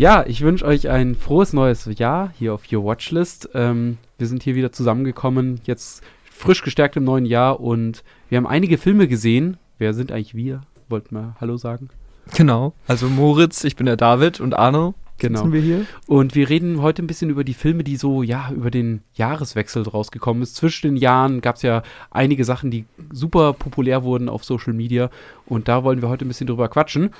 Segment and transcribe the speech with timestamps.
[0.00, 3.50] Ja, ich wünsche euch ein frohes neues Jahr hier auf Your Watchlist.
[3.52, 8.46] Ähm, wir sind hier wieder zusammengekommen, jetzt frisch gestärkt im neuen Jahr und wir haben
[8.46, 9.58] einige Filme gesehen.
[9.76, 10.62] Wer sind eigentlich wir?
[10.88, 11.90] Wollten wir Hallo sagen?
[12.34, 12.72] Genau.
[12.88, 14.94] Also Moritz, ich bin der David und Arno.
[15.18, 15.40] Genau.
[15.40, 15.84] Sitzen wir hier?
[16.06, 19.86] Und wir reden heute ein bisschen über die Filme, die so, ja, über den Jahreswechsel
[19.86, 20.56] rausgekommen ist.
[20.56, 25.10] Zwischen den Jahren gab es ja einige Sachen, die super populär wurden auf Social Media.
[25.44, 27.10] Und da wollen wir heute ein bisschen drüber quatschen.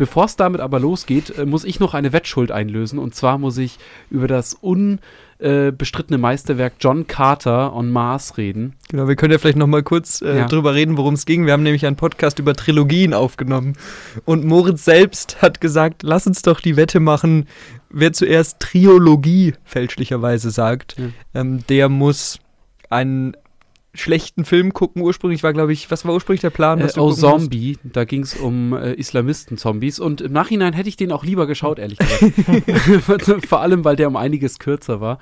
[0.00, 2.98] Bevor es damit aber losgeht, äh, muss ich noch eine Wettschuld einlösen.
[2.98, 3.78] Und zwar muss ich
[4.10, 8.76] über das unbestrittene Meisterwerk John Carter on Mars reden.
[8.88, 10.46] Genau, wir können ja vielleicht noch mal kurz äh, Ja.
[10.46, 11.44] drüber reden, worum es ging.
[11.44, 13.74] Wir haben nämlich einen Podcast über Trilogien aufgenommen.
[14.24, 17.46] Und Moritz selbst hat gesagt, lass uns doch die Wette machen,
[17.90, 21.08] wer zuerst Triologie fälschlicherweise sagt, Ja.
[21.42, 22.38] ähm, der muss
[22.88, 23.36] einen
[23.94, 25.02] schlechten Film gucken.
[25.02, 26.80] Ursprünglich war, glaube ich, was war ursprünglich der Plan?
[26.80, 27.20] Äh, oh, gucken musst?
[27.20, 29.98] Zombie, da ging es um äh, Islamisten-Zombies.
[29.98, 33.46] Und im Nachhinein hätte ich den auch lieber geschaut, ehrlich gesagt.
[33.46, 35.18] Vor allem, weil der um einiges kürzer war.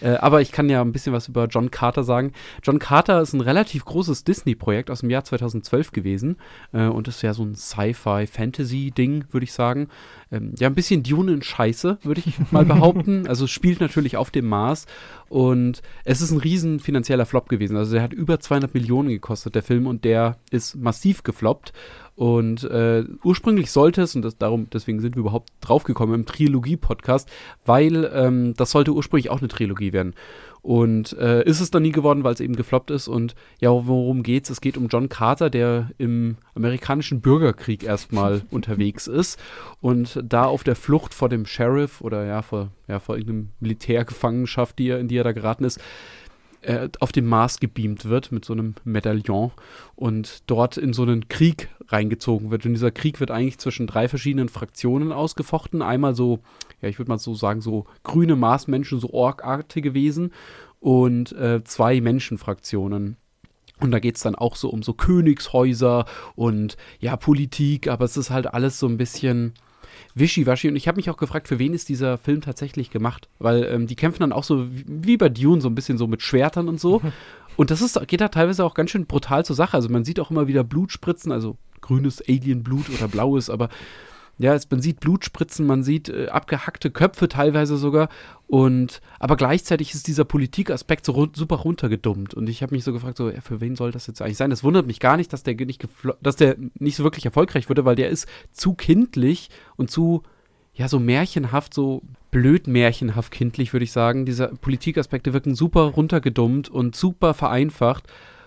[0.00, 2.32] Äh, aber ich kann ja ein bisschen was über John Carter sagen.
[2.62, 6.36] John Carter ist ein relativ großes Disney-Projekt aus dem Jahr 2012 gewesen.
[6.72, 9.88] Äh, und ist ja so ein Sci-Fi-Fantasy-Ding, würde ich sagen.
[10.32, 13.24] Ähm, ja, ein bisschen Dune in Scheiße, würde ich mal behaupten.
[13.30, 14.86] Also es spielt natürlich auf dem Mars.
[15.28, 17.76] Und es ist ein riesen finanzieller Flop gewesen.
[17.76, 19.86] Also der hat über 200 Millionen gekostet, der Film.
[19.86, 21.72] Und der ist massiv gefloppt.
[22.16, 27.30] Und äh, ursprünglich sollte es, und das, darum, deswegen sind wir überhaupt draufgekommen im Trilogie-Podcast,
[27.64, 30.14] weil ähm, das sollte ursprünglich auch eine Trilogie werden.
[30.62, 33.08] Und äh, ist es dann nie geworden, weil es eben gefloppt ist.
[33.08, 34.50] Und ja, worum geht's?
[34.50, 39.40] Es geht um John Carter, der im amerikanischen Bürgerkrieg erstmal unterwegs ist
[39.80, 44.78] und da auf der Flucht vor dem Sheriff oder ja, vor, ja, vor irgendeinem Militärgefangenschaft,
[44.78, 45.80] die er, in die er da geraten ist,
[46.62, 49.52] äh, auf dem Mars gebeamt wird mit so einem Medaillon
[49.96, 52.66] und dort in so einen Krieg reingezogen wird.
[52.66, 55.82] Und dieser Krieg wird eigentlich zwischen drei verschiedenen Fraktionen ausgefochten.
[55.82, 56.40] Einmal so,
[56.80, 60.32] ja, ich würde mal so sagen, so grüne Marsmenschen, so orkartige Wesen
[60.80, 63.16] und äh, zwei Menschenfraktionen.
[63.80, 66.04] Und da geht es dann auch so um so Königshäuser
[66.36, 69.54] und ja, Politik, aber es ist halt alles so ein bisschen
[70.14, 70.68] wischiwaschi.
[70.68, 73.28] Und ich habe mich auch gefragt, für wen ist dieser Film tatsächlich gemacht?
[73.38, 76.22] Weil ähm, die kämpfen dann auch so wie, bei Dune, so ein bisschen so mit
[76.22, 77.00] Schwertern und so.
[77.56, 79.74] Und das ist, geht da teilweise auch ganz schön brutal zur Sache.
[79.74, 83.68] Also man sieht auch immer wieder Blutspritzen, also grünes Alienblut oder blaues, aber
[84.40, 88.08] ja, es, man sieht Blutspritzen, man sieht äh, abgehackte Köpfe teilweise sogar.
[88.46, 92.32] Und aber gleichzeitig ist dieser Politikaspekt so run super runtergedummt.
[92.32, 94.50] Und ich habe mich so gefragt, so, ja, für wen soll das jetzt eigentlich sein?
[94.50, 95.86] Es wundert mich gar nicht, dass der nicht
[96.22, 100.22] dass der nicht so wirklich erfolgreich wurde, weil der ist zu kindlich und zu
[100.72, 104.24] ja, so märchenhaft, so blöd märchenhaft kindlich, würde ich sagen.
[104.24, 108.04] Diese Politikaspekte wirken super runtergedummt und super vereinfacht.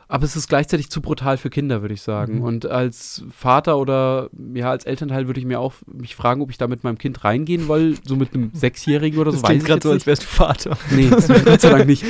[0.07, 2.37] Aber es ist gleichzeitig zu brutal für Kinder, würde ich sagen.
[2.37, 2.43] Mhm.
[2.43, 6.57] Und als Vater oder ja, als Elternteil würde ich mir auch mich fragen, ob ich
[6.57, 9.37] da mit meinem Kind reingehen will, so mit einem Sechsjährigen oder so.
[9.37, 10.77] Das klingt gerade so, als wärst du Vater.
[10.91, 12.03] Nee, das Gott sei Dank nicht.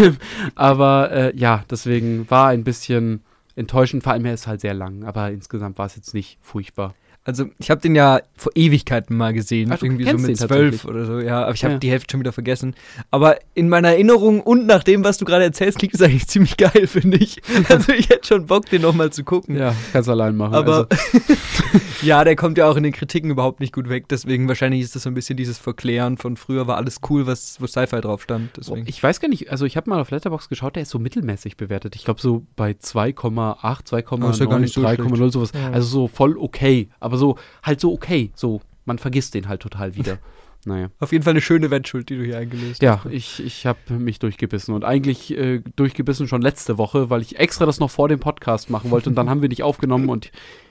[0.54, 3.20] aber äh, ja, deswegen war ein bisschen
[3.56, 4.02] enttäuschend.
[4.02, 6.94] Vor allem er ist halt sehr lang, aber insgesamt war es jetzt nicht furchtbar.
[7.26, 9.72] Also, ich habe den ja vor Ewigkeiten mal gesehen.
[9.72, 11.20] Ach, irgendwie so mit zwölf oder so.
[11.20, 11.78] Ja, aber ich habe Ja.
[11.78, 12.74] die Hälfte schon wieder vergessen.
[13.10, 16.56] Aber in meiner Erinnerung und nach dem, was du gerade erzählst, klingt es eigentlich ziemlich
[16.58, 17.40] geil, finde ich.
[17.70, 19.56] Also, ich hätte schon Bock, den nochmal zu gucken.
[19.56, 20.54] Ja, kannst allein machen.
[20.54, 21.34] Aber also,
[22.02, 24.06] ja, der kommt ja auch in den Kritiken überhaupt nicht gut weg.
[24.08, 27.60] Deswegen wahrscheinlich ist das so ein bisschen dieses Verklären von früher war alles cool, was
[27.60, 28.50] wo Sci-Fi drauf stand.
[28.56, 28.84] Deswegen.
[28.86, 31.56] ich weiß gar nicht, also ich habe mal auf Letterbox geschaut, der ist so mittelmäßig
[31.56, 31.96] bewertet.
[31.96, 35.52] Ich glaube so bei 2,8, 2,9, Oh, ja gar nicht so 3,0 sowas.
[35.54, 35.70] Ja.
[35.70, 39.94] Also so voll okay, aber so halt so okay, so man vergisst den halt total
[39.96, 40.18] wieder.
[40.66, 40.88] naja.
[41.00, 43.12] Auf jeden Fall eine schöne Wettschuld, die du hier eingelöst Ja, hast.
[43.12, 47.66] ich, ich habe mich durchgebissen und eigentlich äh, durchgebissen schon letzte Woche, weil ich extra
[47.66, 50.30] das noch vor dem Podcast machen wollte und dann haben wir nicht aufgenommen und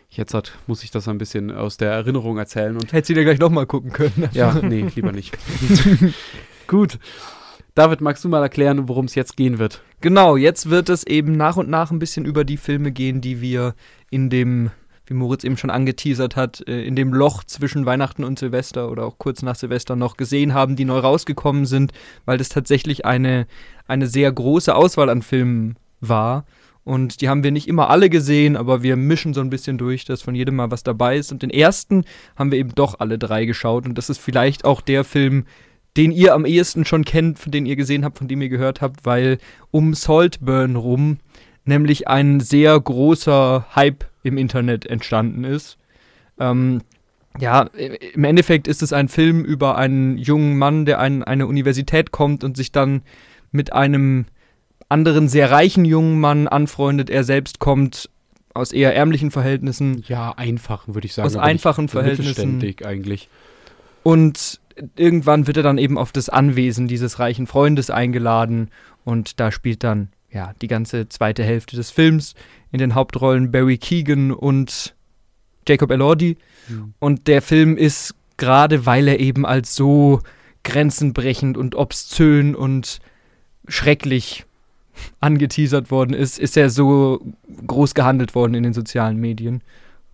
[0.10, 3.24] jetzt hat, muss ich das ein bisschen aus der Erinnerung erzählen und Hättest du dir
[3.24, 4.30] gleich nochmal gucken können.
[4.34, 5.36] ja, nee, lieber nicht.
[6.68, 7.00] Gut.
[7.76, 9.82] David, magst du mal erklären, worum es jetzt gehen wird?
[10.02, 13.42] Genau, jetzt wird es eben nach und nach ein bisschen über die Filme gehen, die
[13.42, 13.74] wir
[14.12, 14.70] in dem,
[15.14, 19.06] wie Moritz eben schon angeteasert hat, äh, in dem Loch zwischen Weihnachten und Silvester oder
[19.06, 21.94] auch kurz nach Silvester noch gesehen haben, die neu rausgekommen sind,
[22.26, 23.48] weil das tatsächlich eine,
[23.88, 26.46] eine sehr große Auswahl an Filmen war.
[26.84, 30.04] Und die haben wir nicht immer alle gesehen, aber wir mischen so ein bisschen durch,
[30.04, 31.32] dass von jedem mal was dabei ist.
[31.32, 32.04] Und den ersten
[32.36, 33.86] haben wir eben doch alle drei geschaut.
[33.86, 35.46] Und das ist vielleicht auch der Film,
[35.96, 38.82] den ihr am ehesten schon kennt, von den ihr gesehen habt, von dem ihr gehört
[38.82, 39.38] habt, weil
[39.72, 41.20] um Saltburn rum
[41.66, 45.78] nämlich ein sehr großer Hype im Internet entstanden ist.
[46.40, 46.82] Ähm,
[47.40, 47.64] ja,
[48.14, 52.44] im Endeffekt ist es ein Film über einen jungen Mann, der an eine Universität kommt
[52.44, 53.02] und sich dann
[53.52, 54.26] mit einem
[54.90, 57.10] anderen sehr reichen jungen Mann anfreundet.
[57.10, 58.10] Er selbst kommt
[58.54, 61.26] aus eher ärmlichen Verhältnissen Ja, einfachen, würde ich sagen.
[61.26, 62.62] Aus einfachen Verhältnissen.
[62.84, 63.30] eigentlich.
[64.04, 64.60] Und
[64.96, 68.70] irgendwann wird er dann eben auf das Anwesen dieses reichen Freundes eingeladen
[69.06, 72.36] und da spielt dann ja die ganze zweite Hälfte des Films
[72.74, 74.96] in den Hauptrollen Barry Keegan und
[75.66, 76.38] Jacob Elordi.
[76.68, 76.94] Mhm.
[77.00, 80.20] Und der Film ist gerade, weil er eben als so
[80.64, 83.00] grenzenbrechend und obszön und
[83.68, 84.46] schrecklich
[85.20, 87.22] angeteasert worden ist, ist er so
[87.66, 89.62] groß gehandelt worden in den sozialen Medien.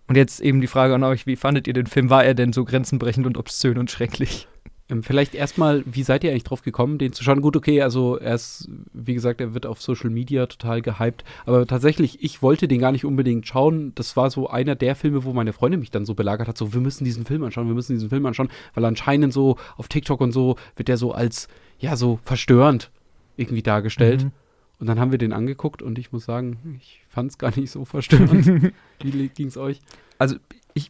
[0.06, 2.10] Und jetzt eben die Frage an euch, wie fandet ihr den Film?
[2.10, 4.48] War er denn so grenzenbrechend und obszön und schrecklich?
[4.90, 7.40] Ähm, vielleicht erstmal, wie seid ihr eigentlich drauf gekommen, den zu schauen?
[7.40, 11.66] Gut, okay, also er ist, wie gesagt, er wird auf Social Media total gehypt, aber
[11.66, 13.92] tatsächlich, ich wollte den gar nicht unbedingt schauen.
[13.94, 16.74] Das war so einer der Filme, wo meine Freundin mich dann so belagert hat, so,
[16.74, 20.20] wir müssen diesen Film anschauen, wir müssen diesen Film anschauen, weil anscheinend so auf TikTok
[20.20, 21.48] und so wird der so als,
[21.78, 22.90] ja, so verstörend
[23.36, 24.24] irgendwie dargestellt.
[24.24, 24.32] Mhm.
[24.80, 27.70] Und dann haben wir den angeguckt und ich muss sagen, ich fand es gar nicht
[27.70, 28.72] so verstörend.
[29.02, 29.80] Wie ging es euch?
[30.18, 30.36] Also,
[30.72, 30.88] ich.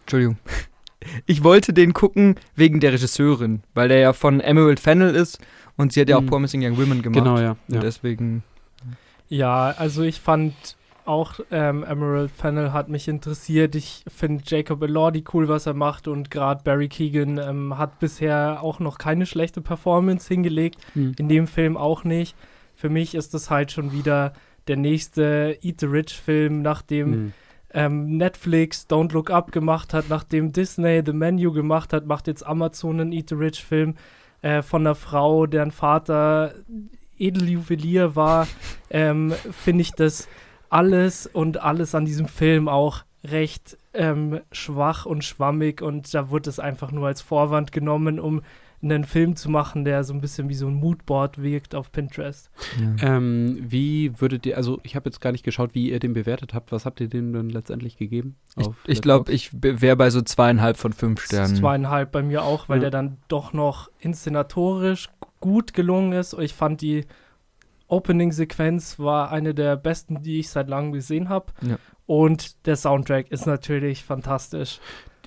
[0.00, 0.36] Entschuldigung.
[1.26, 5.38] Ich wollte den gucken wegen der Regisseurin, weil der ja von Emerald Fennel ist
[5.76, 6.26] und sie hat ja auch mhm.
[6.26, 7.24] Promising Young Women gemacht.
[7.24, 7.56] Genau, ja.
[7.68, 7.76] ja.
[7.76, 8.42] Und deswegen.
[9.28, 10.54] Ja, also ich fand
[11.06, 13.74] auch ähm, Emerald Fennel hat mich interessiert.
[13.74, 18.62] Ich finde Jacob Elordi cool, was er macht und gerade Barry Keegan ähm, hat bisher
[18.62, 20.78] auch noch keine schlechte Performance hingelegt.
[20.94, 21.14] Mhm.
[21.18, 22.34] In dem Film auch nicht
[22.74, 24.32] für mich ist das halt schon wieder
[24.68, 27.32] der nächste Eat the Rich Film, nachdem mhm.
[27.74, 32.46] Ähm, Netflix Don't Look Up gemacht hat, nachdem Disney The Menu gemacht hat, macht jetzt
[32.46, 33.94] Amazon einen Eat the Rich Film
[34.42, 36.54] äh, von einer Frau, deren Vater
[37.18, 38.46] Edeljuwelier war.
[38.90, 40.28] ähm, Finde ich das
[40.70, 46.50] alles und alles an diesem Film auch recht ähm, schwach und schwammig und da wurde
[46.50, 48.42] es einfach nur als Vorwand genommen, um
[48.84, 52.50] einen Film zu machen, der so ein bisschen wie so ein Moodboard wirkt auf Pinterest.
[53.00, 53.16] Ja.
[53.16, 56.54] Ähm, wie würdet ihr, also ich habe jetzt gar nicht geschaut, wie ihr den bewertet
[56.54, 56.70] habt.
[56.70, 58.36] Was habt ihr dem dann letztendlich gegeben?
[58.56, 61.56] Ich, ich glaube, ich wäre bei so zweieinhalb von fünf Sternen.
[61.56, 62.82] Zweieinhalb bei mir auch, weil ja.
[62.82, 65.08] der dann doch noch inszenatorisch
[65.40, 66.34] gut gelungen ist.
[66.38, 67.06] Ich fand die
[67.88, 71.52] Opening-Sequenz war eine der besten, die ich seit langem gesehen habe.
[71.62, 71.76] Ja.
[72.06, 74.80] Und der Soundtrack ist natürlich fantastisch.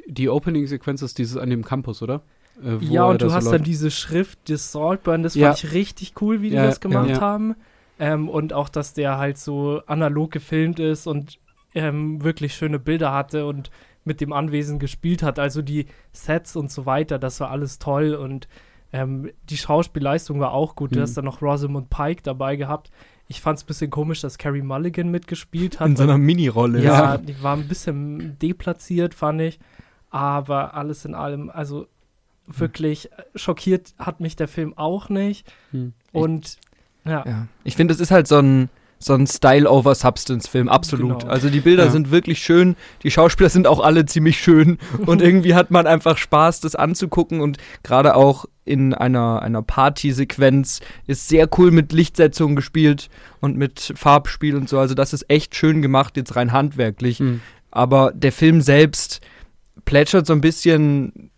[0.08, 2.22] Die Opening-Sequenz ist dieses an dem Campus, oder?
[2.64, 5.48] Äh, ja, und du hast so dann diese Schrift, das Saltburn, das ja.
[5.48, 7.56] fand ich richtig cool, wie die ja, das gemacht ja, haben.
[8.00, 11.40] Ähm, und auch, dass der halt so analog gefilmt ist und
[11.74, 13.72] ähm, wirklich schöne Bilder hatte und
[14.04, 15.40] mit dem Anwesen gespielt hat.
[15.40, 18.48] Also die Sets und so weiter, das war alles toll und
[18.94, 20.92] ähm, die Schauspielleistung war auch gut.
[20.92, 20.96] Mhm.
[20.96, 22.90] Du hast dann noch Rosamund Pike dabei gehabt.
[23.28, 25.90] Ich fand es ein bisschen komisch, dass Carrie Mulligan mitgespielt hat.
[25.90, 26.82] In so einer Mini-Rolle.
[26.82, 29.60] Ja, die war ein bisschen deplatziert, fand ich.
[30.10, 31.88] Aber alles in allem, also
[32.48, 35.46] wirklich schockiert hat mich der Film auch nicht.
[35.72, 35.94] Hm.
[36.12, 36.58] Und
[37.06, 37.24] ich, ja.
[37.26, 37.48] ja.
[37.64, 41.20] Ich finde, es ist halt so ein, so ein Style-over-Substance-Film, absolut.
[41.20, 41.32] Genau.
[41.32, 41.92] Also die Bilder ja.
[41.92, 46.18] sind wirklich schön, die Schauspieler sind auch alle ziemlich schön und irgendwie hat man einfach
[46.18, 52.56] Spaß, das anzugucken und gerade auch in einer, einer Party-Sequenz ist sehr cool mit Lichtsetzung
[52.56, 53.10] gespielt
[53.40, 54.80] und mit Farbspiel und so.
[54.80, 57.20] Also das ist echt schön gemacht, jetzt rein handwerklich.
[57.20, 57.42] Mhm.
[57.72, 59.22] Aber der Film selbst
[59.86, 61.30] plätschert so ein bisschen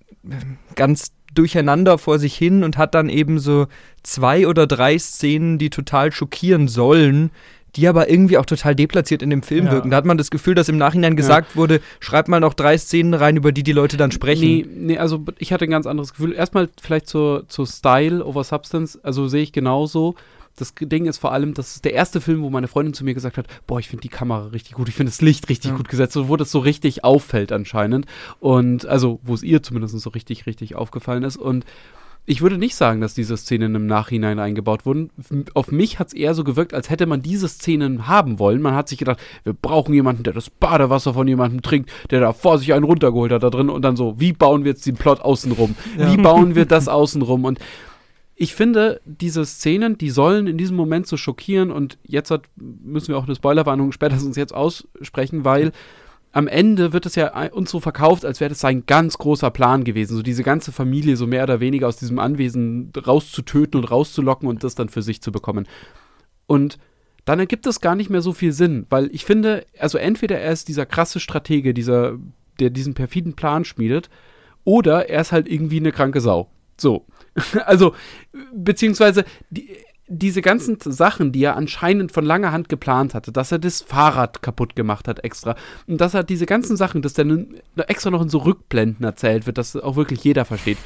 [0.75, 3.68] ganz durcheinander vor sich hin und hat dann eben so
[4.04, 7.31] zwei oder drei Szenen, die total schockieren sollen,
[7.75, 9.71] die aber irgendwie auch total deplatziert in dem Film ja.
[9.71, 9.92] wirken.
[9.92, 11.56] Da hat man das Gefühl, dass im Nachhinein gesagt ja.
[11.56, 14.42] wurde, schreib mal noch drei Szenen rein, über die die Leute dann sprechen.
[14.42, 16.33] Nee, nee also ich hatte ein ganz anderes Gefühl.
[16.33, 20.15] Erstmal vielleicht zur, zur Style over Substance, also sehe ich genauso
[20.60, 23.13] das Ding ist vor allem, das ist der erste Film, wo meine Freundin zu mir
[23.13, 25.78] gesagt hat, boah, ich finde die Kamera richtig gut, ich finde das Licht richtig ja.
[25.78, 28.06] gut gesetzt, so, wo das so richtig auffällt anscheinend.
[28.39, 31.38] Und also, wo es ihr zumindest so richtig, richtig aufgefallen ist.
[31.38, 31.66] Und
[32.25, 35.10] ich würde nicht sagen, dass diese Szenen im Nachhinein eingebaut wurden.
[35.56, 38.62] Auf mich hat es eher so gewirkt, als hätte man diese Szenen haben wollen.
[38.62, 42.34] Man hat sich gedacht, wir brauchen jemanden, der das Badewasser von jemandem trinkt, der da
[42.34, 44.96] vor sich einen runtergeholt hat da drin und dann so, wie bauen wir jetzt den
[44.96, 45.75] Plot außenrum?
[45.98, 46.12] Ja.
[46.12, 47.46] Wie bauen wir das außenrum?
[47.46, 47.60] Und
[48.41, 53.10] ich finde, diese Szenen, die sollen in diesem Moment so schockieren und jetzt hat, müssen
[53.10, 55.74] wir auch eine Spoilerwarnung spätestens jetzt aussprechen, weil
[56.31, 59.84] am Ende wird es ja uns so verkauft, als wäre das sein ganz großer Plan
[59.84, 64.48] gewesen, so diese ganze Familie so mehr oder weniger aus diesem Anwesen rauszutöten und rauszulocken
[64.48, 65.67] und das dann für sich zu bekommen.
[66.48, 66.77] Und
[67.25, 70.53] dann ergibt es gar nicht mehr so viel Sinn, weil ich finde, also entweder er
[70.53, 72.17] ist dieser krasse Stratege, dieser,
[72.62, 74.10] der diesen perfiden Plan schmiedet,
[74.63, 76.50] oder er ist halt irgendwie eine kranke Sau.
[76.77, 77.05] So.
[77.65, 77.93] also,
[78.53, 79.69] beziehungsweise die,
[80.10, 84.41] diese ganzen Sachen, die er anscheinend von langer Hand geplant hatte, dass er das Fahrrad
[84.41, 85.55] kaputt gemacht hat extra
[85.88, 87.55] und dass er diese ganzen Sachen, dass dann
[87.88, 90.79] extra noch in so Rückblenden erzählt wird, dass auch wirklich jeder versteht.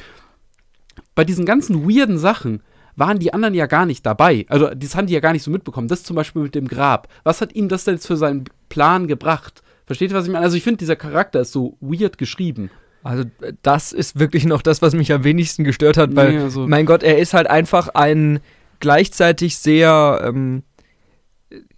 [1.14, 2.62] Bei diesen ganzen weirden Sachen
[2.96, 4.46] waren die anderen ja gar nicht dabei.
[4.48, 5.88] Also, das haben die ja gar nicht so mitbekommen.
[5.88, 7.08] Das zum Beispiel mit dem Grab.
[7.24, 9.62] Was hat ihm das denn jetzt für seinen Plan gebracht?
[9.86, 10.44] Versteht ihr, was ich meine?
[10.44, 12.70] Also, ich finde, dieser Charakter ist so weird geschrieben.
[13.04, 13.24] Also
[13.62, 16.86] das ist wirklich noch das, was mich am wenigsten gestört hat, weil, Nee, also- mein
[16.86, 18.40] Gott, er ist halt einfach ein
[18.80, 20.62] gleichzeitig sehr, ähm,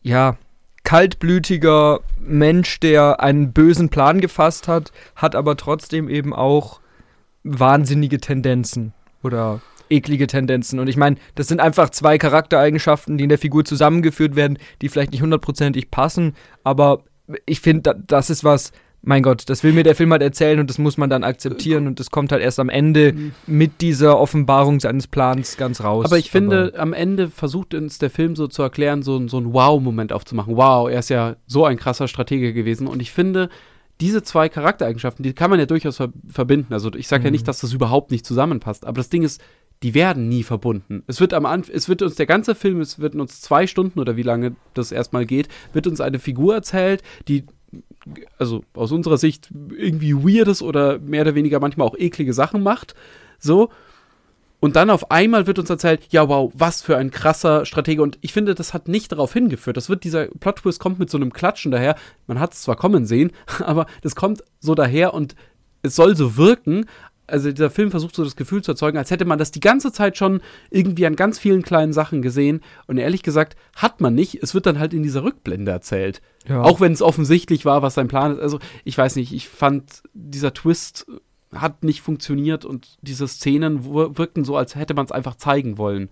[0.03, 0.39] ja,
[0.85, 6.81] kaltblütiger Mensch, der einen bösen Plan gefasst hat, hat aber trotzdem eben auch
[7.43, 8.93] wahnsinnige Tendenzen
[9.23, 10.79] oder eklige Tendenzen.
[10.79, 14.89] Und ich meine, das sind einfach zwei Charaktereigenschaften, die in der Figur zusammengeführt werden, die
[14.89, 17.03] vielleicht nicht hundertprozentig passen, aber
[17.47, 18.71] ich finde, da, das ist was,
[19.09, 21.87] mein Gott, das will mir der Film halt erzählen und das muss man dann akzeptieren
[21.87, 23.15] und das kommt halt erst am Ende
[23.47, 26.05] mit dieser Offenbarung seines Plans ganz raus.
[26.07, 29.53] Aber ich finde, am Ende versucht uns der Film so zu erklären, so, so einen
[29.53, 30.57] Wow-Moment aufzumachen.
[30.57, 32.89] Wow, er ist ja so ein krasser Stratege gewesen.
[32.89, 33.49] Und ich finde,
[34.01, 36.75] diese zwei Charaktereigenschaften, die kann man ja durchaus ver verbinden.
[36.75, 37.35] Also ich sage ja Mhm.
[37.35, 38.85] nicht, dass das überhaupt nicht zusammenpasst.
[38.85, 39.41] Aber das Ding ist,
[39.83, 41.03] die werden nie verbunden.
[41.07, 44.01] Es wird am Anf es wird uns der ganze Film, es wird uns zwei Stunden
[44.01, 47.45] oder wie lange das erstmal geht, wird uns eine Figur erzählt, die
[48.39, 52.95] also aus unserer Sicht irgendwie weirdes oder mehr oder weniger manchmal auch eklige Sachen macht.
[53.39, 53.71] So.
[54.59, 58.03] Und dann auf einmal wird uns erzählt, ja, wow, was für ein krasser Stratege.
[58.03, 59.77] Und ich finde, das hat nicht darauf hingeführt.
[59.77, 61.95] Das wird, dieser Plot-Twist kommt mit so einem Klatschen daher.
[62.27, 65.35] Man hat es zwar kommen sehen, aber das kommt so daher und
[65.83, 66.87] es soll so wirken.
[67.27, 69.93] Also dieser Film versucht so das Gefühl zu erzeugen, als hätte man das die ganze
[69.93, 70.41] Zeit schon
[70.71, 72.61] irgendwie an ganz vielen kleinen Sachen gesehen.
[72.87, 74.43] Und ehrlich gesagt, hat man nicht.
[74.43, 76.23] Es wird dann halt in dieser Rückblende erzählt.
[76.49, 76.63] Ja.
[76.63, 78.41] Auch wenn es offensichtlich war, was sein Plan ist.
[78.41, 81.07] Also, ich weiß nicht, ich fand, dieser Twist
[81.55, 86.11] hat nicht funktioniert und diese Szenen wirkten so, als hätte man es einfach zeigen wollen.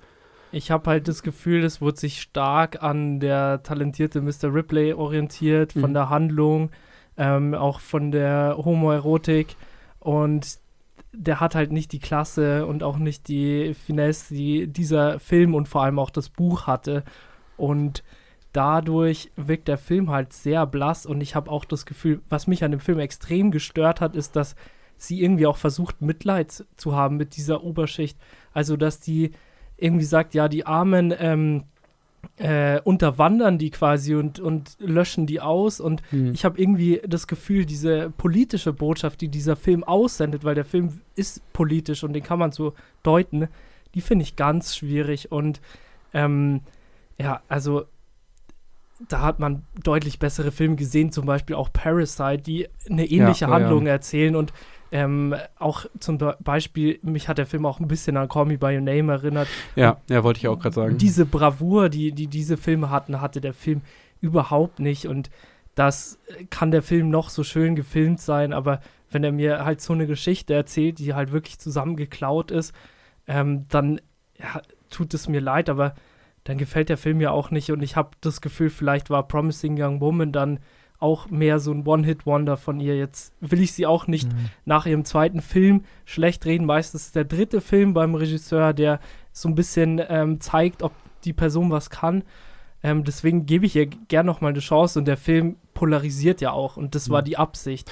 [0.53, 4.55] Ich habe halt das Gefühl, es wurde sich stark an der talentierte Mr.
[4.55, 5.95] Ripley orientiert, von Mhm.
[5.95, 6.71] der Handlung,
[7.17, 9.57] ähm, auch von der Homoerotik
[9.99, 10.59] und
[11.17, 15.69] der hat halt nicht die Klasse und auch nicht die Finesse, die dieser Film und
[15.69, 17.05] vor allem auch das Buch hatte.
[17.57, 18.03] Und
[18.53, 22.65] dadurch wirkt der Film halt sehr blass und ich habe auch das Gefühl, was mich
[22.65, 24.55] an dem Film extrem gestört hat, ist, dass
[24.97, 28.19] sie irgendwie auch versucht, Mitleid zu haben mit dieser Oberschicht.
[28.53, 29.33] Also, dass die
[29.77, 31.65] irgendwie sagt, ja, die Armen ähm,
[32.37, 35.81] äh, unterwandern die quasi und, und löschen die aus.
[35.81, 36.33] Und Hm.
[36.35, 41.01] ich habe irgendwie das Gefühl, diese politische Botschaft, die dieser Film aussendet, weil der Film
[41.15, 43.49] ist politisch und den kann man so deuten,
[43.95, 45.31] die finde ich ganz schwierig.
[45.31, 45.61] Und
[46.13, 46.61] ähm,
[47.19, 47.85] ja, also
[49.09, 53.51] da hat man deutlich bessere Filme gesehen, zum Beispiel auch Parasite, die eine ähnliche Ja,
[53.51, 53.65] ja, ja.
[53.65, 54.53] Handlung erzählen und
[54.93, 58.59] ähm, auch zum Be- Beispiel, mich hat der Film auch ein bisschen an Call Me
[58.59, 59.49] By Your Name erinnert.
[59.77, 60.99] Ja, ja, wollte ich auch gerade sagen.
[60.99, 63.83] Diese Bravour, die, die diese Filme hatten, hatte der Film
[64.21, 65.07] überhaupt nicht.
[65.07, 65.31] Und
[65.75, 69.81] das äh, kann der Film noch so schön gefilmt sein, aber wenn er mir halt
[69.81, 72.73] so eine Geschichte erzählt, die halt wirklich zusammengeklaut ist,
[73.27, 74.01] ähm, dann
[74.39, 74.61] ja,
[74.91, 75.95] tut es mir leid, aber
[76.45, 77.71] dann gefällt der Film ja auch nicht.
[77.71, 80.59] Und ich habe das Gefühl, vielleicht war Promising Young Woman dann
[81.05, 82.97] auch mehr so ein One-Hit-Wonder von ihr.
[82.97, 84.51] Jetzt will ich sie auch nicht Mhm.
[84.65, 86.65] nach ihrem zweiten Film schlecht reden.
[86.67, 88.99] Meistens ist der dritte Film beim Regisseur, der
[89.33, 90.93] so ein bisschen ähm, zeigt, ob
[91.25, 92.25] die Person was kann.
[92.83, 96.51] Ähm, deswegen gebe ich ihr gerne noch mal eine Chance und der Film polarisiert ja
[96.53, 97.25] auch und das war Mhm.
[97.27, 97.91] die Absicht.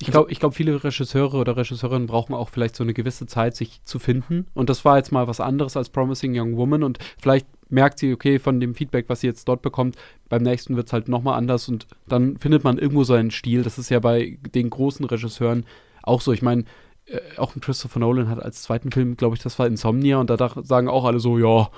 [0.00, 3.54] Ich glaube, ich glaub, viele Regisseure oder Regisseurinnen brauchen auch vielleicht so eine gewisse Zeit,
[3.56, 4.46] sich zu finden.
[4.52, 6.82] Und das war jetzt mal was anderes als Promising Young Woman.
[6.82, 9.96] Und vielleicht merkt sie, okay, von dem Feedback, was sie jetzt dort bekommt,
[10.28, 11.68] beim nächsten wird es halt nochmal anders.
[11.68, 13.62] Und dann findet man irgendwo seinen Stil.
[13.62, 15.66] Das ist ja bei den großen Regisseuren
[16.02, 16.32] auch so.
[16.32, 16.64] Ich meine,
[17.06, 20.18] äh, auch Christopher Nolan hat als zweiten Film, glaube ich, das war Insomnia.
[20.18, 21.68] Und da sagen auch alle so, ja,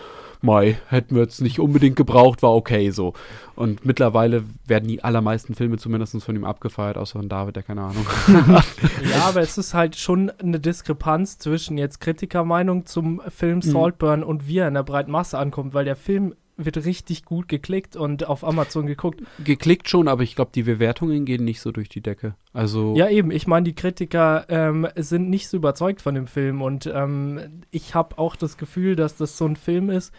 [0.43, 3.15] Mai, hätten wir jetzt nicht unbedingt gebraucht, war okay so.
[3.55, 7.83] Und mittlerweile werden die allermeisten Filme zumindest von ihm abgefeiert, außer von David, der keine
[7.83, 8.07] Ahnung.
[9.11, 14.47] Ja, aber es ist halt schon eine Diskrepanz zwischen jetzt Kritikermeinung zum Film Saltburn und
[14.47, 18.27] wie er in der breiten Masse ankommt, weil der Film wird richtig gut geklickt und
[18.27, 19.23] auf Amazon geguckt.
[19.45, 22.35] Geklickt schon, aber ich glaube, die Bewertungen gehen nicht so durch die Decke.
[22.53, 23.31] Also, Ja, eben.
[23.31, 27.95] Ich meine, die Kritiker ähm, sind nicht so überzeugt von dem Film und ähm, ich
[27.95, 30.15] habe auch das Gefühl, dass das so ein Film ist,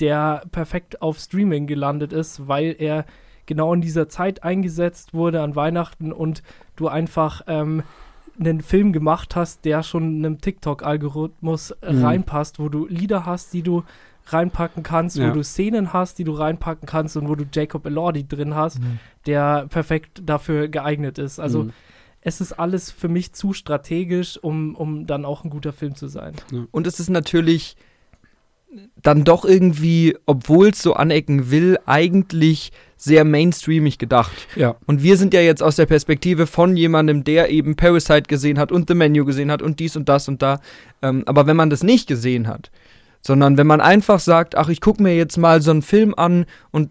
[0.00, 3.06] der perfekt auf Streaming gelandet ist, weil er
[3.46, 6.42] genau in dieser Zeit eingesetzt wurde an Weihnachten und
[6.74, 7.84] du einfach ähm,
[8.38, 12.04] einen Film gemacht hast, der schon einem TikTok-Algorithmus Mhm.
[12.04, 13.84] reinpasst, wo du Lieder hast, die du
[14.26, 15.28] reinpacken kannst, Ja.
[15.30, 18.78] wo du Szenen hast, die du reinpacken kannst und wo du Jacob Elordi drin hast,
[19.26, 21.38] der perfekt dafür geeignet ist.
[21.38, 21.72] Also Mhm.
[22.20, 26.08] es ist alles für mich zu strategisch, um, um dann auch ein guter Film zu
[26.08, 26.34] sein.
[26.72, 27.76] Und es ist natürlich
[29.00, 34.32] dann doch irgendwie, obwohl es so anecken will, eigentlich sehr mainstreamig gedacht.
[34.56, 34.76] ja.
[34.86, 38.72] Und wir sind ja jetzt aus der Perspektive von jemandem, der eben Parasite gesehen hat
[38.72, 40.60] und The Menu gesehen hat und dies und das und da.
[41.00, 42.70] Ähm, aber wenn man das nicht gesehen hat,
[43.26, 46.46] sondern wenn man einfach sagt, ach, ich gucke mir jetzt mal so einen Film an
[46.70, 46.90] und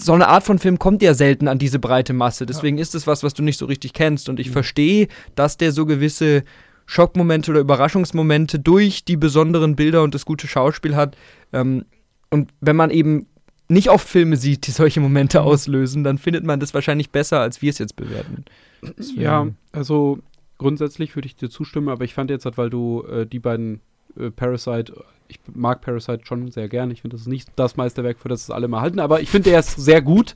[0.00, 2.46] so eine Art von Film kommt ja selten an diese breite Masse.
[2.46, 4.28] Deswegen ist es was, was du nicht so richtig kennst.
[4.28, 4.52] Und ich Mhm.
[4.52, 6.44] verstehe, dass der so gewisse
[6.86, 11.16] Schockmomente oder Überraschungsmomente durch die besonderen Bilder und das gute Schauspiel hat.
[11.52, 11.84] Ähm,
[12.30, 13.26] und wenn man eben
[13.68, 15.46] nicht oft Filme sieht, die solche Momente Mhm.
[15.46, 18.44] auslösen, dann findet man das wahrscheinlich besser, als wir es jetzt bewerten.
[18.96, 20.20] Deswegen- Ja, also
[20.58, 23.80] grundsätzlich würde ich dir zustimmen, aber ich fand jetzt, halt, weil du äh, die beiden
[24.18, 24.92] äh, Parasite,
[25.28, 26.90] ich mag Parasite schon sehr gern.
[26.90, 29.30] Ich finde, das ist nicht das Meisterwerk, für das es alle mal halten, aber ich
[29.30, 30.34] finde, der ist sehr gut.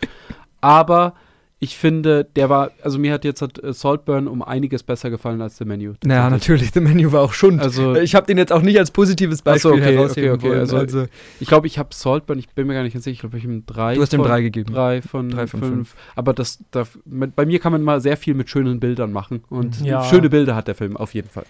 [0.61, 1.15] Aber
[1.59, 5.41] ich finde, der war, also mir hat jetzt hat, äh, Saltburn um einiges besser gefallen
[5.41, 5.95] als The Menu.
[6.05, 7.61] Ja, natürlich, The Menu war auch schon.
[7.61, 10.39] Also, ich habe den jetzt auch nicht als positives Ach so, Beispiel okay, herausheben okay,
[10.39, 10.59] okay, wollen.
[10.61, 11.07] also- Also,
[11.39, 13.45] ich glaube, ich habe Saltburn, ich bin mir gar nicht ganz sicher, ich glaube, ich
[13.45, 13.95] habe ihm drei.
[13.95, 14.75] du hast ihm drei gegeben.
[14.75, 15.95] Drei von, Drei von fünf.
[16.17, 19.45] Aber das, da, mit, bei mir kann man mal sehr viel mit schönen Bildern machen.
[19.49, 20.03] Und Ja.
[20.03, 21.45] schöne Bilder hat der Film, auf jeden Fall.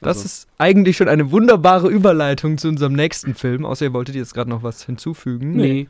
[0.00, 4.14] Das Also, ist eigentlich schon eine wunderbare Überleitung zu unserem nächsten Film, außer ihr wolltet
[4.14, 5.52] jetzt gerade noch was hinzufügen.
[5.52, 5.88] nee.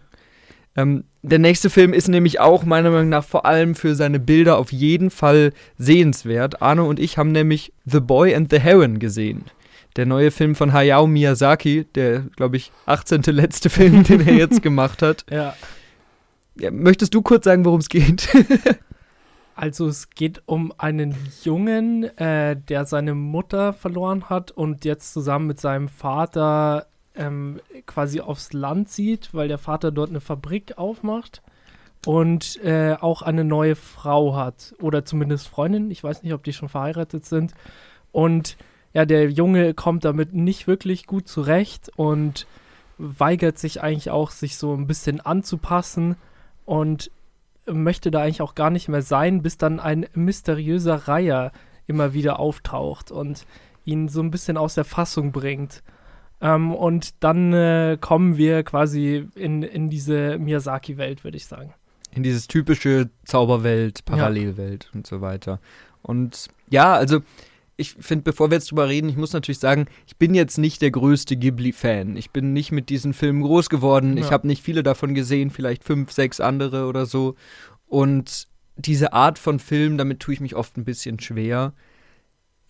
[0.78, 4.58] Ähm, der nächste Film ist nämlich auch meiner Meinung nach vor allem für seine Bilder
[4.58, 6.60] auf jeden Fall sehenswert.
[6.60, 9.44] Arno und ich haben nämlich The Boy and the Heron gesehen.
[9.96, 13.22] Der neue Film von Hayao Miyazaki, der, glaube ich, 18.
[13.22, 15.24] letzte Film, den er jetzt gemacht hat.
[15.30, 15.56] Ja.
[16.60, 18.28] Ja, möchtest du kurz sagen, worum es geht?
[19.56, 25.46] Also es geht um einen Jungen, äh, der seine Mutter verloren hat und jetzt zusammen
[25.46, 31.40] mit seinem Vater ähm, quasi aufs Land zieht, weil der Vater dort eine Fabrik aufmacht
[32.04, 35.90] und äh, auch eine neue Frau hat oder zumindest Freundin.
[35.90, 37.54] Ich weiß nicht, ob die schon verheiratet sind.
[38.12, 38.58] Und
[38.92, 42.46] ja, der Junge kommt damit nicht wirklich gut zurecht und
[42.98, 46.16] weigert sich eigentlich auch, sich so ein bisschen anzupassen
[46.66, 47.10] und
[47.70, 51.52] möchte da eigentlich auch gar nicht mehr sein, bis dann ein mysteriöser Reiher
[51.86, 53.46] immer wieder auftaucht und
[53.84, 55.82] ihn so ein bisschen aus der Fassung bringt.
[56.40, 61.72] Ähm, und dann äh, kommen wir quasi in, in diese Miyazaki-Welt, würde ich sagen.
[62.12, 65.60] in dieses typische Zauberwelt, Parallelwelt und so weiter.
[66.02, 67.20] Und ja, also
[67.78, 70.80] ich finde, bevor wir jetzt drüber reden, ich muss natürlich sagen, ich bin jetzt nicht
[70.80, 72.16] der größte Ghibli-Fan.
[72.16, 74.16] Ich bin nicht mit diesen Filmen groß geworden.
[74.16, 74.30] Ich Ja.
[74.30, 77.34] habe nicht viele davon gesehen, vielleicht fünf, sechs andere oder so.
[77.86, 81.74] Und diese Art von Film, damit tue ich mich oft ein bisschen schwer.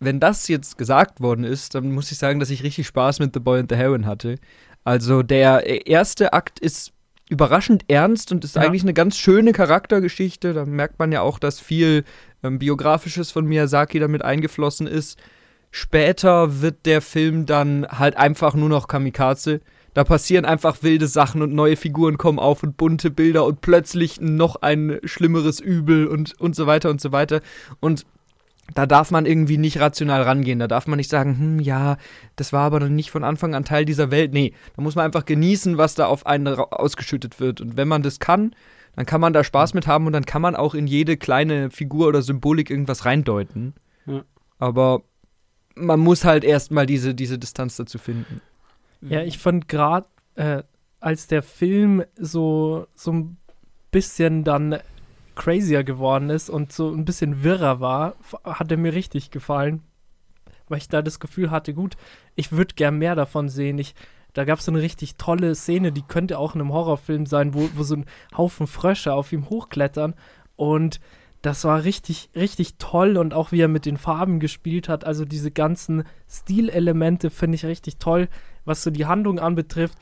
[0.00, 3.32] Wenn das jetzt gesagt worden ist, dann muss ich sagen, dass ich richtig Spaß mit
[3.32, 4.36] The Boy and the Heron hatte.
[4.84, 6.92] Also der erste Akt ist
[7.28, 8.62] überraschend ernst und ist Ja.
[8.62, 10.52] eigentlich eine ganz schöne Charaktergeschichte.
[10.52, 12.04] Da merkt man ja auch, dass viel
[12.46, 15.18] ähm, Biografisches von Miyazaki damit eingeflossen ist.
[15.70, 19.60] Später wird der Film dann halt einfach nur noch Kamikaze.
[19.94, 24.20] Da passieren einfach wilde Sachen und neue Figuren kommen auf und bunte Bilder und plötzlich
[24.20, 27.40] noch ein schlimmeres Übel und, und so weiter und so weiter.
[27.80, 28.04] Und
[28.74, 30.58] da darf man irgendwie nicht rational rangehen.
[30.58, 31.96] Da darf man nicht sagen, hm, ja,
[32.36, 34.32] das war aber nicht von Anfang an Teil dieser Welt.
[34.32, 37.60] Nee, da muss man einfach genießen, was da auf einen ausgeschüttet wird.
[37.60, 38.54] Und wenn man das kann,
[38.96, 41.70] dann kann man da Spaß mit haben und dann kann man auch in jede kleine
[41.70, 43.74] Figur oder Symbolik irgendwas reindeuten.
[44.06, 44.24] Ja.
[44.58, 45.02] Aber
[45.74, 48.40] man muss halt erstmal diese, diese Distanz dazu finden.
[49.02, 50.62] Ja, ich fand gerade, äh,
[50.98, 53.36] als der Film so, so ein
[53.90, 54.78] bisschen dann
[55.34, 59.82] crazier geworden ist und so ein bisschen wirrer war, hat er mir richtig gefallen.
[60.68, 61.96] Weil ich da das Gefühl hatte, gut,
[62.34, 63.78] ich würde gern mehr davon sehen.
[63.78, 63.94] Ich,
[64.36, 67.54] da gab es so eine richtig tolle Szene, die könnte auch in einem Horrorfilm sein,
[67.54, 68.04] wo, wo so ein
[68.36, 70.14] Haufen Frösche auf ihm hochklettern.
[70.56, 71.00] Und
[71.40, 75.06] das war richtig, richtig toll und auch wie er mit den Farben gespielt hat.
[75.06, 78.28] Also diese ganzen Stilelemente finde ich richtig toll.
[78.66, 79.96] Was so die Handlung anbetrifft,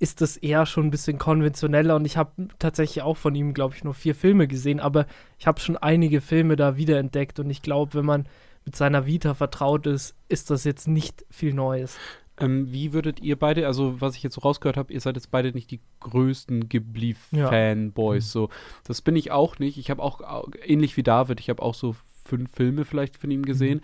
[0.00, 3.76] ist das eher schon ein bisschen konventioneller und ich habe tatsächlich auch von ihm, glaube
[3.76, 5.06] ich, nur vier Filme gesehen, aber
[5.38, 8.26] ich habe schon einige Filme da wiederentdeckt und ich glaube, wenn man
[8.64, 11.98] mit seiner Vita vertraut ist, ist das jetzt nicht viel Neues.
[12.40, 15.30] Ähm, wie würdet ihr beide, also was ich jetzt so rausgehört habe, ihr seid jetzt
[15.30, 18.30] beide nicht die größten Ghibli-Fanboys.
[18.32, 18.48] So,
[18.86, 19.78] das bin ich auch nicht.
[19.78, 23.30] Ich habe auch, au- ähnlich wie David, ich habe auch so fünf Filme vielleicht von
[23.30, 23.80] ihm gesehen.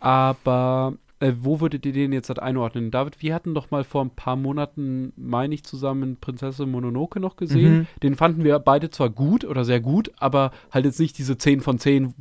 [0.00, 2.90] Aber äh, wo würdet ihr den jetzt halt einordnen?
[2.90, 7.36] David, wir hatten doch mal vor ein paar Monaten, meine ich, zusammen Prinzessin Mononoke noch
[7.36, 7.78] gesehen.
[7.78, 7.86] Mhm.
[8.02, 11.60] Den fanden wir beide zwar gut oder sehr gut, aber halt jetzt nicht diese 10
[11.60, 12.12] von 10,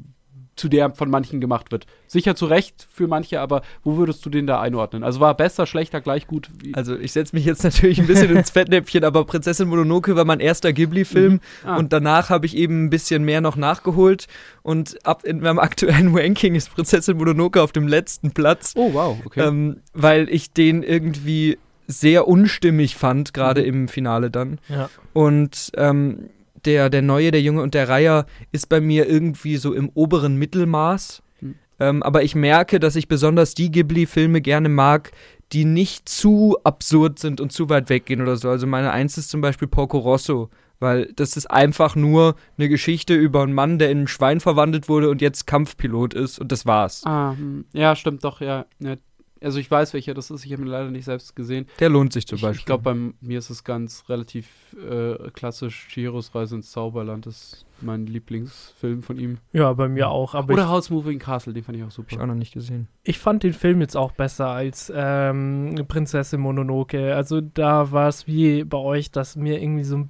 [0.56, 1.86] zu der von manchen gemacht wird.
[2.08, 5.04] Sicher zu Recht für manche, aber wo würdest du den da einordnen?
[5.04, 6.50] Also war besser, schlechter, gleich gut?
[6.60, 10.26] Wie, Also ich setze mich jetzt natürlich ein bisschen ins Fettnäpfchen, aber Prinzessin Mononoke war
[10.26, 11.78] mein erster Ghibli-Film Ah.
[11.78, 14.28] und danach habe ich eben ein bisschen mehr noch nachgeholt
[14.62, 19.18] und ab in meinem aktuellen Ranking ist Prinzessin Mononoke auf dem letzten Platz, oh, wow,
[19.26, 19.42] okay.
[19.48, 23.68] ähm, weil ich den irgendwie sehr unstimmig fand, gerade Mhm.
[23.68, 24.60] im Finale dann.
[24.70, 24.90] Ja.
[25.12, 26.30] Und ähm,
[26.66, 30.38] der, der Neue, der Junge und der Reiher ist bei mir irgendwie so im oberen
[30.38, 31.22] Mittelmaß.
[31.40, 31.56] Hm.
[31.80, 35.12] Ähm, aber ich merke, dass ich besonders die Ghibli-Filme gerne mag,
[35.52, 38.50] die nicht zu absurd sind und zu weit weggehen oder so.
[38.50, 40.50] Also meine Eins ist zum Beispiel Porco Rosso,
[40.80, 44.90] Weil das ist einfach nur eine Geschichte über einen Mann, der in ein Schwein verwandelt
[44.90, 47.04] wurde und jetzt Kampfpilot ist und das war's.
[47.06, 47.66] Ah, hm.
[47.74, 48.66] ja, stimmt doch, ja.
[48.80, 48.96] ja.
[49.44, 50.46] Also ich weiß, welcher das ist.
[50.46, 51.68] Ich habe ihn leider nicht selbst gesehen.
[51.80, 52.60] Der lohnt sich zum Ich, Beispiel.
[52.60, 54.48] ich glaube, bei mir ist es ganz relativ
[54.90, 55.88] äh, klassisch.
[55.90, 59.40] Chihiros Reise ins Zauberland ist mein Lieblingsfilm von ihm.
[59.52, 60.36] Ja, bei mir auch.
[60.36, 62.24] Aber Oder ich, House Moving Castle, den fand ich auch Hab ich super.
[62.24, 62.88] auch noch nicht gesehen.
[63.04, 67.14] ich fand den Film jetzt auch besser als ähm, Prinzessin Mononoke.
[67.16, 70.10] Also da war es wie bei euch, dass mir irgendwie so ein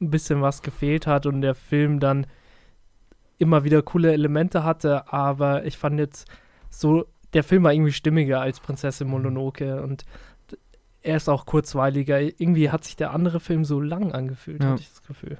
[0.00, 2.26] bisschen was gefehlt hat und der Film dann
[3.38, 5.12] immer wieder coole Elemente hatte.
[5.12, 6.28] Aber ich fand jetzt
[6.70, 10.04] so, der Film war irgendwie stimmiger als Prinzessin Mononoke und
[11.02, 12.20] er ist auch kurzweiliger.
[12.20, 14.70] Irgendwie hat sich der andere Film so lang angefühlt, Ja.
[14.70, 15.38] hatte ich das Gefühl.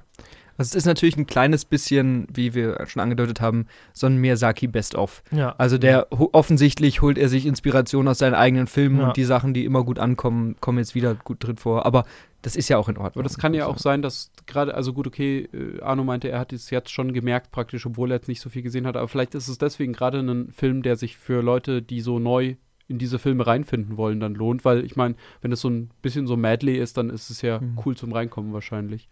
[0.57, 4.67] Also es ist natürlich ein kleines bisschen, wie wir schon angedeutet haben, so ein Miyazaki
[4.67, 5.23] Best-of.
[5.31, 5.55] Ja.
[5.57, 9.07] Also der offensichtlich holt er sich Inspiration aus seinen eigenen Filmen Ja.
[9.07, 11.85] und die Sachen, die immer gut ankommen, kommen jetzt wieder gut drin vor.
[11.85, 12.03] Aber
[12.41, 13.21] das ist ja auch in Ordnung.
[13.21, 16.39] Aber das kann ja auch sein, dass gerade, also gut, okay, äh, Arno meinte, er
[16.39, 19.07] hat es jetzt schon gemerkt, praktisch, obwohl er jetzt nicht so viel gesehen hat, aber
[19.07, 22.55] vielleicht ist es deswegen gerade ein Film, der sich für Leute, die so neu
[22.87, 26.25] in diese Filme reinfinden wollen, dann lohnt, weil ich meine, wenn es so ein bisschen
[26.25, 27.79] so Medley ist, dann ist es ja Mhm.
[27.85, 29.09] cool zum Reinkommen wahrscheinlich.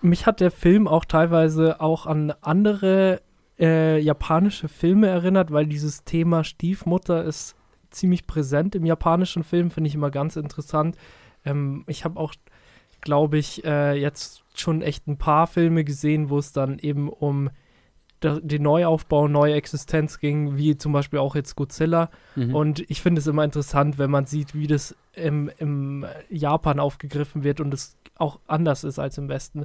[0.00, 3.20] mich hat der Film auch teilweise auch an andere
[3.58, 7.56] äh, japanische Filme erinnert, weil dieses Thema Stiefmutter ist
[7.90, 10.96] ziemlich präsent im japanischen Film, finde ich immer ganz interessant.
[11.44, 12.32] Ähm, ich habe auch,
[13.00, 17.50] glaube ich, äh, jetzt schon echt ein paar Filme gesehen, wo es dann eben um
[18.22, 22.10] den Neuaufbau, neue Existenz ging, wie zum Beispiel auch jetzt Godzilla.
[22.36, 22.54] Mhm.
[22.54, 27.44] Und ich finde es immer interessant, wenn man sieht, wie das im, im Japan aufgegriffen
[27.44, 29.64] wird und es auch anders ist als im Westen.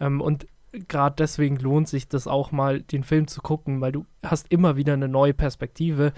[0.00, 0.46] Ähm, und
[0.88, 4.76] gerade deswegen lohnt sich das auch mal, den Film zu gucken, weil du hast immer
[4.76, 6.12] wieder eine neue Perspektive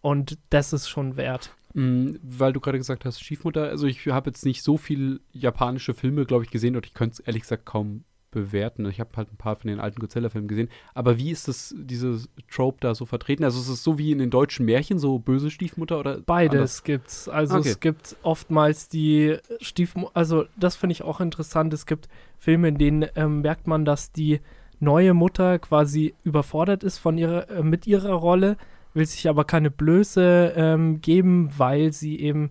[0.00, 1.54] und das ist schon wert.
[1.74, 5.94] Mm, weil du gerade gesagt hast, Stiefmutter, also ich habe jetzt nicht so viel japanische
[5.94, 8.86] Filme, glaube ich, gesehen und ich könnte es ehrlich gesagt kaum bewerten.
[8.86, 10.70] Ich habe halt ein paar von den alten Godzilla-Filmen gesehen.
[10.94, 13.44] Aber wie ist das, dieses Trope da so vertreten?
[13.44, 16.84] Also ist es so wie in den deutschen Märchen, so böse Stiefmutter oder Beides anders?
[16.84, 17.28] gibt's.
[17.28, 17.68] Also Okay.
[17.68, 21.74] es gibt oftmals die Stiefmutter, also das finde ich auch interessant.
[21.74, 22.08] Es gibt
[22.38, 24.40] Filme, in denen ähm, merkt man, dass die
[24.80, 28.56] neue Mutter quasi überfordert ist von ihrer, äh, mit ihrer Rolle,
[28.94, 32.50] will sich aber keine Blöße ähm, geben, weil sie eben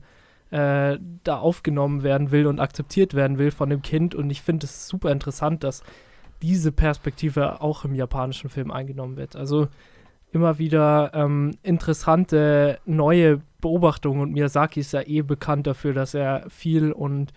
[0.51, 4.15] äh, da aufgenommen werden will und akzeptiert werden will von dem Kind.
[4.15, 5.83] Und ich finde es super interessant, dass
[6.41, 9.35] diese Perspektive auch im japanischen Film eingenommen wird.
[9.35, 9.67] Also
[10.31, 16.49] immer wieder ähm, interessante neue Beobachtungen und Miyazaki ist ja eh bekannt dafür, dass er
[16.49, 17.31] viel und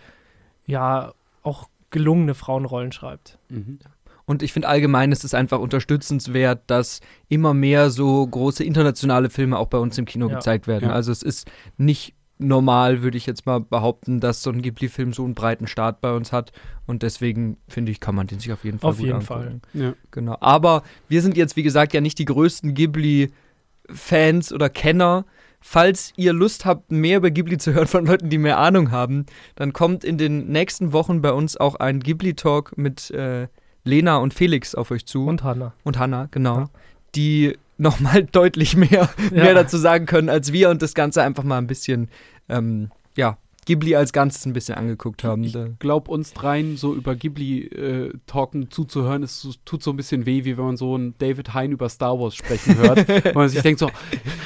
[0.66, 1.12] ja
[1.42, 3.38] auch gelungene Frauenrollen schreibt.
[3.48, 3.78] Mhm.
[4.26, 9.58] Und ich finde allgemein ist es einfach unterstützenswert, dass immer mehr so große internationale Filme
[9.58, 10.36] auch bei uns im Kino Ja.
[10.36, 10.88] gezeigt werden.
[10.88, 10.94] Ja.
[10.94, 15.24] Also es ist nicht normal, würde ich jetzt mal behaupten, dass so ein Ghibli-Film so
[15.24, 16.52] einen breiten Start bei uns hat.
[16.86, 19.62] Und deswegen finde ich, kann man den sich auf jeden Fall Auf gut jeden angucken.
[19.72, 19.94] Ja.
[20.10, 20.36] Genau.
[20.40, 25.24] Aber wir sind jetzt, wie gesagt, ja nicht die größten Ghibli-Fans oder Kenner.
[25.60, 29.24] Falls ihr Lust habt, mehr über Ghibli zu hören von Leuten, die mehr Ahnung haben,
[29.54, 33.48] dann kommt in den nächsten Wochen bei uns auch ein Ghibli-Talk mit äh,
[33.84, 35.26] Lena und Felix auf euch zu.
[35.26, 35.72] Und Hannah.
[35.84, 36.58] und Hanna, genau.
[36.60, 36.70] Ja.
[37.14, 39.42] Die nochmal deutlich mehr, Ja.
[39.42, 42.08] mehr dazu sagen können als wir und das Ganze einfach mal ein bisschen,
[42.48, 45.50] ähm, ja, Ghibli als Ganzes ein bisschen angeguckt haben.
[45.50, 50.26] Da- Glaub uns dreien so über Ghibli äh, talken zuzuhören, es tut so ein bisschen
[50.26, 53.08] weh, wie wenn man so einen David Hein über Star Wars sprechen hört.
[53.34, 53.90] Wo man sich denkt so,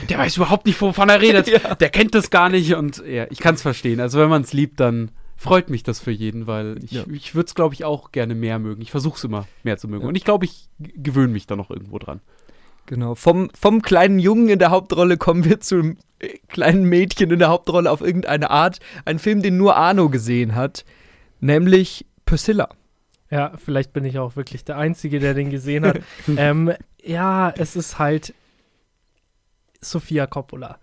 [0.08, 1.48] der weiß überhaupt nicht, wovon er redet.
[1.80, 2.74] Der kennt das gar nicht.
[2.76, 3.98] Und ja, ich kann es verstehen.
[3.98, 7.04] Also wenn man es liebt, dann freut mich das für jeden, weil ich, Ja.
[7.10, 8.82] ich würde es, glaube ich, auch gerne mehr mögen.
[8.82, 10.02] Ich versuche es immer mehr zu mögen.
[10.02, 10.08] Ja.
[10.08, 12.20] Und ich glaube, ich gewöhne mich da noch irgendwo dran.
[12.86, 13.14] Genau.
[13.14, 17.48] Vom, vom kleinen Jungen in der Hauptrolle kommen wir zum äh, kleinen Mädchen in der
[17.48, 18.80] Hauptrolle auf irgendeine Art.
[19.04, 20.84] Ein Film, den nur Arno gesehen hat,
[21.40, 22.68] nämlich Priscilla.
[23.30, 26.00] Ja, vielleicht bin ich auch wirklich der Einzige, der den gesehen hat.
[26.36, 26.72] ähm,
[27.02, 28.34] ja, es ist halt
[29.80, 30.78] Sofia Coppola.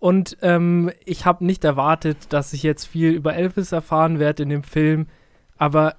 [0.00, 4.48] Und ähm, ich habe nicht erwartet, dass ich jetzt viel über Elvis erfahren werde in
[4.48, 5.06] dem Film,
[5.58, 5.94] aber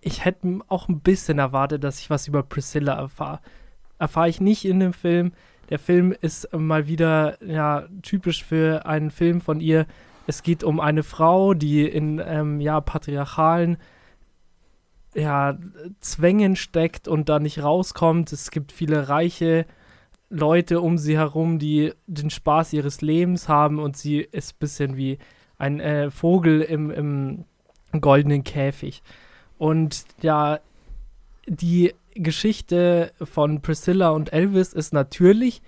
[0.00, 3.38] ich hätte auch ein bisschen erwartet, dass ich was über Priscilla erfahre.
[3.98, 5.32] Erfahre ich nicht in dem Film.
[5.70, 9.86] Der Film ist mal wieder ja, typisch für einen Film von ihr.
[10.26, 13.78] Es geht um eine Frau, die in ähm, ja, patriarchalen
[15.14, 15.56] ja,
[16.00, 18.32] Zwängen steckt und da nicht rauskommt.
[18.32, 19.64] Es gibt viele reiche
[20.34, 24.96] Leute um sie herum, die den Spaß ihres Lebens haben und sie ist ein bisschen
[24.96, 25.18] wie
[25.58, 27.44] ein äh, Vogel im, im
[28.00, 29.02] goldenen Käfig.
[29.58, 30.58] Und ja,
[31.46, 35.62] die Geschichte von Priscilla und Elvis ist natürlich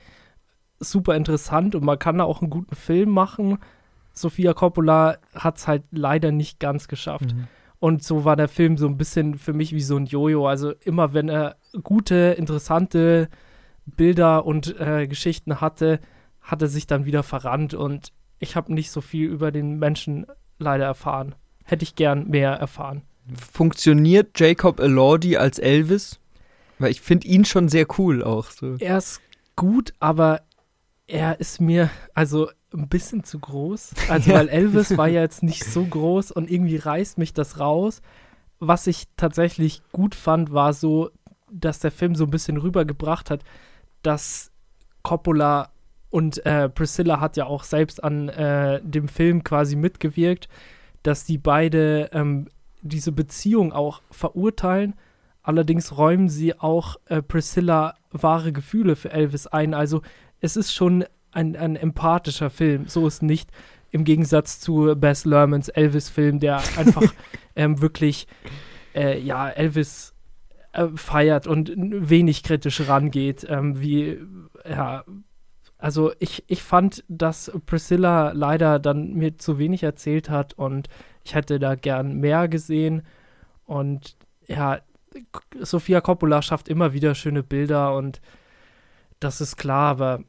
[0.80, 3.58] super interessant und man kann da auch einen guten Film machen.
[4.12, 7.34] Sofia Coppola hat es halt leider nicht ganz geschafft.
[7.78, 10.48] Und so war der Film so ein bisschen für mich wie so ein Jojo.
[10.48, 13.28] Also immer wenn er gute, interessante
[13.86, 16.00] Bilder und äh, Geschichten hatte,
[16.40, 20.26] hat er sich dann wieder verrannt und ich habe nicht so viel über den Menschen
[20.58, 21.34] leider erfahren.
[21.64, 23.02] Hätte ich gern mehr erfahren.
[23.52, 26.20] Funktioniert Jacob Elordi als Elvis?
[26.78, 28.50] Weil ich finde ihn schon sehr cool auch.
[28.50, 28.76] So.
[28.78, 29.20] Er ist
[29.56, 30.42] gut, aber
[31.06, 33.94] er ist mir also ein bisschen zu groß.
[34.08, 34.36] Also, Ja.
[34.38, 38.02] weil Elvis war ja jetzt nicht so groß und irgendwie reißt mich das raus.
[38.58, 41.10] Was ich tatsächlich gut fand, war so,
[41.50, 43.42] dass der Film so ein bisschen rübergebracht hat,
[44.06, 44.52] dass
[45.02, 45.70] Coppola
[46.10, 50.48] und äh, Priscilla hat ja auch selbst an äh, dem Film quasi mitgewirkt,
[51.02, 52.48] dass die beide ähm,
[52.82, 54.94] diese Beziehung auch verurteilen.
[55.42, 59.74] Allerdings räumen sie auch äh, Priscilla wahre Gefühle für Elvis ein.
[59.74, 60.02] Also
[60.40, 62.88] es ist schon ein, ein empathischer Film.
[62.88, 63.50] So ist nicht
[63.90, 67.12] im Gegensatz zu Bess Lermans Elvis-Film, der einfach
[67.56, 68.26] ähm, wirklich
[68.94, 70.15] äh, ja, Elvis
[70.76, 74.20] äh, feiert und wenig kritisch rangeht, ähm, wie
[74.68, 75.04] ja,
[75.78, 80.88] also ich, ich fand, dass Priscilla leider dann mir zu wenig erzählt hat und
[81.24, 83.02] ich hätte da gern mehr gesehen.
[83.64, 84.80] Und ja,
[85.60, 88.20] Sofia Coppola schafft immer wieder schöne Bilder und
[89.18, 90.20] das ist klar, aber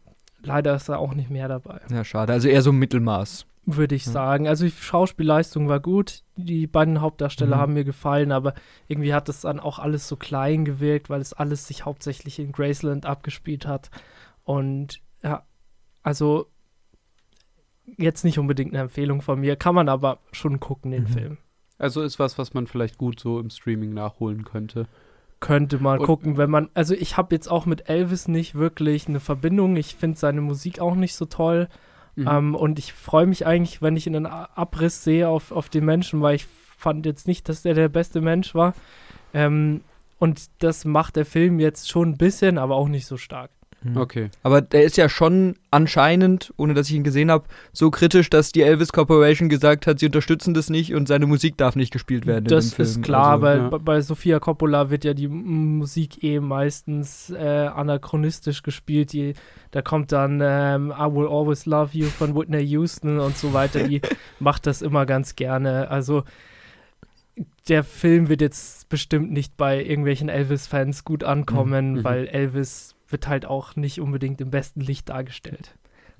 [0.41, 2.33] leider ist da auch nicht mehr dabei, Ja, schade.
[2.33, 3.45] Also eher so Mittelmaß.
[3.69, 4.13] Würde ich Ja.
[4.13, 4.47] sagen.
[4.47, 7.61] Also die Schauspielleistung war gut, die beiden Hauptdarsteller Mhm.
[7.61, 8.53] haben mir gefallen, aber
[8.87, 12.53] irgendwie hat es dann auch alles so klein gewirkt, weil es alles sich hauptsächlich in
[12.53, 13.91] Graceland abgespielt hat.
[14.45, 15.43] Und ja,
[16.01, 16.47] also
[17.97, 21.07] jetzt nicht unbedingt eine Empfehlung von mir, kann man aber schon gucken, den Mhm.
[21.07, 21.37] Film.
[21.77, 24.87] Also ist was, was man vielleicht gut so im Streaming nachholen könnte.
[25.39, 29.07] Könnte man Und- gucken, wenn man, also ich habe jetzt auch mit Elvis nicht wirklich
[29.07, 29.75] eine Verbindung.
[29.75, 31.67] Ich finde seine Musik auch nicht so toll.
[32.17, 32.27] Mhm.
[32.27, 36.21] Ähm, und ich freue mich eigentlich, wenn ich einen Abriss sehe auf, auf den Menschen,
[36.21, 38.73] weil ich fand jetzt nicht, dass der der beste Mensch war.
[39.33, 39.81] Ähm,
[40.17, 43.51] und das macht der Film jetzt schon ein bisschen, aber auch nicht so stark.
[43.83, 43.97] Mhm.
[43.97, 44.29] Okay.
[44.41, 48.51] Aber der ist ja schon anscheinend, ohne dass ich ihn gesehen habe, so kritisch, dass
[48.51, 52.25] die Elvis Corporation gesagt hat, sie unterstützen das nicht und seine Musik darf nicht gespielt
[52.25, 52.45] werden.
[52.45, 53.77] in Das ist klar, Also, aber ja.
[53.77, 57.37] bei, Sofia Coppola wird ja die M- Musik eh meistens äh,
[57.67, 59.13] anachronistisch gespielt.
[59.13, 59.33] Die,
[59.71, 63.83] da kommt dann ähm, I Will Always Love You von Whitney Houston und so weiter.
[63.87, 64.01] Die
[64.39, 65.91] macht das immer ganz gerne.
[65.91, 66.23] Also
[67.69, 72.03] der Film wird jetzt bestimmt nicht bei irgendwelchen Elvis-Fans gut ankommen, Mhm.
[72.03, 75.75] weil Elvis wird halt auch nicht unbedingt im besten Licht dargestellt.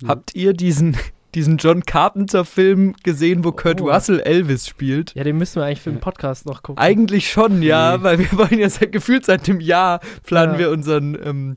[0.06, 0.96] Habt ihr diesen,
[1.34, 3.90] diesen John Carpenter-Film gesehen, wo Kurt Oh.
[3.90, 5.14] Russell Elvis spielt?
[5.14, 6.82] Ja, den müssen wir eigentlich für den Podcast noch gucken.
[6.82, 8.02] Eigentlich schon, ja, Nee.
[8.04, 10.58] weil wir wollen ja seit, gefühlt seit dem Jahr planen Ja.
[10.58, 11.56] wir unseren ähm,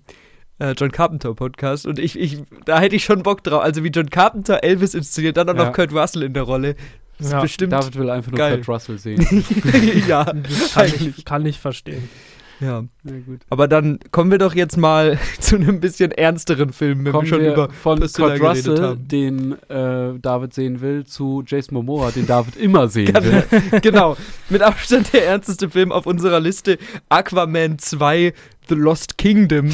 [0.59, 3.61] äh, John Carpenter Podcast und ich, ich, da hätte ich schon Bock drauf.
[3.63, 5.65] Also wie John Carpenter Elvis inszeniert, dann auch Ja.
[5.65, 6.75] noch Kurt Russell in der Rolle.
[7.17, 7.41] Das ist Ja.
[7.41, 7.73] bestimmt.
[7.73, 8.55] David will einfach nur Geil.
[8.57, 9.45] Kurt Russell sehen.
[10.07, 12.09] ja, Das kann ich, kann ich verstehen.
[12.61, 12.83] Ja.
[13.03, 13.41] ja, gut.
[13.49, 17.29] Aber dann kommen wir doch jetzt mal zu einem bisschen ernsteren Film, wenn Kommen wir
[17.29, 19.07] schon wir über von Priscilla Kurt Russell, haben.
[19.07, 23.43] den äh, David sehen will, zu Jason Momoa, den David immer sehen will.
[23.81, 24.15] genau,
[24.49, 26.77] mit Abstand der ernsteste Film auf unserer Liste,
[27.09, 28.33] Aquaman 2,
[28.69, 29.71] The Lost Kingdom,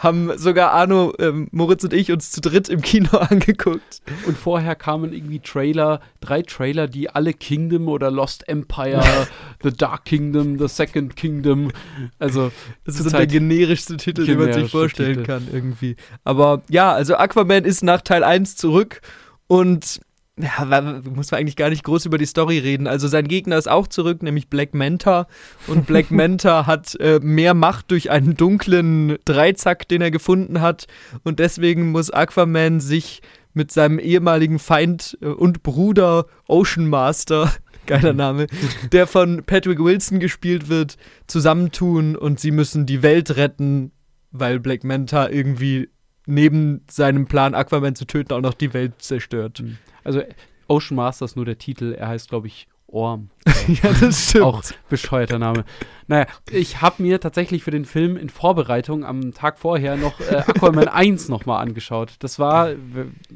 [0.00, 4.00] haben sogar Arno, ähm, Moritz und ich uns zu dritt im Kino angeguckt.
[4.26, 9.02] Und vorher kamen irgendwie Trailer, drei Trailer, die alle Kingdom oder Lost Empire,
[9.62, 11.70] The Dark Kingdom, The Second Kingdom,
[12.18, 12.50] also
[12.84, 15.26] Das ist so der generischste Titel, den man sich vorstellen Titel.
[15.26, 15.96] kann irgendwie.
[16.24, 19.02] Aber ja, also Aquaman ist nach Teil 1 zurück
[19.46, 20.00] und
[20.42, 20.80] ja,
[21.14, 22.86] muss man eigentlich gar nicht groß über die Story reden.
[22.86, 25.26] Also sein Gegner ist auch zurück, nämlich Black Manta.
[25.66, 30.86] Und Black Manta hat äh, mehr Macht durch einen dunklen Dreizack, den er gefunden hat.
[31.24, 33.22] Und deswegen muss Aquaman sich
[33.52, 37.52] mit seinem ehemaligen Feind äh, und Bruder Ocean Master,
[37.86, 38.46] geiler Name,
[38.92, 43.92] der von Patrick Wilson gespielt wird, zusammentun und sie müssen die Welt retten,
[44.30, 45.88] weil Black Manta irgendwie
[46.26, 49.62] neben seinem Plan, Aquaman zu töten, auch noch die Welt zerstört.
[50.04, 50.22] Also
[50.68, 53.30] Ocean Master ist nur der Titel, er heißt, glaube ich, Orm.
[53.68, 54.44] ja, das stimmt.
[54.44, 55.64] Auch bescheuerter Name.
[56.08, 60.36] Naja, ich habe mir tatsächlich für den Film in Vorbereitung am Tag vorher noch äh,
[60.46, 62.14] Aquaman 1 nochmal angeschaut.
[62.18, 62.70] Das war,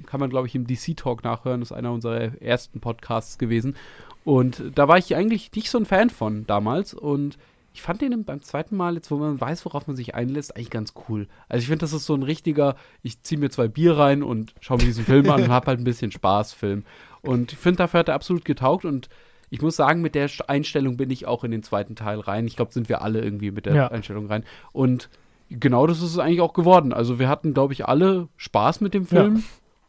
[0.06, 3.76] kann man glaube ich im DC-Talk nachhören, das ist einer unserer ersten Podcasts gewesen.
[4.24, 7.38] Und da war ich eigentlich nicht so ein Fan von damals und
[7.74, 10.70] ich fand den beim zweiten Mal, jetzt wo man weiß, worauf man sich einlässt, eigentlich
[10.70, 11.26] ganz cool.
[11.48, 14.54] Also ich finde, das ist so ein richtiger, ich ziehe mir zwei Bier rein und
[14.60, 16.84] schaue mir diesen Film an und habe halt ein bisschen Spaß Film.
[17.20, 19.08] Und ich finde, dafür hat er absolut getaugt und
[19.50, 22.46] ich muss sagen, mit der St- Einstellung bin ich auch in den zweiten Teil rein.
[22.46, 23.88] Ich glaube, sind wir alle irgendwie mit der Ja.
[23.88, 24.44] Einstellung rein.
[24.72, 25.10] Und
[25.50, 26.92] genau das ist es eigentlich auch geworden.
[26.92, 29.42] Also wir hatten, glaube ich, alle Spaß mit dem Film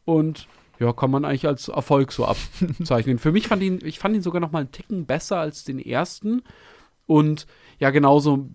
[0.06, 0.48] und
[0.80, 3.20] ja, kann man eigentlich als Erfolg so abzeichnen.
[3.20, 5.80] Für mich fand ihn, ich fand ihn sogar noch mal einen Ticken besser als den
[5.80, 6.42] ersten.
[7.08, 7.46] Und
[7.80, 8.50] ja, genauso,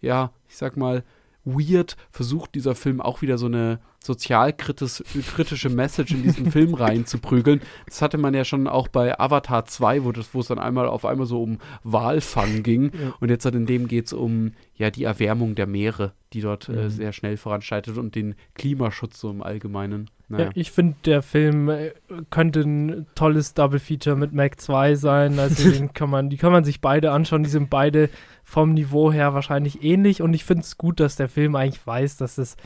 [0.00, 1.04] ja, ich sag mal,
[1.44, 7.60] weird versucht dieser Film auch wieder so eine sozialkritische Message in diesen Film reinzuprügeln.
[7.86, 10.86] Das hatte man ja schon auch bei Avatar 2, wo, das, wo es dann einmal
[10.86, 12.92] auf einmal so um Walfang ging.
[12.94, 13.14] Ja.
[13.20, 16.68] Und jetzt halt in dem geht es um ja, die Erwärmung der Meere, die dort
[16.68, 16.78] äh, mhm.
[16.78, 20.08] äh, sehr schnell voranschreitet und den Klimaschutz so im Allgemeinen.
[20.28, 20.44] Naja.
[20.46, 21.90] Ja, ich finde, der Film äh,
[22.30, 25.38] könnte ein tolles Double Feature mit Mac 2 sein.
[25.38, 27.42] Also den kann man, die kann man sich beide anschauen.
[27.42, 28.08] Die sind beide
[28.50, 30.22] vom Niveau her wahrscheinlich ähnlich.
[30.22, 32.56] Und ich finde es gut, dass der Film eigentlich weiß, dass es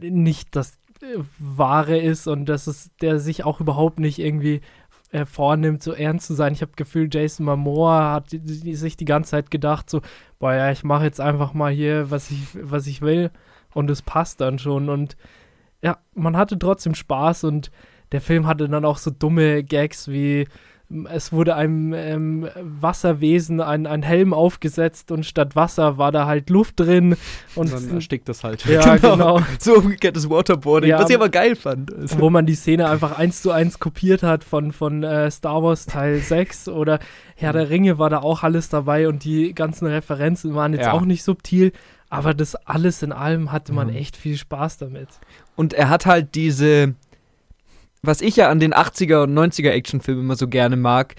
[0.00, 4.62] nicht das äh, Wahre ist und dass es der sich auch überhaupt nicht irgendwie
[5.10, 6.54] äh, vornimmt, so ernst zu sein.
[6.54, 10.00] Ich habe Gefühl, Jason Momoa hat sich die ganze Zeit gedacht, so,
[10.38, 13.30] boah ja, ich mache jetzt einfach mal hier, was ich, was ich will
[13.74, 14.88] und es passt dann schon.
[14.88, 15.18] Und
[15.82, 17.70] ja, man hatte trotzdem Spaß und
[18.12, 20.48] der Film hatte dann auch so dumme Gags wie
[21.10, 26.50] es wurde einem ähm, Wasserwesen ein, ein Helm aufgesetzt und statt Wasser war da halt
[26.50, 27.16] Luft drin.
[27.54, 28.64] Und dann erstickt das halt.
[28.66, 29.12] Ja, genau.
[29.12, 29.40] genau.
[29.58, 31.94] So umgekehrtes Waterboarding, ja, was ich aber geil fand.
[31.94, 32.18] Also.
[32.18, 35.86] Wo man die Szene einfach eins zu eins kopiert hat von, von äh, Star Wars
[35.86, 36.98] Teil 6 oder
[37.34, 40.92] Herr der Ringe war da auch alles dabei und die ganzen Referenzen waren jetzt ja.
[40.92, 41.72] auch nicht subtil.
[42.08, 43.96] Aber das alles in allem hatte man mhm.
[43.96, 45.08] echt viel Spaß damit.
[45.56, 46.94] Und er hat halt diese
[48.02, 51.14] was ich ja an den 80er und 90er Actionfilmen immer so gerne mag,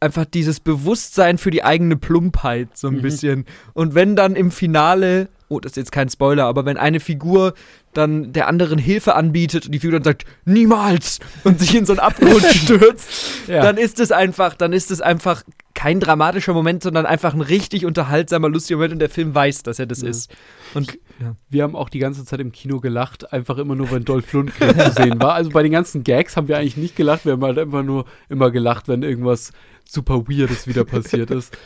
[0.00, 3.02] einfach dieses Bewusstsein für die eigene Plumpheit so ein mhm.
[3.02, 3.44] bisschen.
[3.74, 7.54] Und wenn dann im Finale, oh, das ist jetzt kein Spoiler, aber wenn eine Figur
[7.92, 11.92] dann der anderen Hilfe anbietet und die Figur dann sagt, niemals und sich in so
[11.92, 13.08] einen Abgrund stürzt,
[13.46, 13.62] ja.
[13.62, 15.42] dann ist es einfach, dann ist es einfach
[15.74, 19.78] kein dramatischer Moment, sondern einfach ein richtig unterhaltsamer, lustiger Moment und der Film weiß, dass
[19.78, 20.08] er das ja.
[20.08, 20.34] ist.
[20.72, 21.36] Und ja.
[21.50, 24.78] wir haben auch die ganze Zeit im Kino gelacht, einfach immer nur, wenn Dolph Lundgren
[24.78, 25.34] zu sehen war.
[25.34, 28.06] Also bei den ganzen Gags haben wir eigentlich nicht gelacht, wir haben halt einfach nur
[28.28, 29.52] immer gelacht, wenn irgendwas
[29.84, 31.56] super Weirdes wieder passiert ist.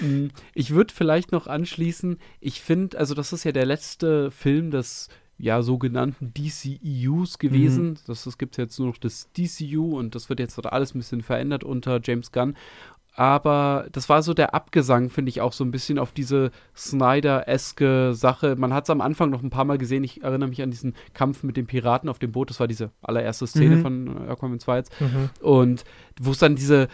[0.00, 4.70] Mm, ich würde vielleicht noch anschließen, ich finde, also das ist ja der letzte Film
[4.70, 7.90] des ja, sogenannten DCEUs gewesen.
[7.90, 7.96] Mhm.
[8.06, 10.98] Das, das gibt es jetzt nur noch das DCU und das wird jetzt alles ein
[10.98, 12.56] bisschen verändert unter James Gunn
[13.14, 18.12] aber das war so der Abgesang, finde ich, auch so ein bisschen auf diese Snyder-eske
[18.12, 18.56] Sache.
[18.56, 20.02] Man hat es am Anfang noch ein paar Mal gesehen.
[20.02, 22.50] Ich erinnere mich an diesen Kampf mit den Piraten auf dem Boot.
[22.50, 23.82] Das war diese allererste Szene mhm.
[23.82, 25.00] von Aquaman 2 jetzt.
[25.00, 25.30] Mhm.
[25.40, 25.84] Und
[26.20, 26.88] wo es dann diese,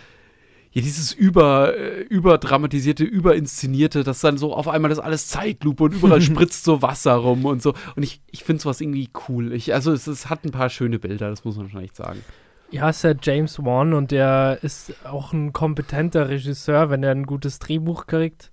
[0.73, 5.95] ja, dieses über, äh, überdramatisierte, überinszenierte, dass dann so auf einmal das alles Zeitlupe und
[5.95, 7.73] überall spritzt so Wasser rum und so.
[7.97, 9.55] Und ich, ich finde sowas irgendwie cool.
[9.55, 12.21] Ich, also es, es hat ein paar schöne Bilder, das muss man schon echt sagen.
[12.71, 17.27] Ja, ist ja James Wan und der ist auch ein kompetenter Regisseur, wenn er ein
[17.27, 18.53] gutes Drehbuch kriegt.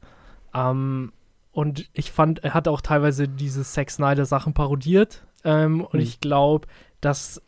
[0.53, 1.13] Ähm,
[1.51, 5.25] und ich fand, er hat auch teilweise diese Zack Snyder-Sachen parodiert.
[5.43, 5.99] Ähm, und mhm.
[5.99, 6.67] ich glaube,
[6.99, 7.41] dass,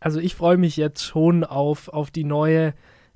[0.00, 2.74] also ich freue mich jetzt schon auf, auf die neue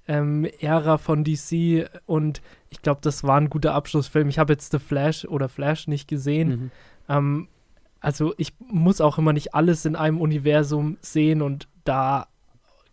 [0.08, 4.28] ähm, Ära von DC und ich glaube, das war ein guter Abschlussfilm.
[4.28, 6.48] Ich habe jetzt The Flash oder Flash nicht gesehen.
[6.48, 6.70] Mhm.
[7.08, 7.48] Ähm,
[8.00, 12.28] also ich muss auch immer nicht alles in einem Universum sehen und da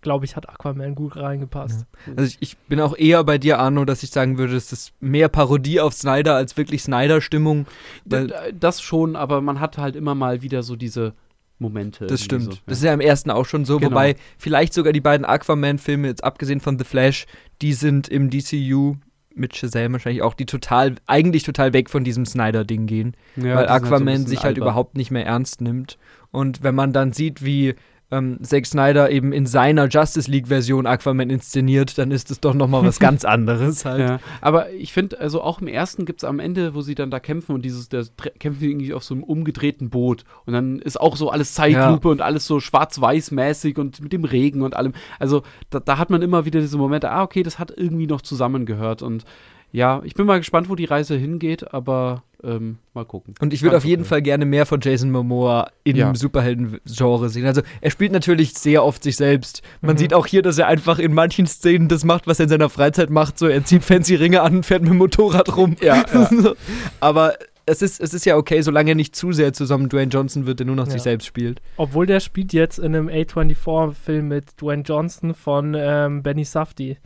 [0.05, 1.87] glaube ich, hat Aquaman gut reingepasst.
[2.05, 2.13] Ja.
[2.15, 4.93] Also ich, ich, bin auch eher bei dir, Arno, dass ich sagen würde, es ist
[5.01, 7.65] mehr Parodie auf Snyder als wirklich Snyder-Stimmung.
[8.05, 11.13] Das schon, aber man hat halt immer mal wieder so diese
[11.57, 12.05] Momente.
[12.05, 12.43] Das stimmt.
[12.43, 12.57] So, ja.
[12.67, 13.91] Das ist ja im ersten auch schon so, genau.
[13.91, 17.25] wobei vielleicht sogar die beiden Aquaman-Filme, jetzt abgesehen von The Flash,
[17.61, 18.95] die sind im DCU
[19.33, 23.17] mit Shazam wahrscheinlich auch, die total, eigentlich total weg von diesem Snyder-Ding gehen.
[23.35, 25.97] Ja, weil Aquaman halt so sich halt überhaupt nicht mehr ernst nimmt.
[26.31, 27.75] Und wenn man dann sieht, wie
[28.11, 32.83] ähm, Zack Snyder eben in seiner Justice League-Version Aquaman inszeniert, dann ist es doch nochmal
[32.83, 33.99] was ganz anderes halt.
[33.99, 37.09] Ja, aber ich finde, also auch im ersten gibt es am Ende, wo sie dann
[37.09, 38.05] da kämpfen und dieses, der
[38.39, 42.11] kämpfen irgendwie auf so einem umgedrehten Boot und dann ist auch so alles Zeitlupe ja.
[42.11, 44.93] und alles so schwarz-weiß-mäßig und mit dem Regen und allem.
[45.19, 48.21] Also da, da hat man immer wieder diese Momente, ah, okay, das hat irgendwie noch
[48.21, 49.25] zusammengehört und
[49.71, 53.33] ja, ich bin mal gespannt, wo die Reise hingeht, aber ähm, mal gucken.
[53.39, 56.15] Und ich würde auf jeden Fall gerne mehr von Jason Momoa im ja.
[56.15, 57.45] Superhelden-Genre sehen.
[57.45, 59.61] Also er spielt natürlich sehr oft sich selbst.
[59.81, 59.99] Man mhm.
[59.99, 62.69] sieht auch hier, dass er einfach in manchen Szenen das macht, was er in seiner
[62.69, 63.39] Freizeit macht.
[63.39, 65.75] So, er zieht fancy Ringe an und fährt mit dem Motorrad rum.
[65.81, 66.29] Ja, ja.
[66.99, 70.45] Aber es ist, es ist ja okay, solange er nicht zu sehr zusammen Dwayne Johnson
[70.45, 70.93] wird, der nur noch ja.
[70.93, 71.61] sich selbst spielt.
[71.77, 76.97] Obwohl der spielt jetzt in einem A24-Film mit Dwayne Johnson von ähm, Benny Safdie.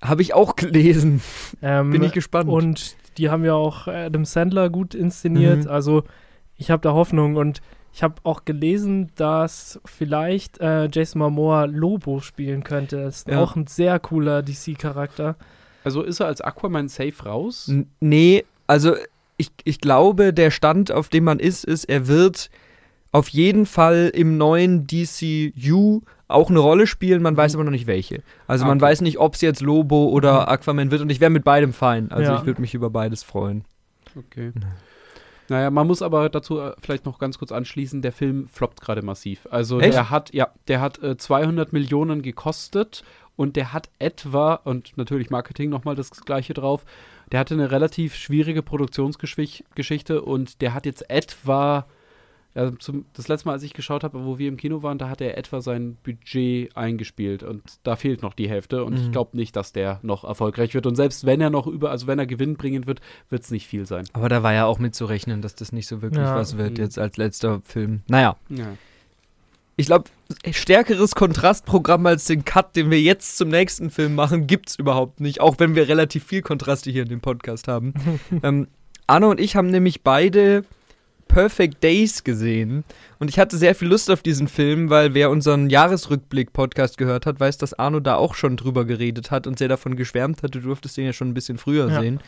[0.00, 1.20] Habe ich auch gelesen.
[1.60, 2.48] Ähm, Bin ich gespannt.
[2.48, 5.64] Und die haben ja auch Adam Sandler gut inszeniert.
[5.64, 5.70] Mhm.
[5.70, 6.04] Also
[6.56, 7.60] ich habe da Hoffnung und
[7.92, 13.02] ich habe auch gelesen, dass vielleicht äh, Jason Momoa Lobo spielen könnte.
[13.02, 13.42] Das ist ja.
[13.42, 15.36] auch ein sehr cooler DC-Charakter.
[15.84, 17.68] Also ist er als Aquaman safe raus?
[17.68, 18.94] N nee, also
[19.36, 22.50] ich, ich glaube, der Stand, auf dem man ist, ist, er wird
[23.10, 27.86] auf jeden Fall im neuen DCU auch eine Rolle spielen, man weiß aber noch nicht
[27.86, 28.22] welche.
[28.46, 28.82] Also man Mhm.
[28.84, 28.90] Okay.
[28.92, 32.10] weiß nicht, ob es jetzt Lobo oder Aquaman wird und ich wäre mit beidem fein.
[32.12, 32.38] Also Ja.
[32.38, 33.64] ich würde mich über beides freuen.
[34.16, 34.52] Okay.
[35.50, 39.00] Naja, man muss aber dazu äh, vielleicht noch ganz kurz anschließen, der Film floppt gerade
[39.00, 39.48] massiv.
[39.50, 39.94] Also Echt?
[39.94, 43.02] der hat, ja, der hat äh, 200 Millionen gekostet
[43.36, 46.84] und der hat etwa, und natürlich Marketing nochmal das gleiche drauf,
[47.32, 51.86] der hatte eine relativ schwierige Produktionsgeschichte und der hat jetzt etwa,
[52.58, 55.08] ja, zum, das letzte Mal, als ich geschaut habe, wo wir im Kino waren, da
[55.08, 59.12] hat er etwa sein Budget eingespielt und da fehlt noch die Hälfte und ich Mhm.
[59.12, 62.18] glaube nicht, dass der noch erfolgreich wird und selbst wenn er noch über, also wenn
[62.18, 63.00] er Gewinn bringen wird,
[63.30, 64.04] wird es nicht viel sein.
[64.12, 66.34] Aber da war ja auch mit zu rechnen, dass das nicht so wirklich Ja.
[66.36, 66.84] was wird Mhm.
[66.84, 68.00] jetzt als letzter Film.
[68.08, 68.66] Naja, Ja.
[69.76, 70.04] ich glaube,
[70.50, 75.40] stärkeres Kontrastprogramm als den Cut, den wir jetzt zum nächsten Film machen, gibt's überhaupt nicht,
[75.40, 77.94] auch wenn wir relativ viel Kontraste hier in dem Podcast haben.
[78.42, 78.66] ähm,
[79.06, 80.64] Arno und ich haben nämlich beide
[81.42, 82.82] Perfect Days gesehen
[83.20, 87.38] und ich hatte sehr viel Lust auf diesen Film, weil wer unseren Jahresrückblick-Podcast gehört hat,
[87.38, 90.56] weiß, dass Arno da auch schon drüber geredet hat und sehr davon geschwärmt hat.
[90.56, 92.00] Du durftest den ja schon ein bisschen früher Ja.
[92.00, 92.18] sehen.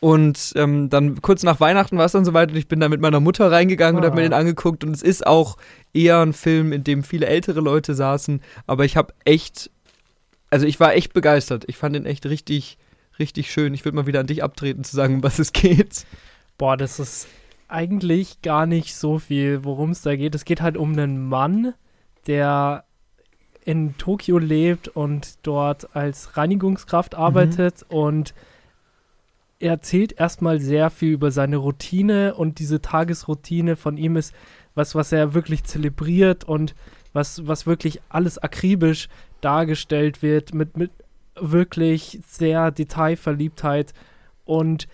[0.00, 3.02] Und ähm, dann kurz nach Weihnachten war es dann soweit und ich bin da mit
[3.02, 4.28] meiner Mutter reingegangen und habe mir Ah.
[4.28, 5.58] den angeguckt und es ist auch
[5.92, 9.70] eher ein Film, in dem viele ältere Leute saßen, aber ich habe echt,
[10.48, 11.64] also ich war echt begeistert.
[11.66, 12.78] Ich fand den echt richtig,
[13.18, 13.74] richtig schön.
[13.74, 16.06] Ich würde mal wieder an dich abtreten zu sagen, um was es geht.
[16.56, 17.26] Boah, das ist
[17.68, 20.34] eigentlich gar nicht so viel, worum es da geht.
[20.34, 21.74] Es geht halt um einen Mann,
[22.26, 22.84] der
[23.64, 28.32] in Tokio lebt und dort als Reinigungskraft arbeitet und
[29.58, 34.32] er erzählt erstmal sehr viel über seine Routine und diese Tagesroutine von ihm ist
[34.74, 36.74] was, was er wirklich zelebriert und
[37.12, 39.08] was, was wirklich alles akribisch
[39.40, 40.92] dargestellt wird mit, mit
[41.34, 43.92] wirklich sehr Detailverliebtheit
[44.44, 44.88] und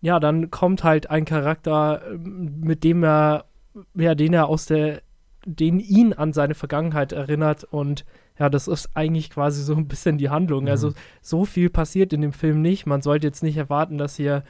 [0.00, 3.46] ja, dann kommt halt ein Charakter, ähm, mit dem er,
[3.94, 5.02] ja, den er aus der,
[5.44, 8.04] den ihn an seine Vergangenheit erinnert und
[8.38, 10.64] ja, das ist eigentlich quasi so ein bisschen die Handlung.
[10.64, 10.70] Mhm.
[10.70, 12.86] Also so viel passiert in dem Film nicht.
[12.86, 14.44] Man sollte jetzt nicht erwarten, dass hier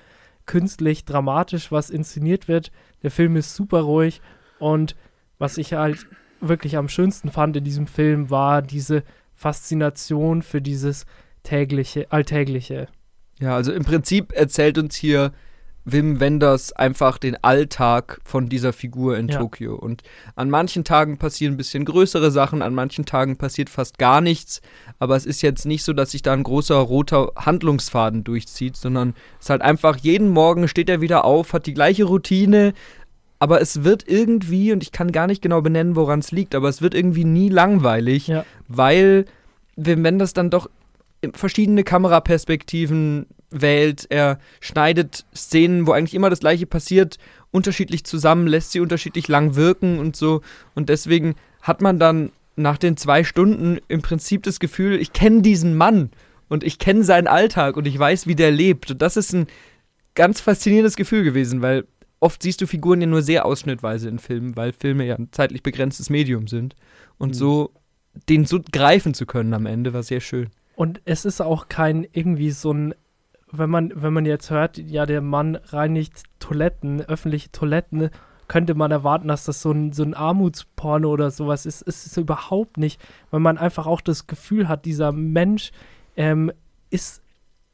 [0.44, 2.70] künstlich dramatisch was inszeniert wird.
[3.02, 4.20] Der Film ist super ruhig
[4.58, 4.96] und
[5.38, 6.06] was ich halt
[6.40, 9.02] wirklich am schönsten fand in diesem Film war diese
[9.34, 11.06] Faszination für dieses
[11.42, 12.88] tägliche, alltägliche.
[13.40, 15.32] Ja, also im Prinzip erzählt uns hier
[15.84, 19.38] Wim Wenders einfach den Alltag von dieser Figur in Ja.
[19.38, 19.74] Tokio.
[19.74, 20.02] Und
[20.36, 24.60] an manchen Tagen passieren ein bisschen größere Sachen, an manchen Tagen passiert fast gar nichts.
[24.98, 29.14] Aber es ist jetzt nicht so, dass sich da ein großer roter Handlungsfaden durchzieht, sondern
[29.38, 32.74] es ist halt einfach, jeden Morgen steht er wieder auf, hat die gleiche Routine.
[33.38, 36.68] Aber es wird irgendwie, und ich kann gar nicht genau benennen, woran es liegt, aber
[36.68, 38.44] es wird irgendwie nie langweilig, Ja.
[38.66, 39.24] weil
[39.76, 40.68] Wim Wenders dann doch
[41.34, 44.06] verschiedene Kameraperspektiven wählt.
[44.10, 47.18] Er schneidet Szenen, wo eigentlich immer das gleiche passiert,
[47.50, 50.42] unterschiedlich zusammen, lässt sie unterschiedlich lang wirken und so.
[50.74, 55.42] Und deswegen hat man dann nach den zwei Stunden im Prinzip das Gefühl, ich kenne
[55.42, 56.10] diesen Mann
[56.48, 58.90] und ich kenne seinen Alltag und ich weiß, wie der lebt.
[58.90, 59.46] Und das ist ein
[60.14, 61.84] ganz faszinierendes Gefühl gewesen, weil
[62.20, 65.62] oft siehst du Figuren ja nur sehr ausschnittweise in Filmen, weil Filme ja ein zeitlich
[65.62, 66.74] begrenztes Medium sind.
[67.16, 67.34] Und Mhm.
[67.34, 67.72] so
[68.28, 70.48] den so greifen zu können am Ende war sehr schön.
[70.78, 72.94] Und es ist auch kein irgendwie so ein,
[73.50, 78.10] wenn man, wenn man jetzt hört, ja, der Mann reinigt Toiletten, öffentliche Toiletten,
[78.46, 81.82] könnte man erwarten, dass das so ein, so ein Armutsporno oder sowas ist.
[81.82, 83.00] Es ist überhaupt nicht,
[83.32, 85.72] weil man einfach auch das Gefühl hat, dieser Mensch
[86.16, 86.52] ähm,
[86.90, 87.24] ist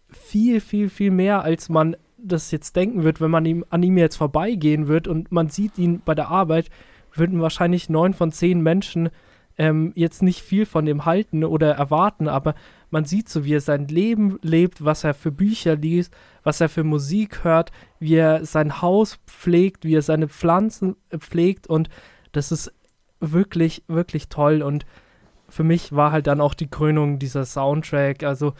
[0.09, 3.98] viel, viel, viel mehr, als man das jetzt denken wird, wenn man ihm, an ihm
[3.98, 6.70] jetzt vorbeigehen wird und man sieht ihn bei der Arbeit,
[7.12, 9.11] würden wahrscheinlich neun von zehn Menschen
[9.59, 12.55] ähm, jetzt nicht viel von dem halten oder erwarten, aber
[12.91, 16.12] man sieht so, wie er sein Leben lebt, was er für Bücher liest,
[16.43, 21.66] was er für Musik hört, wie er sein Haus pflegt, wie er seine Pflanzen pflegt
[21.66, 21.89] und
[22.32, 22.72] das ist
[23.20, 24.87] wirklich, wirklich toll und
[25.49, 28.55] für mich war halt dann auch die Krönung dieser Soundtrack, also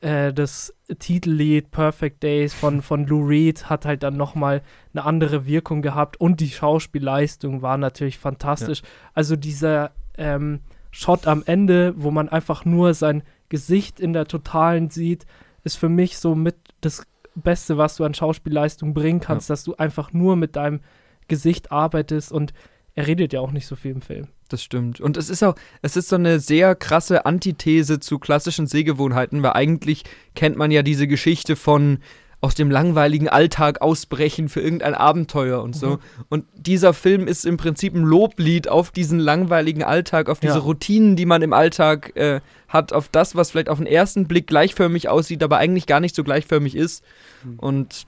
[0.00, 4.62] äh, das Titellied Perfect Days von, von Lou Reed hat halt dann nochmal
[4.92, 8.82] eine andere Wirkung gehabt und die Schauspielleistung war natürlich fantastisch.
[9.14, 10.60] Also dieser ähm,
[10.90, 15.26] Shot am Ende, wo man einfach nur sein Gesicht in der Totalen sieht,
[15.62, 17.02] ist für mich so mit das
[17.34, 20.80] Beste, was du an Schauspielleistung bringen kannst, dass du einfach nur mit deinem
[21.28, 22.54] Gesicht arbeitest und
[22.94, 24.28] er redet ja auch nicht so viel im Film.
[24.48, 25.00] Das stimmt.
[25.00, 29.52] Und es ist auch, es ist so eine sehr krasse Antithese zu klassischen Sehgewohnheiten, weil
[29.52, 31.98] eigentlich kennt man ja diese Geschichte von
[32.42, 35.90] aus dem langweiligen Alltag ausbrechen für irgendein Abenteuer und so.
[35.90, 35.98] Mhm.
[36.30, 40.60] Und dieser Film ist im Prinzip ein Loblied auf diesen langweiligen Alltag, auf diese Ja.
[40.60, 44.46] Routinen, die man im Alltag äh, hat, auf das, was vielleicht auf den ersten Blick
[44.46, 47.04] gleichförmig aussieht, aber eigentlich gar nicht so gleichförmig ist.
[47.44, 47.58] Mhm.
[47.58, 48.06] Und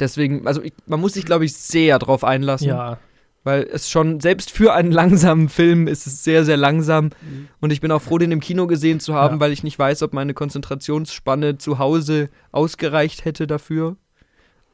[0.00, 2.68] deswegen, also ich, man muss sich, glaube ich, sehr drauf einlassen.
[2.68, 2.98] Ja,
[3.42, 7.06] Weil es schon, selbst für einen langsamen Film ist es sehr, sehr langsam.
[7.06, 7.48] Mhm.
[7.60, 9.40] Und ich bin auch froh, den im Kino gesehen zu haben, Ja.
[9.40, 13.96] weil ich nicht weiß, ob meine Konzentrationsspanne zu Hause ausgereicht hätte dafür.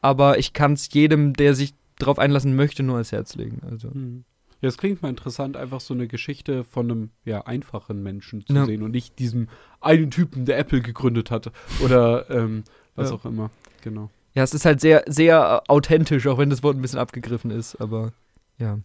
[0.03, 3.61] Aber ich kann es jedem, der sich darauf einlassen möchte, nur ans Herz legen.
[3.71, 3.89] Also.
[3.93, 4.25] Mhm.
[4.63, 8.53] Ja, es klingt mal interessant, einfach so eine Geschichte von einem ja, einfachen Menschen zu
[8.55, 8.65] Ja.
[8.65, 9.49] sehen und nicht diesem
[9.81, 11.53] einen Typen, der Apple gegründet hat
[11.85, 12.65] oder ähm,
[12.95, 13.17] was Ja.
[13.17, 13.51] auch immer.
[13.83, 14.11] Genau.
[14.35, 17.77] Ja, es ist halt sehr, sehr authentisch, auch wenn das Wort ein bisschen abgegriffen ist,
[17.77, 18.13] aber
[18.59, 18.79] ja.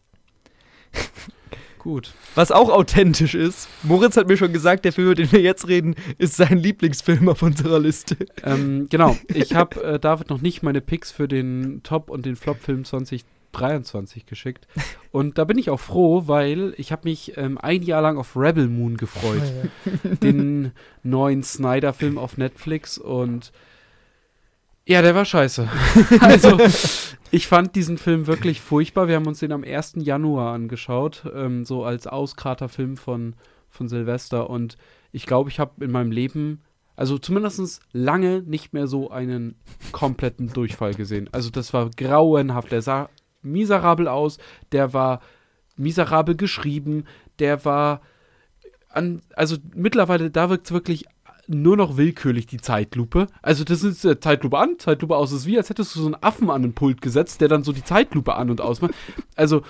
[1.81, 2.13] Gut.
[2.35, 5.67] Was auch authentisch ist, Moritz hat mir schon gesagt, der Film, über den wir jetzt
[5.67, 8.17] reden, ist sein Lieblingsfilm auf unserer Liste.
[8.43, 9.17] ähm, genau.
[9.33, 14.27] Ich habe äh, David noch nicht meine Picks für den Top- und den Flop-Film 2023
[14.27, 14.67] geschickt.
[15.11, 18.37] Und da bin ich auch froh, weil ich habe mich ähm, ein Jahr lang auf
[18.37, 19.41] Rebel Moon gefreut.
[20.21, 23.51] den neuen Snyder-Film auf Netflix und
[24.85, 25.69] ja, der war scheiße.
[26.19, 26.57] also,
[27.31, 29.07] ich fand diesen Film wirklich furchtbar.
[29.07, 29.93] Wir haben uns den am 1.
[29.97, 33.35] Januar angeschaut, ähm, so als Auskraterfilm von,
[33.69, 34.49] von Silvester.
[34.49, 34.77] Und
[35.11, 36.61] ich glaube, ich habe in meinem Leben,
[36.95, 39.55] also zumindest lange nicht mehr so einen
[39.91, 41.29] kompletten Durchfall gesehen.
[41.31, 42.71] Also, das war grauenhaft.
[42.71, 43.09] Der sah
[43.43, 44.37] miserabel aus,
[44.71, 45.21] der war
[45.77, 47.05] miserabel geschrieben,
[47.39, 48.01] der war
[48.89, 51.05] an, also mittlerweile, da wirkt es wirklich
[51.51, 53.27] nur noch willkürlich, die Zeitlupe.
[53.41, 55.31] Also das ist äh, Zeitlupe an, Zeitlupe aus.
[55.31, 57.63] Es ist wie, als hättest du so einen Affen an den Pult gesetzt, der dann
[57.63, 58.93] so die Zeitlupe an und aus macht.
[59.35, 59.61] Also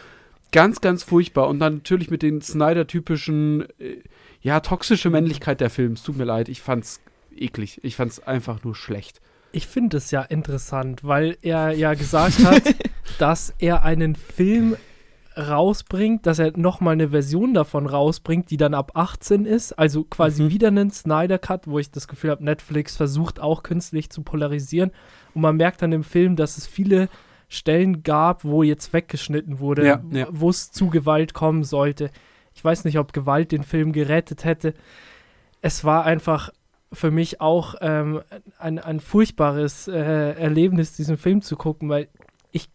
[0.52, 1.48] ganz, ganz furchtbar.
[1.48, 3.98] Und dann natürlich mit den Snyder-typischen, äh,
[4.42, 6.04] ja, toxische Männlichkeit der Films.
[6.04, 7.02] Tut mir leid, ich fand's
[7.36, 7.80] eklig.
[7.84, 9.22] Ich fand's einfach nur schlecht.
[9.54, 12.64] Ich finde es ja interessant, weil er ja gesagt hat,
[13.20, 14.78] dass er einen Film
[15.50, 19.74] rausbringt, dass er nochmal eine Version davon rausbringt, die dann ab 18 ist.
[19.74, 20.50] Also quasi Mhm.
[20.50, 24.92] wieder einen Snyder Cut, wo ich das Gefühl habe, Netflix versucht auch künstlich zu polarisieren.
[25.34, 27.10] Und man merkt dann im Film, dass es viele
[27.50, 30.28] Stellen gab, wo jetzt weggeschnitten wurde, Ja, ja.
[30.32, 32.10] wo es zu Gewalt kommen sollte.
[32.54, 34.74] Ich weiß nicht, ob Gewalt den Film gerettet hätte.
[35.62, 36.50] Es war einfach
[36.94, 38.22] für mich auch ähm,
[38.58, 39.94] ein, ein furchtbares äh,
[40.34, 42.08] Erlebnis, diesen Film zu gucken, weil
[42.52, 42.70] ich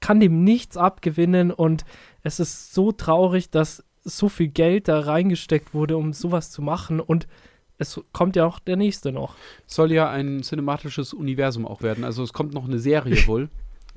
[0.00, 1.84] kann dem nichts abgewinnen und
[2.22, 7.00] es ist so traurig, dass so viel Geld da reingesteckt wurde, um sowas zu machen
[7.00, 7.26] und
[7.78, 9.34] es kommt ja auch der nächste noch.
[9.66, 12.04] Soll ja ein cinematisches Universum auch werden.
[12.04, 13.48] Also es kommt noch eine Serie wohl.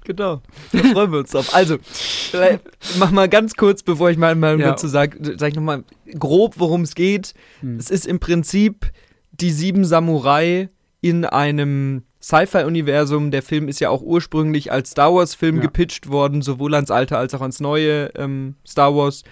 [0.05, 1.55] Genau, da freuen wir uns drauf.
[1.55, 2.61] Also, vielleicht
[2.99, 4.67] mach mal ganz kurz, bevor ich mal, mal Ja.
[4.71, 5.83] dazu sage, sag ich nochmal
[6.19, 7.33] grob, worum es geht.
[7.61, 7.77] Hm.
[7.77, 8.91] Es ist im Prinzip
[9.31, 10.69] die sieben Samurai
[11.01, 13.29] in einem Sci-Fi-Universum.
[13.29, 15.61] Der Film ist ja auch ursprünglich als Star Wars-Film Ja.
[15.61, 19.23] gepitcht worden, sowohl ans alte als auch ans neue ähm, Star Wars.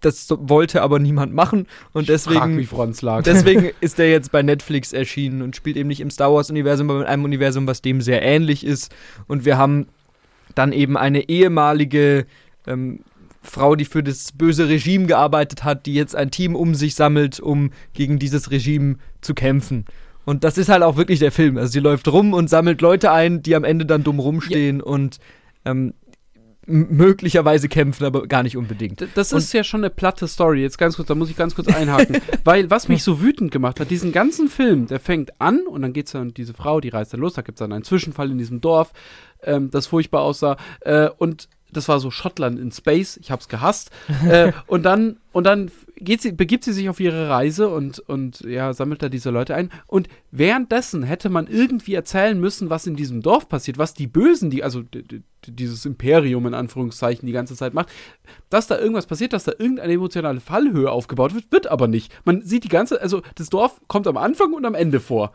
[0.00, 2.38] Das wollte aber niemand machen und deswegen.
[3.26, 7.00] Deswegen ist der jetzt bei Netflix erschienen und spielt eben nicht im Star Wars-Universum, aber
[7.00, 8.94] in einem Universum, was dem sehr ähnlich ist.
[9.26, 9.86] Und wir haben
[10.54, 12.24] dann eben eine ehemalige
[12.66, 13.00] ähm,
[13.42, 17.38] Frau, die für das böse Regime gearbeitet hat, die jetzt ein Team um sich sammelt,
[17.38, 19.84] um gegen dieses Regime zu kämpfen.
[20.24, 21.56] Und das ist halt auch wirklich der Film.
[21.58, 25.18] Also sie läuft rum und sammelt Leute ein, die am Ende dann dumm rumstehen und
[25.64, 25.94] ähm,
[26.66, 29.06] möglicherweise kämpfen, aber gar nicht unbedingt.
[29.14, 30.62] Das Und- ist ja schon eine platte Story.
[30.62, 32.18] Jetzt ganz kurz, da muss ich ganz kurz einhaken.
[32.44, 35.92] Weil was mich so wütend gemacht hat, diesen ganzen Film, der fängt an und dann
[35.92, 38.60] geht's dann diese Frau, die reist dann los, da gibt's dann einen Zwischenfall in diesem
[38.60, 38.92] Dorf,
[39.42, 40.56] ähm, das furchtbar aussah.
[40.80, 43.90] Äh, und das war so Schottland in Space, ich hab's gehasst.
[44.28, 48.40] äh, und dann, und dann geht sie, begibt sie sich auf ihre Reise und, und
[48.40, 49.70] ja, sammelt da diese Leute ein.
[49.86, 54.50] Und währenddessen hätte man irgendwie erzählen müssen, was in diesem Dorf passiert, was die Bösen,
[54.50, 54.82] die, also
[55.46, 57.88] dieses Imperium in Anführungszeichen die ganze Zeit macht,
[58.50, 62.12] dass da irgendwas passiert, dass da irgendeine emotionale Fallhöhe aufgebaut wird, wird aber nicht.
[62.24, 65.32] Man sieht die ganze, also das Dorf kommt am Anfang und am Ende vor.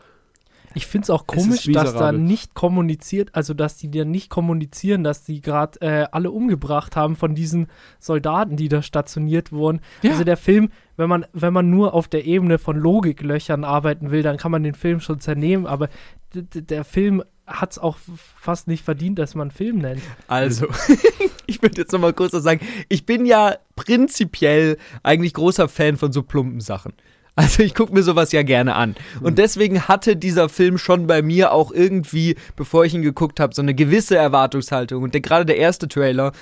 [0.74, 4.30] Ich finde es auch Es komisch, dass da nicht kommuniziert, also dass die dann nicht
[4.30, 7.66] kommunizieren, dass die gerade äh, alle umgebracht haben von diesen
[7.98, 9.80] Soldaten, die da stationiert wurden.
[10.02, 10.12] Ja.
[10.12, 14.22] Also der Film, wenn man, wenn man nur auf der Ebene von Logiklöchern arbeiten will,
[14.22, 15.88] dann kann man den Film schon zernehmen, aber
[16.34, 17.98] der Film hat es auch
[18.36, 20.02] fast nicht verdient, dass man Film nennt.
[20.28, 20.68] Also,
[21.46, 22.60] ich würde jetzt nochmal kurz was sagen.
[22.88, 26.92] Ich bin ja prinzipiell eigentlich großer Fan von so plumpen Sachen.
[27.36, 28.96] Also ich gucke mir sowas ja gerne an.
[29.22, 33.54] Und deswegen hatte dieser Film schon bei mir auch irgendwie, bevor ich ihn geguckt habe,
[33.54, 35.02] so eine gewisse Erwartungshaltung.
[35.02, 36.32] Und der, gerade der erste Trailer,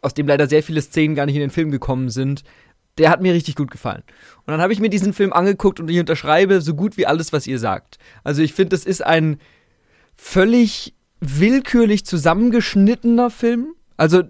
[0.00, 2.42] aus dem leider sehr viele Szenen gar nicht in den Film gekommen sind,
[2.98, 4.02] der hat mir richtig gut gefallen.
[4.38, 7.32] Und dann habe ich mir diesen Film angeguckt und ich unterschreibe so gut wie alles,
[7.32, 7.98] was ihr sagt.
[8.24, 9.38] Also ich finde, es ist ein
[10.16, 13.74] völlig willkürlich zusammengeschnittener Film.
[13.96, 14.22] Also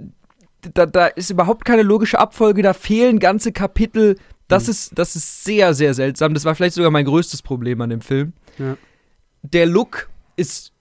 [0.74, 4.16] da, da ist überhaupt keine logische Abfolge, da fehlen ganze Kapitel.
[4.51, 4.70] Das, Mhm.
[4.70, 6.34] ist, das ist sehr, sehr seltsam.
[6.34, 8.34] Das war vielleicht sogar mein größtes Problem an dem Film.
[8.59, 8.76] Ja.
[9.42, 10.72] Der Look ist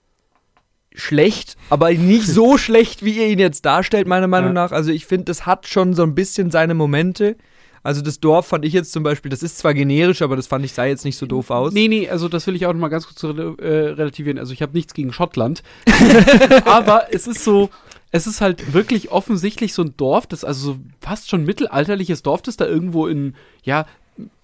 [0.92, 4.54] schlecht, aber nicht so schlecht, wie ihr ihn jetzt darstellt, meiner Meinung Ja.
[4.54, 4.72] nach.
[4.72, 7.36] Also ich finde, das hat schon so ein bisschen seine Momente.
[7.82, 10.64] Also das Dorf fand ich jetzt zum Beispiel, das ist zwar generisch, aber das fand
[10.66, 11.72] ich sah jetzt nicht so doof aus.
[11.72, 14.38] Nee, nee, also das will ich auch noch mal ganz kurz rel äh, relativieren.
[14.38, 15.62] Also ich habe nichts gegen Schottland.
[16.66, 17.70] aber es ist so,
[18.10, 22.42] es ist halt wirklich offensichtlich so ein Dorf, das also so fast schon mittelalterliches Dorf,
[22.42, 23.86] das da irgendwo in, ja,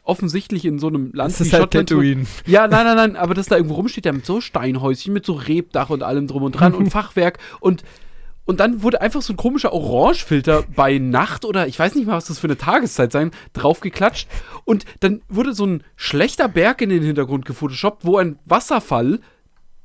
[0.04, 2.26] offensichtlich in so einem Land Das ist halt Tatooine.
[2.46, 5.34] Ja, nein, nein, nein, aber das da irgendwo rumsteht, da mit so Steinhäuschen, mit so
[5.34, 7.82] Rebdach und allem drum und dran und Fachwerk und
[8.46, 12.16] und dann wurde einfach so ein komischer Orangefilter bei Nacht oder ich weiß nicht mal,
[12.16, 14.28] was das für eine Tageszeit sein, draufgeklatscht.
[14.64, 19.18] Und dann wurde so ein schlechter Berg in den Hintergrund gefotoshoppt, wo ein Wasserfall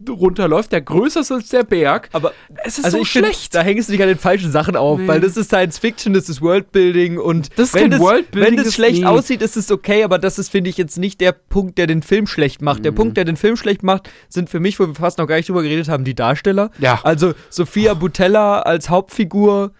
[0.10, 2.10] runterläuft, der größer ist als der Berg.
[2.14, 2.34] Aber
[2.64, 3.56] Es ist also so ich find, schlecht.
[3.56, 5.08] da hängst du dich an den falschen Sachen auf, Nee.
[5.08, 8.58] weil das ist Science Fiction, das ist Worldbuilding und Das ist wenn, kein das, Worldbuilding,
[8.58, 9.06] wenn das- schlecht nee.
[9.06, 12.02] aussieht, ist es okay, aber das ist, finde ich, jetzt nicht der Punkt, der den
[12.02, 12.80] Film schlecht macht.
[12.80, 12.84] Mhm.
[12.84, 15.36] Der Punkt, der den Film schlecht macht, sind für mich, wo wir fast noch gar
[15.38, 16.72] nicht drüber geredet haben, die Darsteller.
[16.80, 17.00] Ja.
[17.04, 19.72] Also Sophia Butella als Hauptfigur.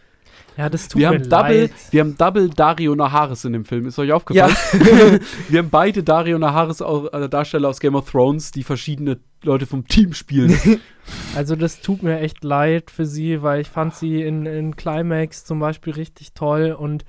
[0.58, 1.72] Ja, das tut Wir mir haben, Double, leid.
[1.92, 3.88] wir haben Double Dario Naharis in dem Film.
[3.88, 4.56] Ist euch aufgefallen?
[5.50, 9.88] wir haben beide Dario Naharis, äh, Darsteller aus Game of Thrones, die verschiedene Leute vom
[9.88, 10.58] Team spielen.
[11.36, 15.44] Also das tut mir echt leid für sie, weil ich fand sie in, in Climax
[15.44, 17.06] zum Beispiel richtig toll und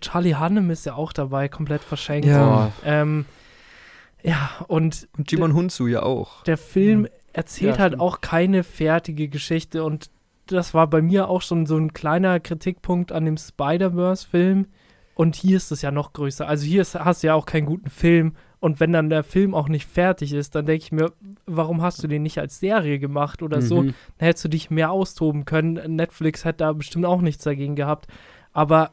[0.00, 2.28] Charlie Hannem ist ja auch dabei, komplett verschenkt.
[2.28, 2.70] Ja.
[2.84, 3.24] Ähm,
[4.22, 6.44] ja, und Und Jimon Hunsu ja auch.
[6.44, 8.02] der Film erzählt Ja, halt stimmt.
[8.02, 10.08] auch keine fertige Geschichte und
[10.52, 14.66] das war bei mir auch schon so ein kleiner Kritikpunkt an dem Spider-Verse-Film
[15.14, 16.46] und hier ist es ja noch größer.
[16.46, 19.54] Also hier ist, hast du ja auch keinen guten Film und wenn dann der Film
[19.54, 21.12] auch nicht fertig ist, dann denke ich mir,
[21.46, 23.82] warum hast du den nicht als Serie gemacht oder so?
[23.82, 23.94] Mhm.
[24.18, 25.96] Dann hättest du dich mehr austoben können.
[25.96, 28.08] Netflix hätte da bestimmt auch nichts dagegen gehabt.
[28.52, 28.92] Aber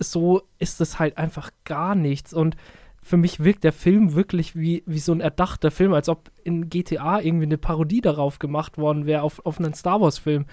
[0.00, 2.34] so ist es halt einfach gar nichts.
[2.34, 2.56] Und
[3.00, 6.68] für mich wirkt der Film wirklich wie, wie so ein erdachter Film, als ob in
[6.68, 10.46] GTA irgendwie eine Parodie darauf gemacht worden wäre, auf, auf einen Star Wars-Film.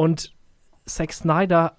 [0.00, 0.32] Und
[0.86, 1.76] Zack Snyder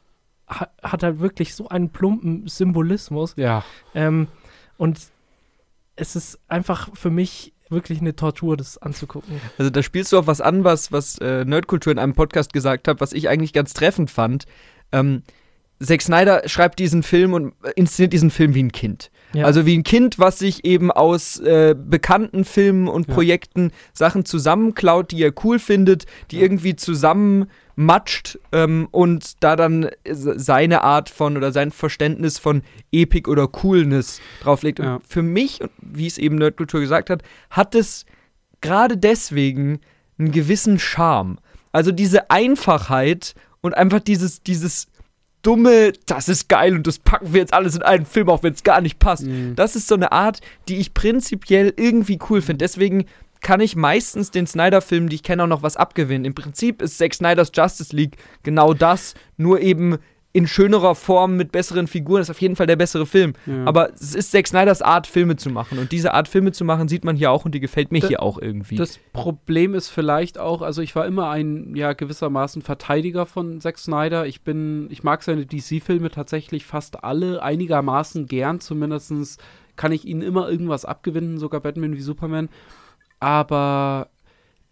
[0.47, 3.33] ha hat halt wirklich so einen plumpen Symbolismus.
[3.35, 3.63] Ja.
[3.95, 4.27] Ähm,
[4.77, 4.99] und
[5.95, 9.41] es ist einfach für mich wirklich eine Tortur, das anzugucken.
[9.57, 12.87] Also da spielst du auf was an, was, was äh, Nerdkultur in einem Podcast gesagt
[12.87, 14.45] hat, was ich eigentlich ganz treffend fand.
[14.91, 15.23] Ähm,
[15.81, 19.09] Zack Snyder schreibt diesen Film und äh, inszeniert diesen Film wie ein Kind.
[19.33, 19.45] Ja.
[19.45, 23.15] Also wie ein Kind, was sich eben aus äh, bekannten Filmen und Ja.
[23.15, 26.43] Projekten Sachen zusammenklaut, die er cool findet, die Ja.
[26.43, 26.75] irgendwie
[27.81, 34.21] zusammenmatscht ähm, und da dann seine Art von oder sein Verständnis von Epik oder Coolness
[34.41, 34.79] drauflegt.
[34.79, 34.95] Ja.
[34.95, 38.05] Und für mich, wie es eben Nerdkultur gesagt hat, hat es
[38.61, 39.79] gerade deswegen
[40.17, 41.37] einen gewissen Charme.
[41.71, 44.87] Also diese Einfachheit und einfach dieses, dieses
[45.41, 48.53] dumme, das ist geil und das packen wir jetzt alles in einen Film, auch wenn
[48.53, 49.23] es gar nicht passt.
[49.23, 49.55] Mhm.
[49.55, 52.63] Das ist so eine Art, die ich prinzipiell irgendwie cool finde.
[52.63, 53.05] Deswegen
[53.41, 56.25] kann ich meistens den Snyder-Filmen, die ich kenne, auch noch was abgewinnen.
[56.25, 59.97] Im Prinzip ist Zack Snyders Justice League genau das, nur eben
[60.33, 62.19] in schönerer Form mit besseren Figuren.
[62.21, 63.33] Das ist auf jeden Fall der bessere Film.
[63.45, 63.65] Ja.
[63.65, 65.77] Aber es ist Zack Snyders Art, Filme zu machen.
[65.77, 68.07] Und diese Art, Filme zu machen, sieht man hier auch und die gefällt mir Da-
[68.07, 68.75] hier auch irgendwie.
[68.77, 73.77] Das Problem ist vielleicht auch, also ich war immer ein ja gewissermaßen Verteidiger von Zack
[73.77, 74.25] Snyder.
[74.25, 78.61] Ich bin, ich mag seine DC-Filme tatsächlich fast alle einigermaßen gern.
[78.61, 79.41] Zumindest
[79.75, 82.47] kann ich ihnen immer irgendwas abgewinnen, sogar Batman wie Superman.
[83.21, 84.09] Aber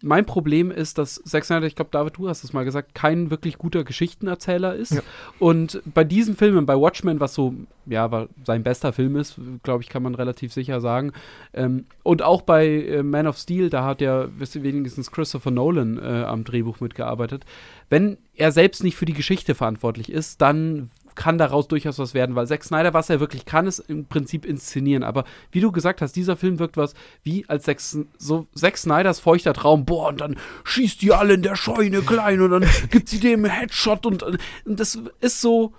[0.02, 3.30] mein Problem ist, dass Zack Snyder, ich glaube, David, du hast es mal gesagt, kein
[3.30, 4.92] wirklich guter Geschichtenerzähler ist.
[4.92, 5.02] Ja.
[5.38, 7.54] Und bei diesen Filmen, bei Watchmen, was so,
[7.86, 11.12] ja, sein bester Film ist, glaube ich, kann man relativ sicher sagen.
[11.52, 16.24] Ähm, und auch bei äh, Man of Steel, da hat ja wenigstens Christopher Nolan äh,
[16.24, 17.44] am Drehbuch mitgearbeitet.
[17.90, 20.90] Wenn er selbst nicht für die Geschichte verantwortlich ist, dann
[21.20, 24.46] kann daraus durchaus was werden, weil Zack Snyder, was er wirklich kann, ist im Prinzip
[24.46, 25.02] inszenieren.
[25.04, 27.78] Aber wie du gesagt hast, dieser Film wirkt was wie als Zack,
[28.16, 29.84] so Zack Snyders feuchter Traum.
[29.84, 33.44] Boah, und dann schießt die alle in der Scheune klein und dann gibt sie dem
[33.44, 35.74] Headshot und, und das ist so.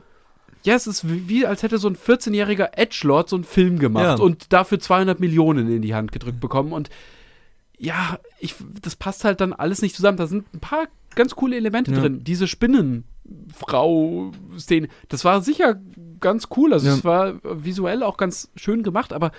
[0.63, 4.19] Ja, es ist wie, wie als hätte so ein 14-jähriger Edgelord so einen Film gemacht
[4.19, 4.23] Ja.
[4.23, 6.71] und dafür 200 Millionen in die Hand gedrückt bekommen.
[6.71, 6.91] Und
[7.83, 10.15] ja, ich, das passt halt dann alles nicht zusammen.
[10.17, 11.99] Da sind ein paar ganz coole Elemente Ja.
[11.99, 12.23] drin.
[12.23, 15.79] Diese Spinnenfrau-Szene, das war sicher
[16.19, 16.73] ganz cool.
[16.73, 16.93] Also Ja.
[16.93, 19.31] es war visuell auch ganz schön gemacht, aber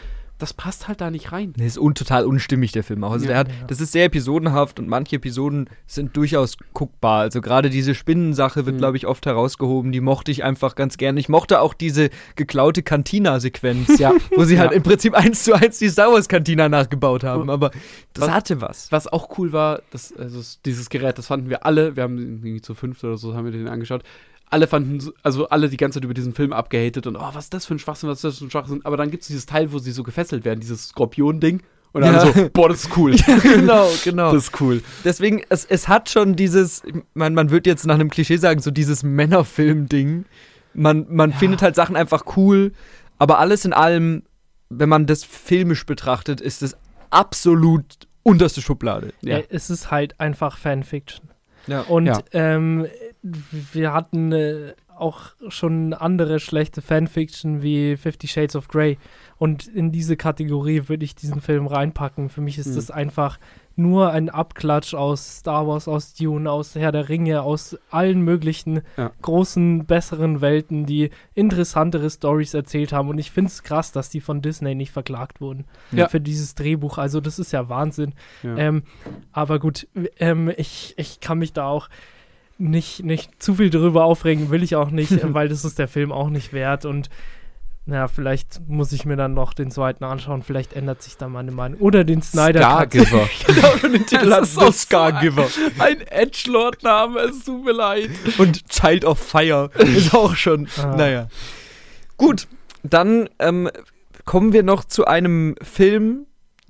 [0.43, 1.55] das passt halt da nicht rein.
[1.57, 3.12] Nee, ist un total unstimmig, der Film auch.
[3.12, 3.55] Also Ja, der hat, ja.
[3.68, 7.20] das ist sehr episodenhaft und manche Episoden sind durchaus guckbar.
[7.20, 8.78] Also gerade diese Spinnensache wird, Mhm.
[8.80, 9.93] glaube ich, oft herausgehoben.
[9.93, 11.20] Die mochte ich einfach ganz gerne.
[11.20, 14.12] Ich mochte auch diese geklaute Cantina-Sequenz, Ja.
[14.36, 14.76] wo sie halt Ja.
[14.76, 17.49] im Prinzip eins zu eins die Star Wars-Cantina nachgebaut haben.
[17.51, 17.70] Aber
[18.14, 18.90] das Was- hatte was.
[18.93, 22.26] Was auch cool war, das, also dieses Gerät, das fanden wir alle, wir haben den
[22.38, 24.03] irgendwie zu fünft oder so, haben wir den angeschaut.
[24.53, 27.45] Alle fanden, so- also alle die ganze Zeit über diesen Film abgehatet und oh, was
[27.45, 28.81] ist das für ein Schwachsinn, was ist das für ein Schwachsinn.
[28.85, 31.63] Aber dann gibt es dieses Teil, wo sie so gefesselt werden, dieses Skorpion-Ding.
[31.95, 32.21] Und dann Ja.
[32.33, 33.15] so, boah, das ist cool.
[33.27, 34.33] Ja, genau, genau.
[34.33, 34.83] Das ist cool.
[35.05, 36.83] Deswegen, es, es hat schon dieses,
[37.15, 40.25] man, man würde jetzt nach einem Klischee sagen, so dieses Männerfilm-Ding.
[40.75, 42.73] Man, man findet halt Sachen einfach cool,
[43.19, 44.23] aber alles in allem,
[44.71, 46.77] wenn man das filmisch betrachtet, ist es
[47.11, 47.85] absolut
[48.23, 49.13] unterste Schublade.
[49.21, 49.41] Ja.
[49.51, 51.29] Es ist halt einfach Fanfiction.
[51.67, 51.83] Ja.
[51.83, 52.19] Und Ja.
[52.33, 52.87] ähm,
[53.23, 58.99] wir hatten äh, auch schon andere schlechte Fanfiction wie Fifty Shades of Grey.
[59.39, 62.29] Und in diese Kategorie würde ich diesen Film reinpacken.
[62.29, 62.75] Für mich ist Hm.
[62.77, 63.39] das einfach
[63.75, 68.83] nur ein Abklatsch aus Star Wars, aus Dune, aus Herr der Ringe, aus allen möglichen
[68.99, 69.11] Ja.
[69.23, 73.09] großen, besseren Welten, die interessantere Stories erzählt haben.
[73.09, 76.09] Und ich finde es krass, dass die von Disney nicht verklagt wurden Ja.
[76.09, 76.99] für dieses Drehbuch.
[76.99, 78.12] Also das ist ja Wahnsinn.
[78.43, 78.57] Ja.
[78.59, 78.83] Ähm,
[79.33, 81.89] aber gut, ähm, ich, ich kann mich da auch
[82.63, 86.13] nicht, nicht zu viel drüber aufregen, will ich auch nicht, weil das ist der Film
[86.13, 86.85] auch nicht wert.
[86.85, 87.09] Und
[87.85, 91.51] naja, vielleicht muss ich mir dann noch den zweiten anschauen, vielleicht ändert sich da meine
[91.51, 91.81] Meinung.
[91.81, 92.71] Oder den Snyder Cut.
[92.95, 93.29] Stargiver.
[93.47, 95.49] genau, schon den Titel Das ist auch Scargiver.
[95.79, 98.11] Ein Edgelord-Name, es tut mir leid.
[98.39, 100.95] Und Child of Fire ist auch schon, Ah.
[100.97, 101.29] naja.
[102.17, 102.47] Gut,
[102.85, 103.69] dann ähm,
[104.25, 106.27] kommen wir noch zu einem Film,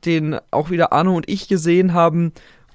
[0.07, 2.32] den auch wieder Arno und ich gesehen haben.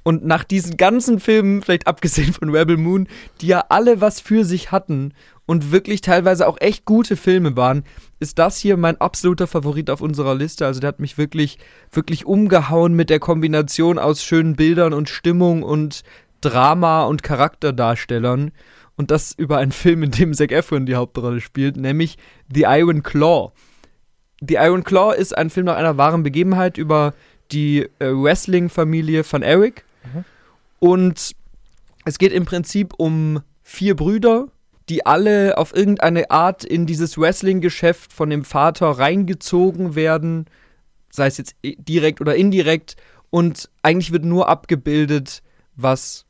[0.07, 3.09] Und nach diesen ganzen Filmen, vielleicht abgesehen von Rebel Moon,
[3.41, 5.11] die ja alle was für sich hatten
[5.45, 7.83] und wirklich teilweise auch echt gute Filme waren,
[8.21, 10.65] ist das hier mein absoluter Favorit auf unserer Liste.
[10.65, 11.57] Also der hat mich wirklich,
[11.91, 16.03] wirklich umgehauen mit der Kombination aus schönen Bildern und Stimmung und
[16.39, 18.53] Drama und Charakterdarstellern.
[18.95, 22.17] Und das über einen Film, in dem Zac Efron die Hauptrolle spielt, nämlich
[22.49, 23.51] The Iron Claw.
[24.39, 27.13] The Iron Claw ist ein Film nach einer wahren Begebenheit über
[27.51, 29.83] die äh, Wrestling-Familie von Eric.
[30.13, 30.25] Mhm.
[30.79, 31.35] Und
[32.05, 34.47] es geht im Prinzip um vier Brüder,
[34.89, 40.45] die alle auf irgendeine Art in dieses Wrestling-Geschäft von dem Vater reingezogen werden,
[41.09, 42.95] sei es jetzt direkt oder indirekt.
[43.29, 45.41] Und eigentlich wird nur abgebildet,
[45.75, 46.25] was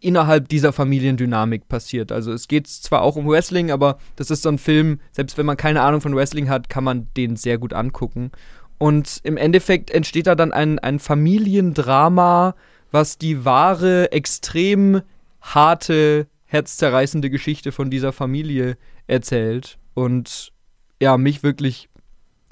[0.00, 2.12] innerhalb dieser Familiendynamik passiert.
[2.12, 5.46] Also es geht zwar auch um Wrestling, aber das ist so ein Film, selbst wenn
[5.46, 8.30] man keine Ahnung von Wrestling hat, kann man den sehr gut angucken.
[8.78, 12.54] Und im Endeffekt entsteht da dann ein, ein Familiendrama,
[12.96, 15.02] was die wahre, extrem
[15.42, 19.78] harte, herzzerreißende Geschichte von dieser Familie erzählt.
[19.92, 20.50] Und
[20.98, 21.90] ja, mich wirklich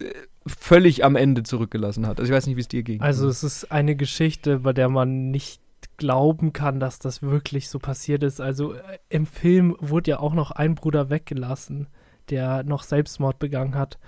[0.00, 0.04] äh,
[0.46, 2.20] völlig am Ende zurückgelassen hat.
[2.20, 3.00] Also ich weiß nicht, wie es dir ging.
[3.00, 5.62] Also es ist eine Geschichte, bei der man nicht
[5.96, 8.42] glauben kann, dass das wirklich so passiert ist.
[8.42, 11.88] Also äh, im Film wurde ja auch noch ein Bruder weggelassen,
[12.28, 13.98] der noch Selbstmord begangen hat.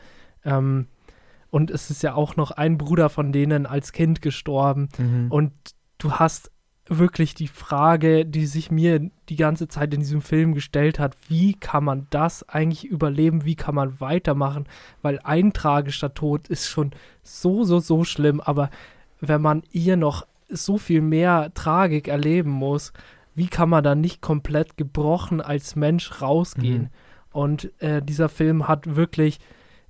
[0.44, 0.88] Ähm,
[1.48, 4.90] und es ist ja auch noch ein Bruder von denen als Kind gestorben.
[4.98, 5.28] Mhm.
[5.30, 5.52] Und
[5.98, 6.50] du hast
[6.88, 11.54] wirklich die Frage, die sich mir die ganze Zeit in diesem Film gestellt hat, wie
[11.54, 14.68] kann man das eigentlich überleben, wie kann man weitermachen,
[15.02, 16.92] weil ein tragischer Tod ist schon
[17.22, 18.70] so, so, so schlimm, aber
[19.20, 22.92] wenn man hier noch so viel mehr Tragik erleben muss,
[23.34, 26.82] wie kann man da nicht komplett gebrochen als Mensch rausgehen?
[26.82, 26.88] Mhm.
[27.32, 29.40] Und äh, dieser Film hat wirklich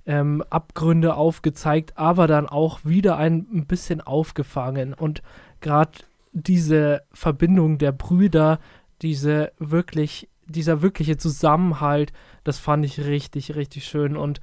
[0.05, 4.93] ähm, Abgründe aufgezeigt, aber dann auch wieder ein, ein bisschen aufgefangen.
[4.93, 5.21] Und
[5.61, 5.91] gerade
[6.33, 8.59] diese Verbindung der Brüder,
[9.01, 14.15] diese wirklich, dieser wirkliche Zusammenhalt, das fand ich richtig, richtig schön.
[14.15, 14.39] Und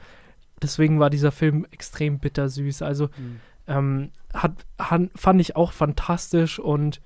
[0.62, 2.82] deswegen war dieser Film extrem bittersüß.
[2.82, 3.08] Also
[3.66, 7.00] ähm, hat, han, fand ich auch fantastisch und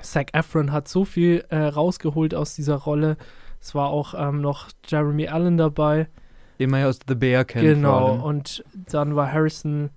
[0.00, 3.16] Zac Efron hat so viel äh, rausgeholt aus dieser Rolle.
[3.60, 6.08] Es war auch ähm, noch Jeremy Allen dabei.
[6.58, 7.64] Den man ja aus The Bear kennt.
[7.64, 8.14] Genau.
[8.14, 9.90] Und dann war Harrison,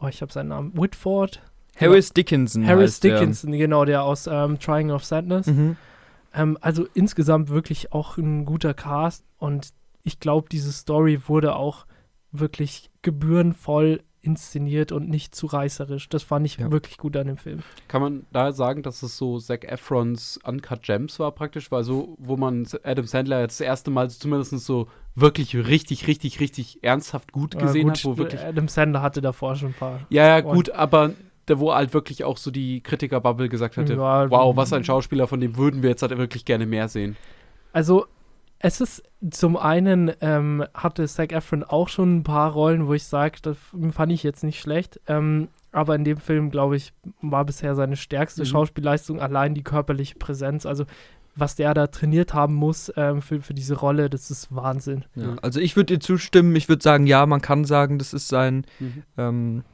[0.00, 1.40] oh, ich habe seinen Namen, Whitford.
[1.80, 2.66] Harris Dickinson.
[2.66, 3.18] Harris heißt der.
[3.20, 5.46] Dickinson, genau, der aus ähm, Triangle of Sadness.
[5.46, 5.76] Mhm.
[6.34, 9.70] Ähm, also insgesamt wirklich auch ein guter Cast und
[10.04, 11.86] ich glaube, diese Story wurde auch
[12.32, 16.08] wirklich gebührenvoll inszeniert und nicht zu reißerisch.
[16.08, 16.70] Das fand ich Ja.
[16.70, 17.60] wirklich gut an dem Film.
[17.86, 21.70] Kann man da sagen, dass es so Zac Efrons Uncut Gems war praktisch?
[21.70, 26.40] Weil so, wo man Adam Sandler jetzt das erste Mal zumindest so wirklich richtig, richtig,
[26.40, 29.74] richtig ernsthaft gut Äh, gesehen gut, hat, wo wirklich Adam Sandler hatte davor schon ein
[29.74, 30.00] paar.
[30.10, 31.12] Ja, ja, gut, aber
[31.48, 35.26] der, wo halt wirklich auch so die Kritiker-Bubble gesagt hatte, Ja, wow, was ein Schauspieler,
[35.26, 37.16] von dem würden wir jetzt halt wirklich gerne mehr sehen.
[37.72, 38.06] Also,
[38.60, 43.04] es ist zum einen, ähm, hatte Zac Efron auch schon ein paar Rollen, wo ich
[43.04, 43.56] sage, das
[43.92, 45.00] fand ich jetzt nicht schlecht.
[45.06, 46.92] Ähm, aber in dem Film, glaube ich,
[47.22, 48.46] war bisher seine stärkste Mhm.
[48.46, 50.66] Schauspielleistung allein die körperliche Präsenz.
[50.66, 50.86] Also,
[51.36, 55.04] was der da trainiert haben muss ähm, für, für diese Rolle, das ist Wahnsinn.
[55.14, 55.36] Ja.
[55.40, 56.56] Also ich würde dir zustimmen.
[56.56, 59.02] Ich würde sagen, ja, man kann sagen, das ist sein, Mhm.
[59.16, 59.64] ähm,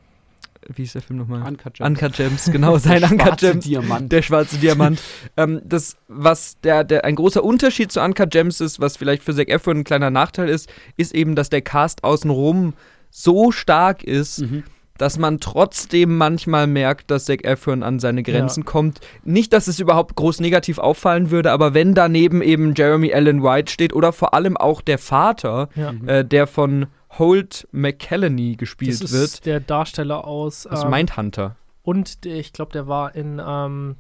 [0.74, 1.42] wie ist der Film nochmal?
[1.42, 1.88] Uncut Gems.
[1.88, 3.64] Uncut Gems, genau, sein Der Uncut schwarze Gems.
[3.64, 4.12] Diamant.
[4.12, 5.00] Der schwarze Diamant.
[5.36, 9.34] ähm, das, was der, der, ein großer Unterschied zu Uncut Gems ist, was vielleicht für
[9.34, 12.74] Zac Efron ein kleiner Nachteil ist, ist eben, dass der Cast außenrum
[13.10, 14.64] so stark ist, Mhm.
[14.98, 18.70] dass man trotzdem manchmal merkt, dass Zac Efron an seine Grenzen ja.
[18.70, 19.00] kommt.
[19.24, 23.72] Nicht, dass es überhaupt groß negativ auffallen würde, aber wenn daneben eben Jeremy Allen White
[23.72, 25.92] steht oder vor allem auch der Vater, ja.
[26.06, 26.86] äh, der von
[27.18, 29.46] Holt McCallany gespielt das ist wird.
[29.46, 31.56] Der Darsteller aus, aus ähm, Mindhunter.
[31.82, 33.96] Und der, ich glaube, der war in ähm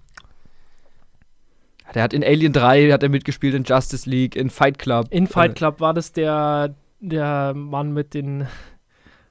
[1.94, 5.06] der hat in Alien 3 hat er mitgespielt, in Justice League, in Fight Club.
[5.10, 8.48] In Fight äh, Club war das der, der Mann mit den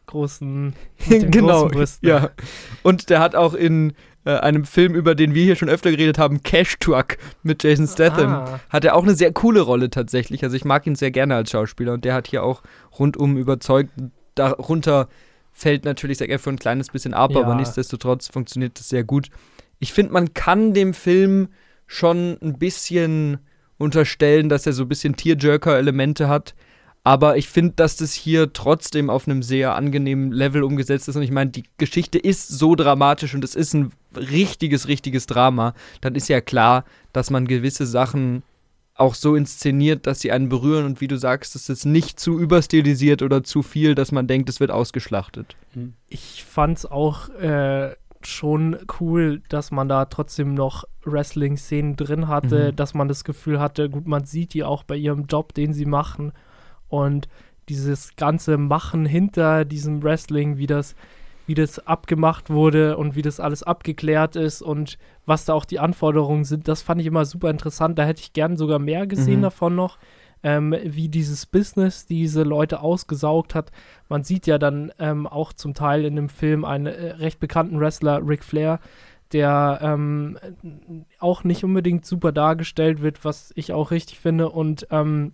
[0.05, 0.73] großen,
[1.07, 2.29] mit den genau, großen Ja.
[2.83, 3.93] Und der hat auch in
[4.25, 7.87] äh, einem Film, über den wir hier schon öfter geredet haben, Cash Truck mit Jason
[7.87, 8.59] Statham, ah.
[8.69, 10.43] hat er auch eine sehr coole Rolle tatsächlich.
[10.43, 12.61] Also ich mag ihn sehr gerne als Schauspieler und der hat hier auch
[12.97, 13.91] rundum überzeugt.
[14.35, 15.09] Darunter
[15.51, 17.41] fällt natürlich Zac Efron ein kleines bisschen ab, ja.
[17.41, 19.29] aber nichtsdestotrotz funktioniert das sehr gut.
[19.79, 21.49] Ich finde, man kann dem Film
[21.85, 23.39] schon ein bisschen
[23.77, 26.55] unterstellen, dass er so ein bisschen Tearjerker-Elemente hat.
[27.03, 31.17] Aber ich finde, dass das hier trotzdem auf einem sehr angenehmen Level umgesetzt ist.
[31.17, 35.73] Und ich meine, die Geschichte ist so dramatisch und es ist ein richtiges, richtiges Drama.
[35.99, 38.43] Dann ist ja klar, dass man gewisse Sachen
[38.95, 42.39] auch so inszeniert, dass sie einen berühren und wie du sagst, es ist nicht zu
[42.39, 45.55] überstilisiert oder zu viel, dass man denkt, es wird ausgeschlachtet.
[46.09, 52.71] Ich fand es auch äh, schon cool, dass man da trotzdem noch Wrestling-Szenen drin hatte,
[52.71, 52.75] mhm.
[52.75, 55.85] dass man das Gefühl hatte, gut, man sieht die auch bei ihrem Job, den sie
[55.85, 56.31] machen
[56.93, 57.27] und
[57.69, 60.95] dieses ganze Machen hinter diesem Wrestling, wie das,
[61.47, 65.79] wie das abgemacht wurde und wie das alles abgeklärt ist und was da auch die
[65.79, 67.97] Anforderungen sind, das fand ich immer super interessant.
[67.97, 69.43] Da hätte ich gern sogar mehr gesehen mhm.
[69.43, 69.97] davon noch.
[70.43, 73.71] Ähm, wie dieses Business diese Leute ausgesaugt hat.
[74.09, 77.79] Man sieht ja dann ähm, auch zum Teil in dem Film einen äh, recht bekannten
[77.79, 78.81] Wrestler, Ric Flair,
[79.31, 80.37] der ähm,
[81.19, 84.49] auch nicht unbedingt super dargestellt wird, was ich auch richtig finde.
[84.49, 85.31] Und ähm,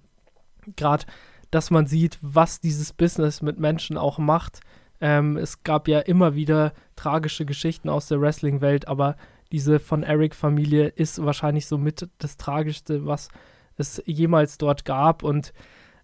[0.75, 1.05] gerade
[1.51, 4.61] dass man sieht, was dieses Business mit Menschen auch macht.
[5.01, 9.15] Ähm, es gab ja immer wieder tragische Geschichten aus der Wrestling-Welt, aber
[9.51, 13.29] diese von Eric-Familie ist wahrscheinlich so mit das Tragischste, was
[13.77, 15.23] es jemals dort gab.
[15.23, 15.53] Und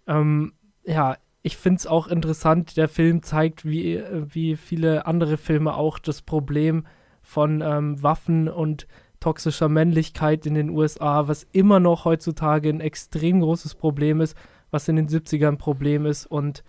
[0.07, 5.75] ähm, ja, ich finde es auch interessant, der Film zeigt, wie, wie viele andere Filme
[5.75, 6.87] auch das Problem
[7.21, 8.87] von ähm, Waffen und
[9.19, 14.35] toxischer Männlichkeit in den USA, was immer noch heutzutage ein extrem großes Problem ist
[14.75, 16.25] was in den 70ern ein Problem ist.
[16.25, 16.63] Und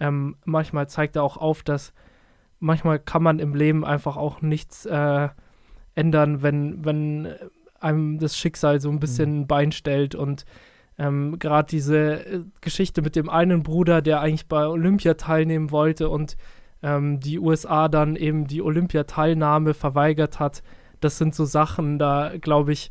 [0.00, 1.94] ähm, manchmal zeigt er auch auf, dass
[2.58, 5.28] manchmal kann man im Leben einfach auch nichts äh,
[5.94, 7.34] ändern, wenn, wenn
[7.80, 9.40] einem das Schicksal so ein bisschen mhm.
[9.40, 10.16] ein Bein stellt.
[10.16, 10.44] Und
[10.98, 16.08] ähm, gerade diese äh, Geschichte mit dem einen Bruder, der eigentlich bei Olympia teilnehmen wollte
[16.08, 16.36] und
[16.82, 20.62] ähm, die USA dann eben die Olympiateilnahme verweigert hat,
[21.00, 22.90] das sind so Sachen, da glaube ich,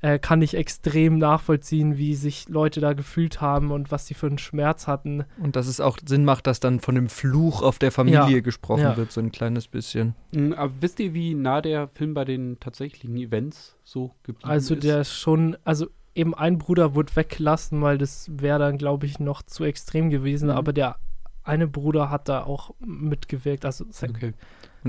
[0.00, 4.26] äh, kann ich extrem nachvollziehen, wie sich Leute da gefühlt haben und was sie für
[4.26, 5.24] einen Schmerz hatten.
[5.38, 8.40] Und dass es auch Sinn macht, dass dann von dem Fluch auf der Familie ja.
[8.40, 8.96] gesprochen ja.
[8.96, 10.14] wird, so ein kleines bisschen.
[10.32, 14.74] Mhm, aber wisst ihr, wie nah der Film bei den tatsächlichen Events so geblieben also
[14.74, 14.78] ist?
[14.78, 19.06] Also der ist schon, also eben ein Bruder wurde weggelassen, weil das wäre dann, glaube
[19.06, 20.56] ich, noch zu extrem gewesen, mhm.
[20.56, 20.96] aber der
[21.42, 24.34] eine Bruder hat da auch mitgewirkt, also Zac, okay.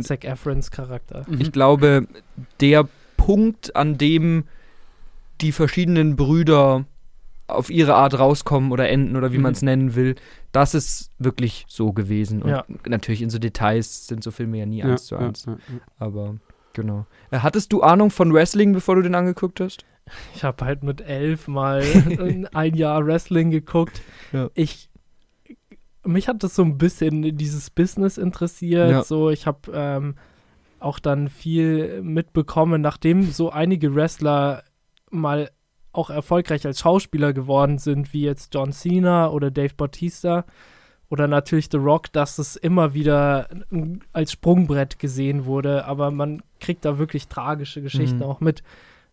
[0.01, 1.25] Zac Efrons Charakter.
[1.39, 2.07] Ich glaube,
[2.59, 4.43] der Punkt, an dem
[5.41, 6.85] die verschiedenen Brüder
[7.47, 9.43] auf ihre Art rauskommen oder enden oder wie mhm.
[9.43, 10.15] man es nennen will.
[10.51, 12.43] Das ist wirklich so gewesen.
[12.43, 12.65] Und ja.
[12.87, 15.45] natürlich in so Details sind so Filme ja nie eins zu eins.
[15.45, 15.57] Ja,
[15.97, 16.35] Aber
[16.73, 17.05] genau.
[17.31, 19.83] Äh, hattest du Ahnung von Wrestling, bevor du den angeguckt hast?
[20.35, 21.83] Ich habe halt mit elf mal
[22.53, 24.01] ein Jahr Wrestling geguckt.
[24.53, 24.89] Ich
[26.03, 29.05] mich hat das so ein bisschen dieses Business interessiert.
[29.05, 30.15] So, ich habe ähm,
[30.79, 34.63] auch dann viel mitbekommen, nachdem so einige Wrestler
[35.11, 35.49] mal
[35.91, 40.45] auch erfolgreich als Schauspieler geworden sind, wie jetzt John Cena oder Dave Bautista
[41.09, 43.49] oder natürlich The Rock, dass es immer wieder
[44.13, 48.23] als Sprungbrett gesehen wurde, aber man kriegt da wirklich tragische Geschichten mhm.
[48.23, 48.63] auch mit.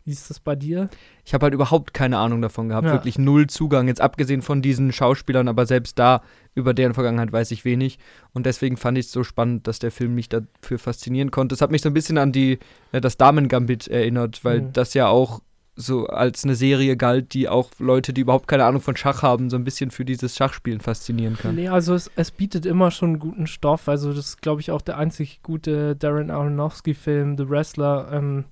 [0.05, 0.89] Wie ist das bei dir?
[1.25, 2.93] Ich habe halt überhaupt keine Ahnung davon gehabt, ja.
[2.93, 6.23] wirklich null Zugang, jetzt abgesehen von diesen Schauspielern, aber selbst da
[6.55, 7.99] über deren Vergangenheit weiß ich wenig
[8.33, 11.57] und deswegen fand ich es so spannend, dass der Film mich dafür faszinieren konnte.
[11.57, 12.61] Es hat mich so ein bisschen an die
[12.93, 14.73] äh, das Damen-Gambit erinnert, weil mhm.
[14.73, 15.41] das ja auch
[15.77, 19.51] so als eine Serie galt, die auch Leute, die überhaupt keine Ahnung von Schach haben,
[19.51, 21.55] so ein bisschen für dieses Schachspielen faszinieren kann.
[21.55, 23.87] Nee, also es, es bietet immer schon guten Stoff.
[23.89, 28.45] Also das ist, glaube ich, auch der einzig gute Darren Aronofsky-Film, The Wrestler, ähm,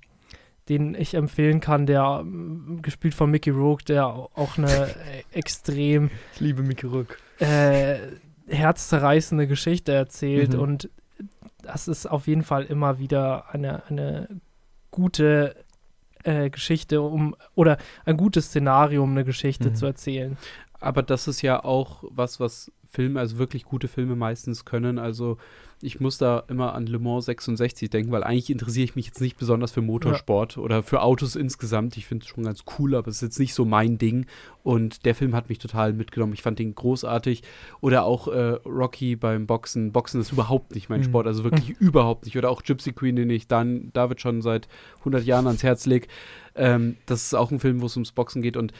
[0.69, 4.95] den ich empfehlen kann, der ähm, gespielt von Mickey Rourke, der auch eine
[5.33, 7.17] extrem ich liebe Mickey Rourke.
[7.39, 7.97] Äh,
[8.47, 10.61] herzzerreißende Geschichte erzählt mhm.
[10.61, 10.91] und
[11.63, 14.29] das ist auf jeden Fall immer wieder eine, eine
[14.91, 15.64] gute
[16.25, 19.75] äh, Geschichte, um oder ein gutes Szenario, um eine Geschichte mhm.
[19.75, 20.37] zu erzählen.
[20.81, 24.99] Aber das ist ja auch was, was Filme, also wirklich gute Filme meistens können.
[24.99, 25.37] Also
[25.83, 29.21] ich muss da immer an Le Mans 66 denken, weil eigentlich interessiere ich mich jetzt
[29.21, 30.63] nicht besonders für Motorsport ja.
[30.63, 31.97] oder für Autos insgesamt.
[31.97, 34.27] Ich finde es schon ganz cool, aber es ist jetzt nicht so mein Ding.
[34.63, 36.33] Und der Film hat mich total mitgenommen.
[36.33, 37.43] Ich fand den großartig.
[37.81, 39.93] Oder auch äh, Rocky beim Boxen.
[39.93, 41.05] Boxen ist überhaupt nicht mein mhm.
[41.05, 41.77] Sport, also wirklich mhm.
[41.89, 42.39] überhaupt nicht.
[42.39, 44.69] Oder auch Gypsy Queen, den ich dann David schon seit
[45.01, 46.07] 100 Jahren ans Herz lege.
[46.55, 48.57] Ähm, das ist auch ein Film, wo es ums Boxen geht.
[48.57, 48.73] Und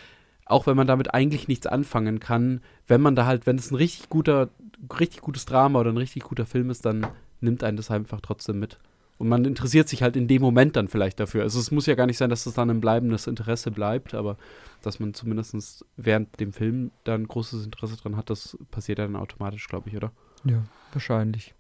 [0.47, 3.77] auch wenn man damit eigentlich nichts anfangen kann, wenn man da halt, wenn es ein
[3.77, 4.51] richtig guter,
[4.99, 7.07] richtig gutes Drama oder ein richtig guter Film ist, dann
[7.41, 8.79] nimmt einen das einfach trotzdem mit.
[9.17, 11.43] Und man interessiert sich halt in dem Moment dann vielleicht dafür.
[11.43, 14.37] Also es muss ja gar nicht sein, dass es dann ein bleibendes Interesse bleibt, aber
[14.83, 19.69] dass man zumindest während dem Film dann großes Interesse dran hat, das passiert dann automatisch,
[19.69, 20.11] glaube ich, oder?
[20.45, 21.55] Ja, wahrscheinlich.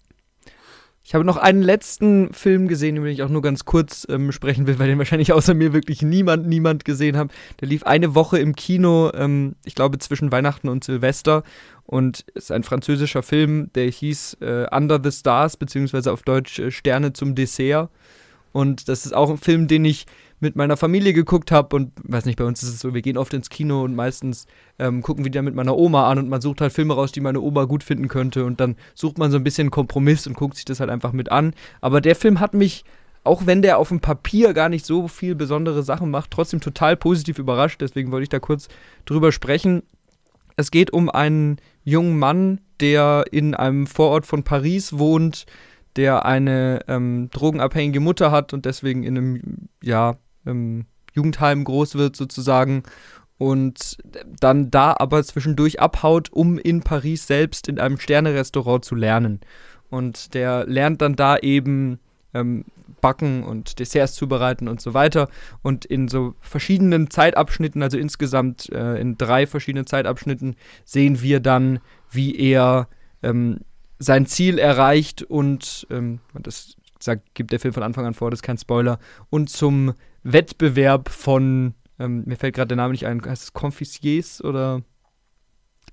[1.06, 4.32] Ich habe noch einen letzten Film gesehen, über den ich auch nur ganz kurz ähm,
[4.32, 7.30] sprechen will, weil den wahrscheinlich außer mir wirklich niemand, niemand gesehen hat.
[7.60, 11.44] Der lief eine Woche im Kino, ähm, ich glaube zwischen Weihnachten und Silvester
[11.84, 16.70] und ist ein französischer Film, der hieß äh, Under the Stars, beziehungsweise auf Deutsch äh,
[16.70, 17.90] Sterne zum Dessert.
[18.52, 20.06] Und das ist auch ein Film, den ich
[20.44, 23.16] mit meiner Familie geguckt habe und weiß nicht, bei uns ist es so, wir gehen
[23.16, 24.46] oft ins Kino und meistens
[24.78, 27.20] ähm, gucken wir da mit meiner Oma an und man sucht halt Filme raus, die
[27.20, 30.56] meine Oma gut finden könnte und dann sucht man so ein bisschen Kompromiss und guckt
[30.56, 31.54] sich das halt einfach mit an.
[31.80, 32.84] Aber der Film hat mich,
[33.24, 36.94] auch wenn der auf dem Papier gar nicht so viel besondere Sachen macht, trotzdem total
[36.94, 37.80] positiv überrascht.
[37.80, 38.68] Deswegen wollte ich da kurz
[39.06, 39.82] drüber sprechen.
[40.56, 45.46] Es geht um einen jungen Mann, der in einem Vorort von Paris wohnt,
[45.96, 50.16] der eine ähm, drogenabhängige Mutter hat und deswegen in einem ja,
[50.46, 52.82] ähm, Jugendheim groß wird sozusagen
[53.38, 53.98] und
[54.40, 59.40] dann da aber zwischendurch abhaut, um in Paris selbst in einem Sterne-Restaurant zu lernen.
[59.90, 61.98] Und der lernt dann da eben
[62.32, 62.64] ähm,
[63.00, 65.28] Backen und Desserts zubereiten und so weiter.
[65.62, 71.80] Und in so verschiedenen Zeitabschnitten, also insgesamt äh, in drei verschiedenen Zeitabschnitten, sehen wir dann,
[72.10, 72.88] wie er
[73.22, 73.60] ähm,
[73.98, 78.38] sein Ziel erreicht und ähm, das sagt, gibt der Film von Anfang an vor, das
[78.38, 78.98] ist kein Spoiler,
[79.30, 84.42] und zum Wettbewerb von, ähm, mir fällt gerade der Name nicht ein, heißt es Confissiers
[84.42, 84.82] oder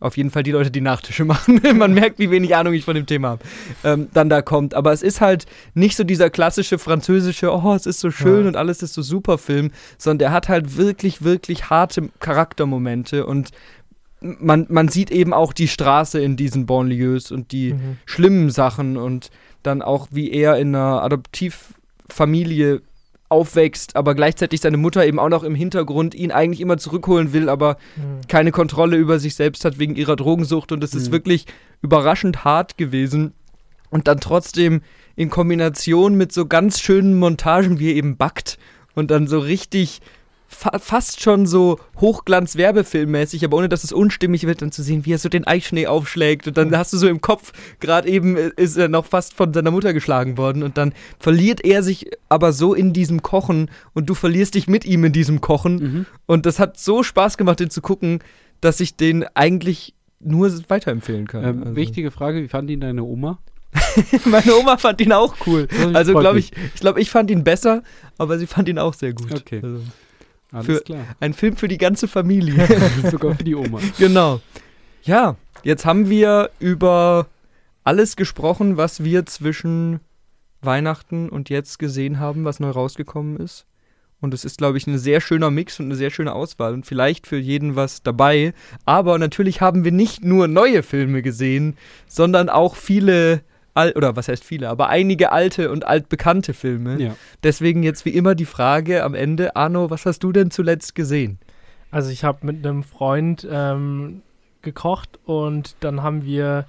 [0.01, 1.61] auf jeden Fall die Leute, die Nachtische machen.
[1.75, 3.43] Man merkt, wie wenig Ahnung ich von dem Thema habe.
[3.83, 4.73] Ähm, dann da kommt.
[4.73, 5.45] Aber es ist halt
[5.75, 8.47] nicht so dieser klassische französische, oh, es ist so schön ja.
[8.47, 13.51] und alles ist so super Film, sondern der hat halt wirklich, wirklich harte Charaktermomente und
[14.21, 17.97] man, man sieht eben auch die Straße in diesen Bonlieus und die mhm.
[18.05, 19.31] schlimmen Sachen und
[19.63, 22.81] dann auch, wie er in einer Adoptivfamilie
[23.29, 27.47] aufwächst, aber gleichzeitig seine Mutter eben auch noch im Hintergrund ihn eigentlich immer zurückholen will,
[27.47, 28.27] aber mhm.
[28.27, 30.73] keine Kontrolle über sich selbst hat wegen ihrer Drogensucht.
[30.73, 30.99] Und es mhm.
[30.99, 31.45] ist wirklich
[31.81, 33.33] überraschend hart gewesen.
[33.89, 34.81] Und dann trotzdem
[35.15, 38.57] in Kombination mit so ganz schönen Montagen, wie er eben backt
[38.95, 40.01] und dann so richtig
[40.51, 45.13] fa fast schon so Hochglanz-Werbefilmmäßig, aber ohne dass es unstimmig wird, dann zu sehen, wie
[45.13, 48.77] er so den Eichschnee aufschlägt und dann hast du so im Kopf, gerade eben ist
[48.77, 52.73] er noch fast von seiner Mutter geschlagen worden und dann verliert er sich aber so
[52.73, 56.05] in diesem Kochen und du verlierst dich mit ihm in diesem Kochen mhm.
[56.25, 58.19] und das hat so Spaß gemacht, den zu gucken,
[58.59, 61.43] dass ich den eigentlich nur weiterempfehlen kann.
[61.43, 61.75] Ähm, also.
[61.75, 63.39] Wichtige Frage, wie fand ihn deine Oma?
[64.25, 65.67] Meine Oma fand ihn auch cool.
[65.93, 67.83] Also glaube ich, ich glaube, ich fand ihn besser,
[68.17, 69.33] aber sie fand ihn auch sehr gut.
[69.33, 69.61] Okay.
[69.63, 69.79] Also.
[70.51, 71.05] Alles für klar.
[71.19, 72.67] Ein Film für die ganze Familie.
[73.11, 73.79] Sogar für die Oma.
[73.97, 74.41] Genau.
[75.03, 77.27] Ja, jetzt haben wir über
[77.83, 79.99] alles gesprochen, was wir zwischen
[80.61, 83.65] Weihnachten und jetzt gesehen haben, was neu rausgekommen ist.
[84.19, 86.85] Und es ist, glaube ich, ein sehr schöner Mix und eine sehr schöne Auswahl und
[86.85, 88.53] vielleicht für jeden was dabei.
[88.85, 91.75] Aber natürlich haben wir nicht nur neue Filme gesehen,
[92.05, 93.41] sondern auch viele
[93.73, 97.01] Al oder was heißt viele, aber einige alte und altbekannte Filme.
[97.01, 97.15] Ja.
[97.43, 101.39] Deswegen jetzt wie immer die Frage am Ende, Arno, was hast du denn zuletzt gesehen?
[101.89, 104.21] Also ich habe mit einem Freund ähm,
[104.61, 106.65] gekocht und dann haben wir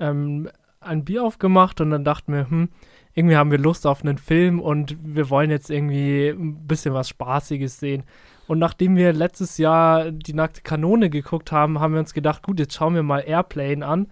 [0.00, 0.48] ähm,
[0.80, 2.68] ein Bier aufgemacht und dann dachten wir, hm,
[3.14, 7.08] irgendwie haben wir Lust auf einen Film und wir wollen jetzt irgendwie ein bisschen was
[7.08, 8.04] Spaßiges sehen.
[8.46, 12.58] Und nachdem wir letztes Jahr die nackte Kanone geguckt haben, haben wir uns gedacht, gut,
[12.58, 14.06] jetzt schauen wir mal Airplane an.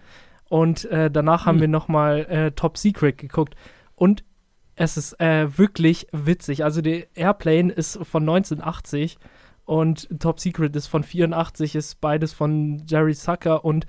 [0.49, 1.61] Und äh, danach haben hm.
[1.61, 3.55] wir nochmal äh, Top Secret geguckt.
[3.95, 4.23] Und
[4.75, 6.63] es ist äh, wirklich witzig.
[6.63, 9.17] Also der Airplane ist von 1980
[9.65, 13.85] und Top Secret ist von 84, ist beides von Jerry Zucker und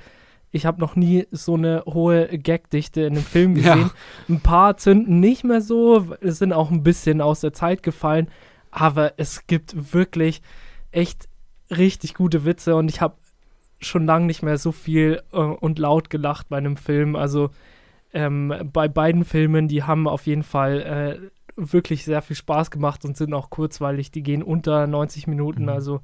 [0.50, 3.78] ich habe noch nie so eine hohe Gagdichte in einem Film gesehen.
[3.78, 3.90] Ja.
[4.28, 8.28] Ein paar zünden nicht mehr so, es sind auch ein bisschen aus der Zeit gefallen,
[8.70, 10.42] aber es gibt wirklich
[10.90, 11.28] echt
[11.70, 13.16] richtig gute Witze und ich habe
[13.80, 17.16] schon lange nicht mehr so viel äh, und laut gelacht bei einem Film.
[17.16, 17.50] Also
[18.12, 23.04] ähm, bei beiden Filmen, die haben auf jeden Fall äh, wirklich sehr viel Spaß gemacht
[23.04, 24.10] und sind auch kurzweilig.
[24.10, 25.64] Die gehen unter 90 Minuten.
[25.64, 25.68] Mhm.
[25.68, 26.00] Also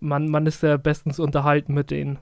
[0.00, 2.18] man, man ist ja bestens unterhalten mit denen.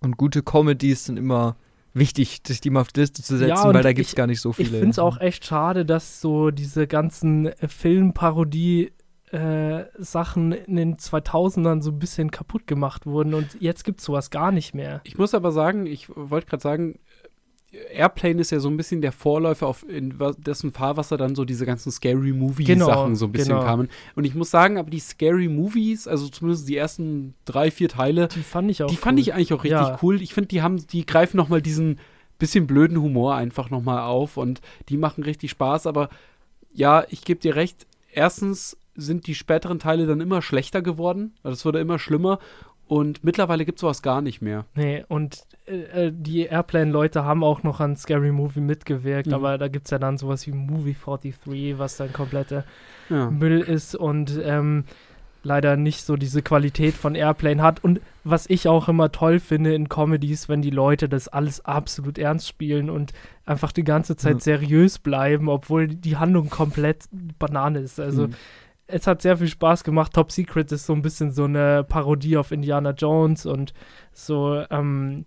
[0.00, 1.56] Und gute Comedies sind immer
[1.94, 4.16] wichtig, sich die mal auf die Liste zu setzen, Ja, weil da gibt es ich-
[4.16, 4.70] gar nicht so Ich viele.
[4.78, 8.92] finde es auch echt schade, dass so diese ganzen äh, Filmparodie
[9.32, 14.06] äh, Sachen in den 2000ern so ein bisschen kaputt gemacht wurden und jetzt gibt es
[14.06, 15.00] sowas gar nicht mehr.
[15.04, 16.98] Ich muss aber sagen, ich wollte gerade sagen,
[17.92, 21.92] Airplane ist ja so ein bisschen der Vorläufer, auf dessen Fahrwasser dann so diese ganzen
[21.92, 23.62] Scary Movie-Sachen Genau, so ein bisschen genau.
[23.62, 23.88] kamen.
[24.14, 28.28] Und ich muss sagen, aber die Scary Movies, also zumindest die ersten drei, vier Teile,
[28.28, 29.20] Die fand ich auch die fand cool.
[29.20, 29.98] ich eigentlich auch richtig Ja.
[30.02, 30.22] cool.
[30.22, 31.98] Ich finde, die haben, die greifen nochmal diesen
[32.38, 35.86] bisschen blöden Humor einfach nochmal auf und die machen richtig Spaß.
[35.86, 36.08] Aber
[36.72, 37.86] ja, ich gebe dir recht.
[38.10, 41.32] Erstens sind die späteren Teile dann immer schlechter geworden.
[41.42, 42.38] Also es wurde immer schlimmer.
[42.86, 44.64] Und mittlerweile gibt es sowas gar nicht mehr.
[44.74, 49.34] Nee, und äh, äh, die Airplane-Leute haben auch noch an Scary Movie mitgewirkt, Mhm.
[49.34, 52.64] aber da gibt es ja dann sowas wie Movie 43, was dann kompletter
[53.10, 53.30] Ja.
[53.30, 54.84] Müll ist und ähm,
[55.42, 57.84] leider nicht so diese Qualität von Airplane hat.
[57.84, 62.16] Und was ich auch immer toll finde in Comedies, wenn die Leute das alles absolut
[62.18, 63.12] ernst spielen und
[63.44, 64.40] einfach die ganze Zeit Mhm.
[64.40, 67.04] seriös bleiben, obwohl die Handlung komplett
[67.38, 68.00] Banane ist.
[68.00, 68.34] Also Mhm.
[68.88, 70.12] Es hat sehr viel Spaß gemacht.
[70.14, 73.72] Top Secret ist so ein bisschen so eine Parodie auf Indiana Jones und
[74.12, 75.24] so, ähm,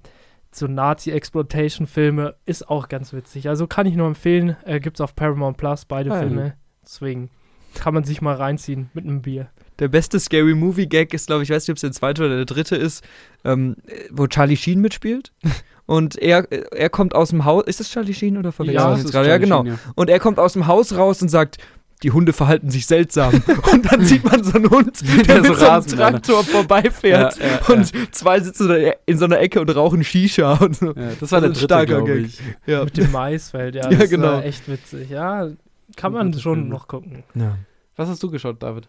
[0.52, 3.48] so Nazi-Exploitation-Filme ist auch ganz witzig.
[3.48, 4.58] Also kann ich nur empfehlen.
[4.66, 6.20] Äh, Gibt's auf Paramount Plus, beide Ah, ja.
[6.22, 6.54] Filme.
[6.84, 7.30] Deswegen
[7.76, 9.48] kann man sich mal reinziehen mit einem Bier.
[9.80, 12.26] Der beste Scary Movie Gag ist, glaube ich, ich weiß nicht, ob es der zweite
[12.26, 13.04] oder der dritte ist,
[13.46, 15.32] ähm, äh, wo Charlie Sheen mitspielt.
[15.86, 17.64] Und er, äh, er kommt aus dem Haus.
[17.66, 19.28] Ist das Charlie Sheen oder verwechsel ich Ja, es?
[19.28, 19.64] Ja, genau.
[19.64, 19.80] Sheen, ja.
[19.96, 21.58] Und er kommt aus dem Haus raus und sagt,
[22.04, 23.44] die Hunde verhalten sich seltsam.
[23.74, 25.86] und dann sieht man so einen Hund, der, Der so mit so einem.
[25.86, 27.38] Traktor vorbeifährt.
[27.38, 28.76] Ja, ja, und zwei sitzen da
[29.06, 30.88] in so einer Ecke und rauchen Shisha und so.
[30.88, 32.26] Ja, das war Das der ist dritte, starker glaube Gag.
[32.26, 32.40] ich.
[32.66, 32.84] Ja.
[32.84, 33.84] Mit dem Maisfeld, ja.
[33.92, 34.28] Ja, Das genau.
[34.28, 35.10] war echt witzig.
[35.10, 35.48] Ja,
[35.96, 36.70] kann man schon Filme.
[36.70, 37.24] noch gucken.
[37.36, 37.58] Ja.
[37.96, 38.88] Was hast du geschaut, David?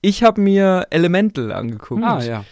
[0.00, 2.02] Ich habe mir Elemental angeguckt.
[2.04, 2.44] Ah, ja.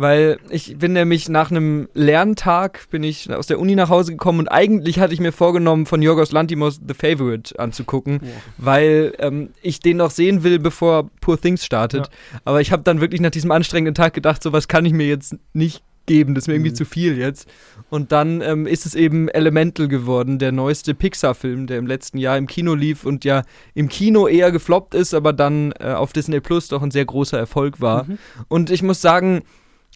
[0.00, 4.38] Weil ich bin nämlich nach einem Lerntag bin ich aus der Uni nach Hause gekommen
[4.38, 8.20] und eigentlich hatte ich mir vorgenommen, von Yorgos Lantimos The Favorite anzugucken,
[8.56, 12.08] weil ähm, ich den noch sehen will, bevor Poor Things startet.
[12.46, 15.06] Aber ich habe dann wirklich nach diesem anstrengenden Tag gedacht, so was kann ich mir
[15.06, 16.76] jetzt nicht geben, das ist mir irgendwie Mhm.
[16.76, 17.46] zu viel jetzt.
[17.90, 22.38] Und dann ähm, ist es eben Elemental geworden, der neueste Pixar-Film, der im letzten Jahr
[22.38, 23.42] im Kino lief und ja
[23.74, 27.38] im Kino eher gefloppt ist, aber dann äh, auf Disney Plus doch ein sehr großer
[27.38, 28.04] Erfolg war.
[28.04, 28.18] Mhm.
[28.48, 29.42] Und ich muss sagen,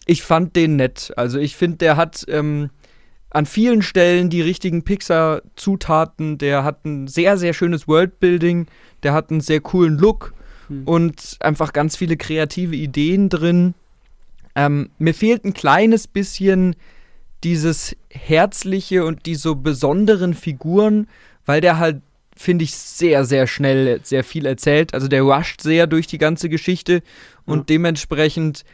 [0.05, 1.11] ich fand den nett.
[1.17, 2.69] Also ich finde, der hat ähm,
[3.31, 6.37] an vielen Stellen die richtigen Pixar-Zutaten.
[6.37, 8.67] Der hat ein sehr, sehr schönes Worldbuilding.
[9.03, 10.33] Der hat einen sehr coolen Look
[10.67, 10.83] Hm.
[10.87, 13.75] und einfach ganz viele kreative Ideen drin.
[14.55, 16.75] Ähm, mir fehlt ein kleines bisschen
[17.43, 21.07] dieses Herzliche und die so besonderen Figuren,
[21.45, 22.01] weil der halt,
[22.35, 24.95] finde ich, sehr, sehr schnell sehr viel erzählt.
[24.95, 27.03] Also der rusht sehr durch die ganze Geschichte
[27.45, 27.63] und Ja.
[27.65, 28.65] dementsprechend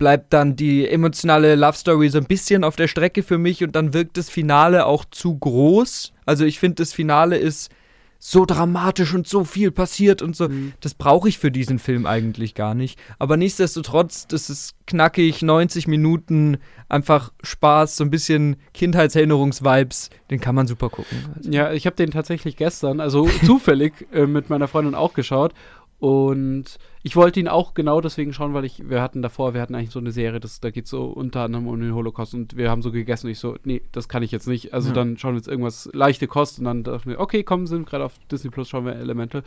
[0.00, 3.76] bleibt dann die emotionale Love Story so ein bisschen auf der Strecke für mich und
[3.76, 6.14] dann wirkt das Finale auch zu groß.
[6.24, 7.70] Also ich finde, das Finale ist
[8.18, 10.48] so dramatisch und so viel passiert und so.
[10.48, 10.72] Mhm.
[10.80, 12.98] Das brauche ich für diesen Film eigentlich gar nicht.
[13.18, 16.56] Aber nichtsdestotrotz, das ist knackig, 90 Minuten,
[16.88, 20.08] einfach Spaß, so ein bisschen Kindheitserinnerungsvibes.
[20.30, 21.18] Den kann man super gucken.
[21.36, 25.52] Also, Ja, ich habe den tatsächlich gestern, also zufällig äh, mit meiner Freundin auch geschaut.
[25.98, 29.74] Und ich wollte ihn auch genau deswegen schauen, weil ich, wir hatten davor, wir hatten
[29.74, 32.70] eigentlich so eine Serie, das, da geht so unter anderem um den Holocaust und wir
[32.70, 34.74] haben so gegessen und ich so, nee, das kann ich jetzt nicht.
[34.74, 34.94] Also Ja.
[34.94, 38.04] dann schauen wir jetzt irgendwas leichte Kost und dann dachten wir, okay, komm, sind gerade
[38.04, 39.42] auf Disney Plus, schauen wir Elemental.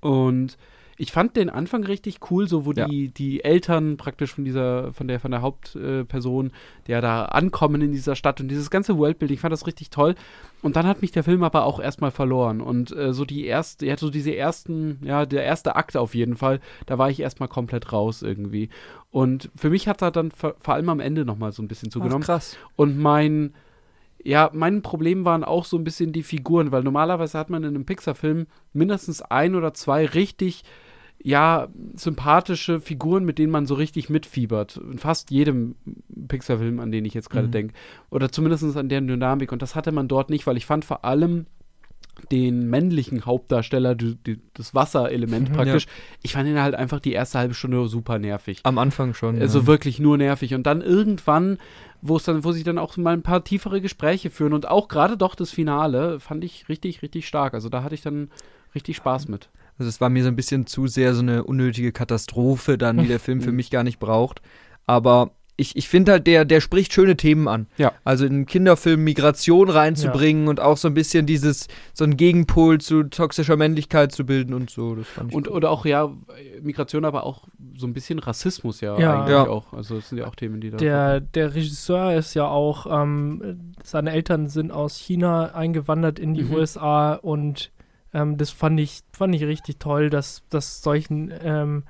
[0.00, 0.56] Und
[1.00, 2.86] ich fand den Anfang richtig cool, so wo Ja.
[2.86, 6.52] die, die Eltern praktisch von dieser, von der, von der Hauptperson,
[6.88, 10.14] der da ankommen in dieser Stadt und dieses ganze Worldbuilding, ich fand das richtig toll.
[10.60, 12.60] Und dann hat mich der Film aber auch erstmal verloren.
[12.60, 16.36] Und äh, so die erste, ja, so diese ersten, ja, der erste Akt auf jeden
[16.36, 18.68] Fall, da war ich erstmal komplett raus irgendwie.
[19.10, 21.90] Und für mich hat er dann vor, vor allem am Ende nochmal so ein bisschen
[21.90, 22.24] zugenommen.
[22.24, 22.58] krass.
[22.76, 23.54] Und mein,
[24.22, 27.70] ja, mein Problem waren auch so ein bisschen die Figuren, weil normalerweise hat man in
[27.74, 30.62] einem Pixar-Film mindestens ein oder zwei richtig,
[31.22, 34.78] ja, sympathische Figuren, mit denen man so richtig mitfiebert.
[34.78, 35.74] In fast jedem
[36.28, 37.52] Pixar-Film, an den ich jetzt gerade Mhm.
[37.52, 37.74] denke.
[38.10, 39.52] Oder zumindest an deren Dynamik.
[39.52, 41.46] Und das hatte man dort nicht, weil ich fand vor allem
[42.30, 45.86] den männlichen Hauptdarsteller, die, die, das Wasserelement Mhm, praktisch,
[46.22, 48.60] ich fand ihn halt einfach die erste halbe Stunde super nervig.
[48.64, 49.40] Am Anfang schon.
[49.40, 49.66] Also ja.
[49.66, 50.54] wirklich nur nervig.
[50.54, 51.58] Und dann irgendwann,
[52.02, 54.88] wo es dann, wo sich dann auch mal ein paar tiefere Gespräche führen und auch
[54.88, 57.54] gerade doch das Finale fand ich richtig, richtig stark.
[57.54, 58.30] Also da hatte ich dann
[58.74, 59.48] richtig Spaß mit.
[59.80, 63.08] Also es war mir so ein bisschen zu sehr so eine unnötige Katastrophe dann, die
[63.08, 63.56] der Film für Mhm.
[63.56, 64.42] mich gar nicht braucht.
[64.86, 67.66] Aber ich, ich finde halt, der, der spricht schöne Themen an.
[67.76, 67.92] Ja.
[68.02, 72.78] Also in einen Kinderfilm Migration reinzubringen und auch so ein bisschen dieses, so ein Gegenpol
[72.80, 74.94] zu toxischer Männlichkeit zu bilden und so.
[74.94, 75.54] Das fand ich Und, gut.
[75.56, 76.10] oder auch, ja,
[76.62, 77.46] Migration, aber auch
[77.76, 79.18] so ein bisschen Rassismus ja, Ja.
[79.20, 79.48] eigentlich Ja.
[79.48, 79.72] auch.
[79.74, 80.78] Also das sind ja auch Themen, die da.
[80.78, 86.44] Der, der Regisseur ist ja auch, ähm, seine Eltern sind aus China eingewandert in die
[86.44, 86.54] Mhm.
[86.54, 87.70] USA und
[88.12, 91.84] ähm, das fand ich, fand ich richtig toll, dass, dass solchen ähm,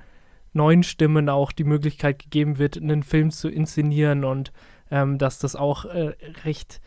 [0.53, 4.51] neuen Stimmen auch die Möglichkeit gegeben wird, einen Film zu inszenieren und
[4.89, 6.81] ähm, dass das auch äh, recht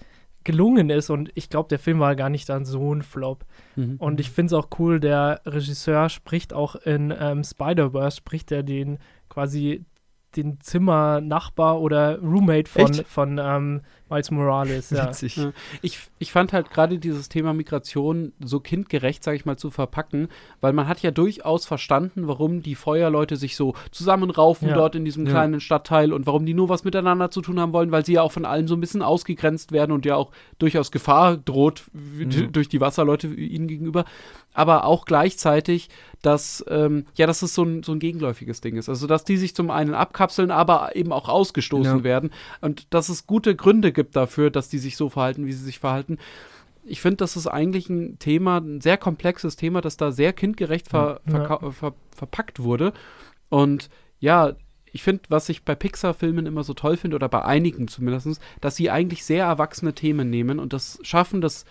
[0.45, 3.47] gelungen ist und ich glaube, der Film war gar nicht dann so ein Flop.
[3.77, 3.97] Mhm.
[3.99, 8.63] Und ich finde es auch cool, der Regisseur spricht auch in ähm, Spider-Verse, spricht er
[8.63, 8.99] den
[9.31, 9.87] quasi
[10.37, 13.07] den Zimmernachbar oder Roommate von, Echt?
[13.07, 13.81] von ähm,
[14.15, 14.91] Miles Morales.
[14.91, 15.09] Ja.
[15.09, 15.37] Witzig.
[15.37, 15.53] Ja.
[15.83, 20.29] Ich, ich fand halt gerade dieses Thema Migration so kindgerecht, sage ich mal, zu verpacken,
[20.61, 24.75] weil man hat ja durchaus verstanden, warum die Feuerleute sich so zusammenraufen Ja.
[24.77, 25.33] dort in diesem Ja.
[25.33, 28.23] kleinen Stadtteil und warum die nur was miteinander zu tun haben wollen, weil sie ja
[28.23, 32.53] auch von allen so ein bisschen ausgegrenzt werden und ja auch durchaus Gefahr droht Mhm.
[32.53, 34.05] durch die Wasserleute ihnen gegenüber.
[34.55, 35.89] Aber auch gleichzeitig,
[36.23, 38.89] dass, ähm, ja, dass es so ein, so ein gegenläufiges Ding ist.
[38.89, 42.05] Also, dass die sich zum einen abkapseln, aber eben auch ausgestoßen Ja.
[42.05, 42.31] werden.
[42.61, 45.81] Und dass es gute Gründe gibt dafür, dass die sich so verhalten, wie sie sich
[45.81, 46.19] verhalten.
[46.85, 50.89] Ich finde, das ist eigentlich ein Thema, ein sehr komplexes Thema, das da sehr kindgerecht
[50.89, 51.33] ver Ja.
[51.35, 52.93] verkau- ver verpackt wurde.
[53.49, 53.91] Und
[54.21, 54.53] ja,
[54.93, 58.77] ich finde, was ich bei Pixar-Filmen immer so toll finde, oder bei einigen zumindest, dass
[58.77, 61.65] sie eigentlich sehr erwachsene Themen nehmen und das schaffen, das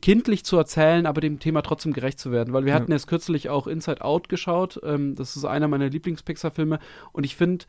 [0.00, 2.52] kindlich zu erzählen, aber dem Thema trotzdem gerecht zu werden.
[2.54, 2.80] Weil wir Ja.
[2.80, 4.80] hatten jetzt kürzlich auch Inside Out geschaut.
[4.84, 6.78] Ähm, das ist einer meiner Lieblings-Pixar-Filme.
[7.12, 7.64] Und ich finde,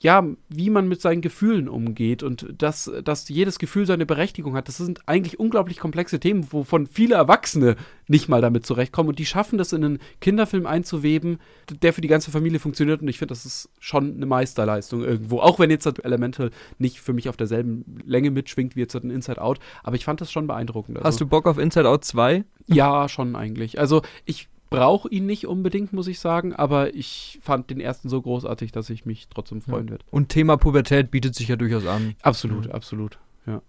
[0.00, 4.68] ja, wie man mit seinen Gefühlen umgeht und dass, dass jedes Gefühl seine Berechtigung hat,
[4.68, 7.74] das sind eigentlich unglaublich komplexe Themen, wovon viele Erwachsene
[8.06, 11.38] nicht mal damit zurechtkommen und die schaffen das in einen Kinderfilm einzuweben,
[11.82, 15.40] der für die ganze Familie funktioniert und ich finde, das ist schon eine Meisterleistung irgendwo,
[15.40, 19.10] auch wenn jetzt das Elemental nicht für mich auf derselben Länge mitschwingt wie jetzt ein
[19.10, 21.00] Inside Out, aber ich fand das schon beeindruckend.
[21.02, 22.44] Hast du Bock auf Inside Out 2?
[22.66, 23.80] Ja, schon eigentlich.
[23.80, 28.20] Also ich brauche ihn nicht unbedingt, muss ich sagen, aber ich fand den ersten so
[28.20, 30.04] großartig, dass ich mich trotzdem freuen werde.
[30.10, 32.14] Und Thema Pubertät bietet sich ja durchaus an.
[32.22, 32.72] Absolut, Mhm.
[32.72, 33.62] absolut, ja.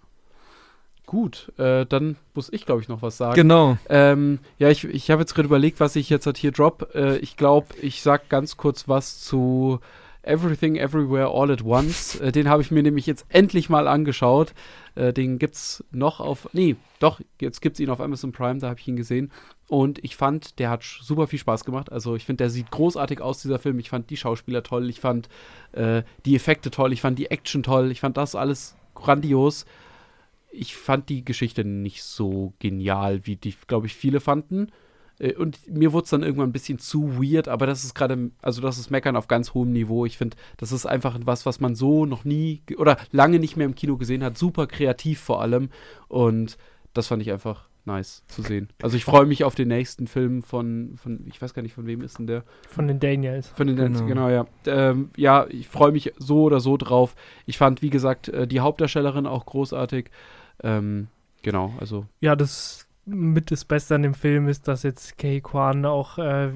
[1.06, 3.34] Gut, äh, dann muss ich, glaube ich, noch was sagen.
[3.36, 3.78] Genau.
[3.90, 6.92] Ähm, ja, ich, ich habe jetzt gerade überlegt, was ich jetzt halt hier drop.
[6.94, 9.80] Äh, ich glaube, ich sag ganz kurz was zu
[10.22, 12.20] Everything Everywhere All at Once.
[12.20, 14.54] Äh, den habe ich mir nämlich jetzt endlich mal angeschaut.
[14.96, 16.50] Äh, den gibt's noch auf.
[16.54, 19.32] Nee, doch, jetzt gibt's ihn auf Amazon Prime, da habe ich ihn gesehen.
[19.68, 21.92] Und ich fand, der hat super viel Spaß gemacht.
[21.92, 23.80] Also ich finde, der sieht großartig aus, dieser Film.
[23.80, 25.30] Ich fand die Schauspieler toll, ich fand
[25.72, 29.66] äh, die Effekte toll, ich fand die Action toll, ich fand das alles grandios.
[30.52, 34.72] Ich fand die Geschichte nicht so genial, wie die, glaube ich, viele fanden.
[35.20, 38.32] Äh, Und mir wurde es dann irgendwann ein bisschen zu weird, aber das ist gerade,
[38.42, 40.06] also das ist Meckern auf ganz hohem Niveau.
[40.06, 43.66] Ich finde, das ist einfach was, was man so noch nie oder lange nicht mehr
[43.66, 44.38] im Kino gesehen hat.
[44.38, 45.70] Super kreativ vor allem.
[46.08, 46.58] Und
[46.94, 48.70] das fand ich einfach nice zu sehen.
[48.84, 51.88] Also ich freue mich auf den nächsten Film von, von, ich weiß gar nicht, von
[51.88, 52.44] wem ist denn der?
[52.68, 53.48] Von den Daniels.
[53.50, 54.00] Von den Genau.
[54.00, 54.46] genau, genau ja.
[54.66, 57.16] Ähm, ja, ich freue mich so oder so drauf.
[57.46, 60.12] Ich fand, wie gesagt, äh, die Hauptdarstellerin auch großartig.
[60.62, 61.08] Ähm,
[61.42, 65.86] genau, also Ja, das mit das Beste an dem Film ist, dass jetzt Kei Kwan
[65.86, 66.52] auch äh,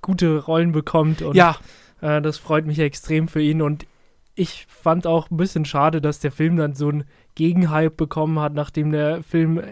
[0.00, 1.56] gute Rollen bekommt und ja,
[2.00, 3.86] Äh, das freut mich extrem für ihn und
[4.34, 8.52] ich fand auch ein bisschen schade, dass der Film dann so einen Gegenhype bekommen hat,
[8.52, 9.62] nachdem der Film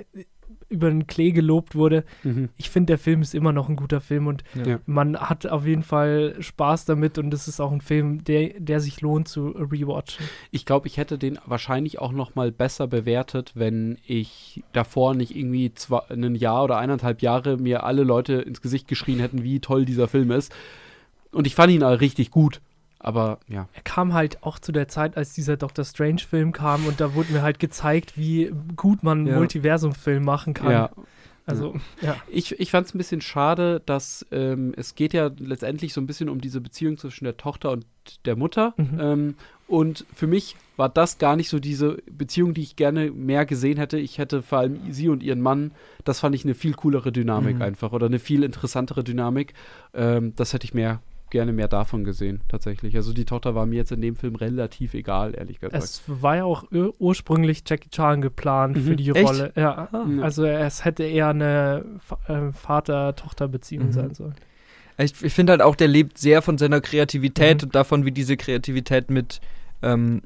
[0.73, 2.05] über den Klee gelobt wurde.
[2.25, 2.49] mhm.
[2.57, 4.81] Ich finde, der Film ist immer noch ein guter Film und Ja.
[4.87, 8.81] man hat auf jeden Fall Spaß damit und es ist auch ein Film, der, der
[8.81, 10.27] sich lohnt zu rewatchen.
[10.51, 15.37] ich glaube, ich hätte den wahrscheinlich auch noch mal besser bewertet, wenn ich davor nicht
[15.37, 19.61] irgendwie zwei, ein Jahr oder eineinhalb Jahre mir alle Leute ins Gesicht geschrien hätten, wie
[19.61, 20.53] toll dieser Film ist.
[21.33, 22.61] Und ich fand ihn auch richtig gut.
[23.03, 23.69] Aber ja.
[23.75, 27.33] Er kam halt auch zu der Zeit, als dieser Doctor Strange-Film kam und da wurde
[27.33, 29.37] mir halt gezeigt, wie gut man einen Ja.
[29.37, 30.71] Multiversum-Film machen kann.
[30.71, 30.91] ja.
[31.45, 32.15] Also, ja.
[32.29, 36.07] Ich, ich fand es ein bisschen schade, dass ähm, es geht ja letztendlich so ein
[36.07, 37.85] bisschen um diese Beziehung zwischen der Tochter und
[38.27, 38.75] der Mutter.
[38.77, 39.01] Mhm.
[39.01, 39.35] Ähm,
[39.67, 43.77] und für mich war das gar nicht so diese Beziehung, die ich gerne mehr gesehen
[43.79, 43.99] hätte.
[43.99, 45.73] Ich hätte vor allem sie und ihren Mann,
[46.05, 47.63] das fand ich eine viel coolere Dynamik Mhm.
[47.63, 49.53] einfach oder eine viel interessantere Dynamik.
[49.95, 51.01] Ähm, das hätte ich mehr
[51.33, 52.95] gerne mehr davon gesehen, tatsächlich.
[52.95, 55.83] Also die Tochter war mir jetzt in dem Film relativ egal, ehrlich gesagt.
[55.83, 58.83] Es war ja auch ur ursprünglich Jackie Chan geplant Mhm.
[58.85, 59.29] für die Echt?
[59.29, 59.53] Rolle.
[59.57, 60.07] Ja, Ah.
[60.23, 61.85] also es hätte eher eine
[62.29, 63.93] äh, Vater-Tochter-Beziehung Mhm.
[63.93, 64.35] sein sollen.
[64.99, 67.67] Ich, ich finde halt auch, der lebt sehr von seiner Kreativität Mhm.
[67.67, 69.41] und davon, wie diese Kreativität mit
[69.83, 70.23] ähm,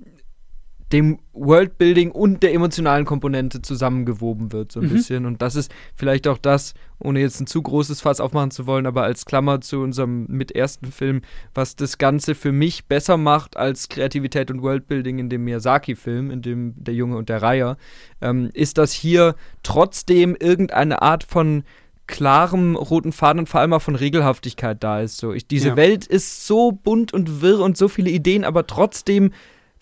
[0.93, 4.91] dem Worldbuilding und der emotionalen Komponente zusammengewoben wird, so ein Mhm.
[4.91, 5.27] bisschen.
[5.27, 8.87] Und das ist vielleicht auch das, ohne jetzt ein zu großes Fass aufmachen zu wollen,
[8.87, 11.23] aber als Klammer zu unserem mit ersten Film,
[11.55, 16.43] was das Ganze für mich besser macht als Kreativität und Worldbuilding in dem Miyazaki-Film, in
[16.43, 17.77] dem Der Junge und der Reiher,
[18.21, 19.35] ähm, ist, dass hier
[19.65, 21.65] trotzdem irgendeine Art von
[22.07, 25.17] klarem roten Faden und vor allem auch von Regelhaftigkeit da ist.
[25.19, 25.77] So, ich, diese Ja.
[25.77, 29.33] Welt ist so bunt und wirr und so viele Ideen, aber trotzdem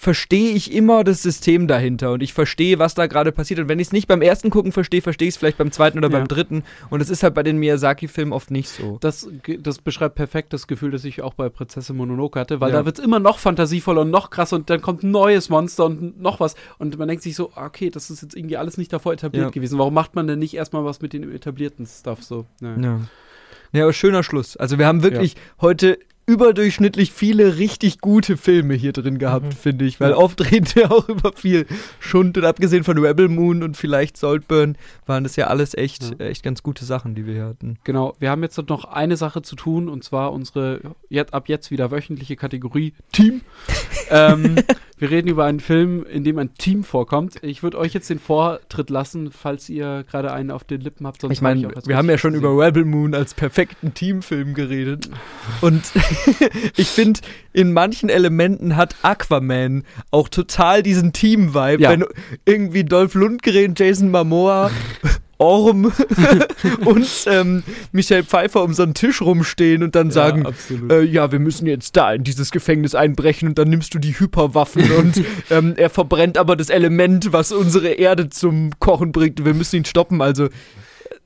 [0.05, 3.59] verstehe ich immer das System dahinter und ich verstehe, was da gerade passiert.
[3.59, 5.97] Und wenn ich es nicht beim ersten Gucken verstehe, verstehe ich es vielleicht beim zweiten
[5.97, 6.19] oder Ja.
[6.19, 6.63] beim dritten.
[6.91, 8.99] Und das ist halt bei den Miyazaki-Filmen oft nicht so.
[9.01, 9.27] Das,
[9.61, 12.81] das beschreibt perfekt das Gefühl, das ich auch bei Prinzessin Mononoke hatte, weil Ja.
[12.81, 15.87] da wird es immer noch fantasievoller und noch krasser und dann kommt ein neues Monster
[15.87, 16.55] und noch was.
[16.79, 19.47] Und man denkt sich so, ah, okay, das ist jetzt irgendwie alles nicht davor etabliert
[19.47, 19.51] Ja.
[19.51, 19.79] gewesen.
[19.79, 22.45] Warum macht man denn nicht erstmal was mit dem etablierten Stuff so?
[22.61, 22.77] Ja.
[22.79, 23.01] Ja.
[23.73, 24.57] Ja, aber schöner Schluss.
[24.59, 29.53] Also wir haben wirklich heute überdurchschnittlich viele richtig gute Filme hier drin gehabt, Mhm.
[29.53, 30.01] finde ich.
[30.01, 30.17] Weil Ja.
[30.17, 31.67] oft reden wir auch über viel
[32.01, 34.77] Schund und abgesehen von Rebel Moon und vielleicht Saltburn
[35.07, 36.27] waren das ja alles echt, Ja.
[36.27, 37.79] echt ganz gute Sachen, die wir hier hatten.
[37.85, 41.71] Genau, wir haben jetzt noch eine Sache zu tun und zwar unsere jetzt, ab jetzt
[41.71, 43.43] wieder wöchentliche Kategorie Team.
[44.11, 44.57] ähm,
[44.99, 47.37] wir reden über einen Film, in dem ein Team vorkommt.
[47.43, 51.21] Ich würde euch jetzt den Vortritt lassen, falls ihr gerade einen auf den Lippen habt.
[51.21, 52.49] sonst Ich meine, hab wir haben ja schon gesehen.
[52.51, 55.11] über Rebel Moon als perfekten Teamfilm geredet.
[55.61, 55.83] Und
[56.77, 57.21] ich finde,
[57.53, 61.83] in manchen Elementen hat Aquaman auch total diesen Team-Vibe.
[61.83, 61.91] Ja.
[61.91, 62.05] Wenn
[62.45, 64.71] irgendwie Dolph Lundgren, Jason Momoa,
[65.39, 65.93] Orm
[66.85, 70.93] und ähm, Michael Pfeiffer um so einen Tisch rumstehen und dann sagen, ja, absolut.
[70.93, 74.19] äh, ja, wir müssen jetzt da in dieses Gefängnis einbrechen und dann nimmst du die
[74.19, 79.45] Hyperwaffen und ähm, er verbrennt aber das Element, was unsere Erde zum Kochen bringt.
[79.45, 80.23] Wir müssen ihn stoppen.
[80.23, 80.49] Also,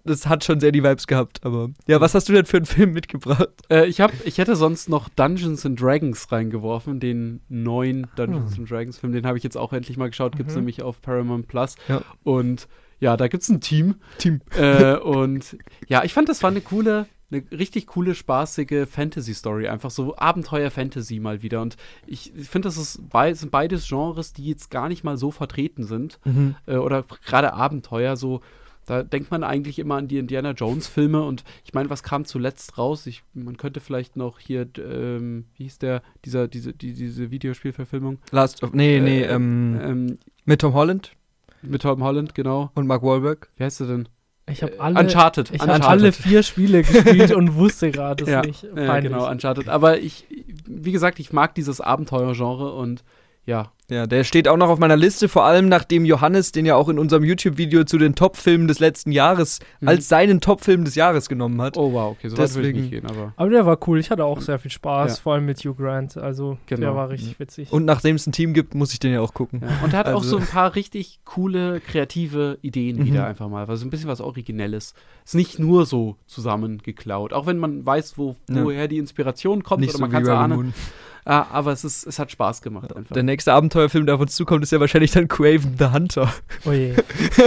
[0.09, 1.45] das hat schon sehr die Vibes gehabt.
[1.45, 3.49] Aber ja, was hast du denn für einen Film mitgebracht?
[3.71, 8.61] Äh, ich, hab, ich hätte sonst noch Dungeons and Dragons reingeworfen, den neuen Dungeons Hm.
[8.63, 9.13] and Dragons Film.
[9.13, 10.63] Den habe ich jetzt auch endlich mal geschaut, gibt es Mhm.
[10.63, 11.77] nämlich auf Paramount Plus.
[11.89, 12.03] Ja.
[12.25, 12.67] Und
[13.01, 13.95] ja, da gibt es ein Team.
[14.19, 14.41] Team.
[14.57, 15.57] Äh, und
[15.87, 19.69] ja, ich fand, das war eine coole, eine richtig coole, spaßige Fantasy-Story.
[19.69, 21.61] Einfach so Abenteuer-Fantasy mal wieder.
[21.63, 21.77] Und
[22.07, 25.85] ich, finde, das ist bei, sind beides Genres, die jetzt gar nicht mal so vertreten
[25.85, 26.19] sind.
[26.25, 26.57] Mhm.
[26.67, 28.41] Äh, oder gerade Abenteuer, so.
[28.89, 32.79] Da denkt man eigentlich immer an die Indiana Jones-Filme und ich meine, was kam zuletzt
[32.79, 33.07] raus?
[33.07, 38.19] Ich, man könnte vielleicht noch hier, ähm, wie hieß der, dieser, diese, die, diese Videospielverfilmung?
[38.31, 38.73] Last of.
[38.73, 41.13] Nee, nee, Äh, ähm, ähm, mit Tom Holland
[41.61, 42.71] mit Tom Holland, genau.
[42.75, 43.49] und Mark Wahlberg.
[43.57, 44.09] Wie heißt der denn?
[44.49, 45.49] Ich habe Äh, alle, Uncharted.
[45.51, 45.83] ich Uncharted.
[45.83, 48.63] hab alle vier Spiele gespielt und wusste gerade es ja, nicht.
[48.63, 49.13] ja, Peinlich.
[49.13, 49.69] genau, Uncharted.
[49.69, 50.25] Aber ich,
[50.67, 53.05] wie gesagt, ich mag dieses Abenteuergenre und
[53.49, 56.77] ja, Ja, der steht auch noch auf meiner Liste, vor allem nachdem Johannes den ja
[56.77, 59.89] auch in unserem YouTube-Video zu den Top-Filmen des letzten Jahres Mhm.
[59.89, 61.79] als seinen Top-Film des Jahres genommen hat.
[61.79, 63.99] oh wow, okay, so weit würde ich nicht gehen, aber Aber der war cool.
[63.99, 65.23] Ich hatte auch sehr viel Spaß, Ja.
[65.23, 66.19] vor allem mit Hugh Grant.
[66.19, 66.81] Also Genau.
[66.83, 67.73] der war richtig witzig.
[67.73, 69.63] Und nachdem es ein Team gibt, muss ich den ja auch gucken.
[69.63, 69.69] Ja.
[69.83, 73.07] Und er hat auch Also- so ein paar richtig coole, kreative Ideen Mhm.
[73.07, 73.65] wieder einfach mal.
[73.65, 74.93] Also ein bisschen was Originelles.
[75.25, 77.33] Ist nicht nur so zusammengeklaut.
[77.33, 78.65] Auch wenn man weiß, wo, Ja.
[78.65, 80.75] woher die Inspiration kommt Nicht oder so man kann es ahnen.
[81.25, 83.15] Ah, aber es, ist, es hat Spaß gemacht einfach.
[83.15, 86.33] Der nächste Abenteuerfilm, der auf uns zukommt, ist ja wahrscheinlich dann Craven the Hunter,
[86.65, 86.95] Oh je.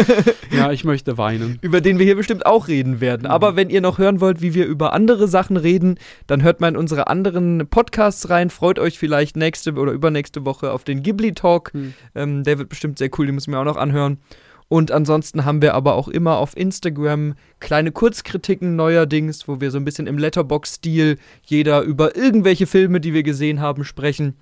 [0.51, 1.59] ja, ich möchte weinen.
[1.61, 3.23] über den wir hier bestimmt auch reden werden.
[3.23, 3.31] Mhm.
[3.31, 6.67] Aber wenn ihr noch hören wollt, wie wir über andere Sachen reden, dann hört mal
[6.67, 8.49] in unsere anderen Podcasts rein.
[8.49, 11.73] Freut euch vielleicht nächste oder übernächste Woche auf den Ghibli Talk.
[11.73, 11.93] Hm.
[12.15, 14.19] Ähm, der wird bestimmt sehr cool, den müssen wir auch noch anhören.
[14.71, 19.77] Und ansonsten haben wir aber auch immer auf Instagram kleine Kurzkritiken neuerdings, wo wir so
[19.77, 24.37] ein bisschen im Letterbox-Stil jeder über irgendwelche Filme, die wir gesehen haben, sprechen.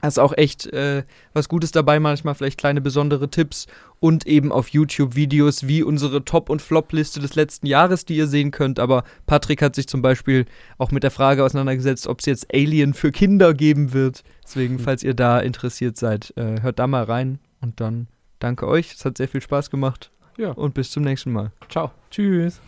[0.00, 1.02] Da ist auch echt äh,
[1.34, 3.66] was Gutes dabei, manchmal vielleicht kleine besondere Tipps
[3.98, 8.28] und eben auf YouTube Videos wie unsere Top- und Flop-Liste des letzten Jahres, die ihr
[8.28, 8.78] sehen könnt.
[8.78, 10.46] Aber Patrick hat sich zum Beispiel
[10.78, 14.22] auch mit der Frage auseinandergesetzt, ob es jetzt Alien für Kinder geben wird.
[14.42, 14.84] Deswegen, Hm.
[14.84, 18.06] falls ihr da interessiert seid, äh, hört da mal rein und dann
[18.40, 18.92] danke euch.
[18.92, 21.52] Es hat sehr viel Spaß gemacht Ja, und bis zum nächsten Mal.
[21.68, 21.92] ciao.
[22.10, 22.60] Tschüss.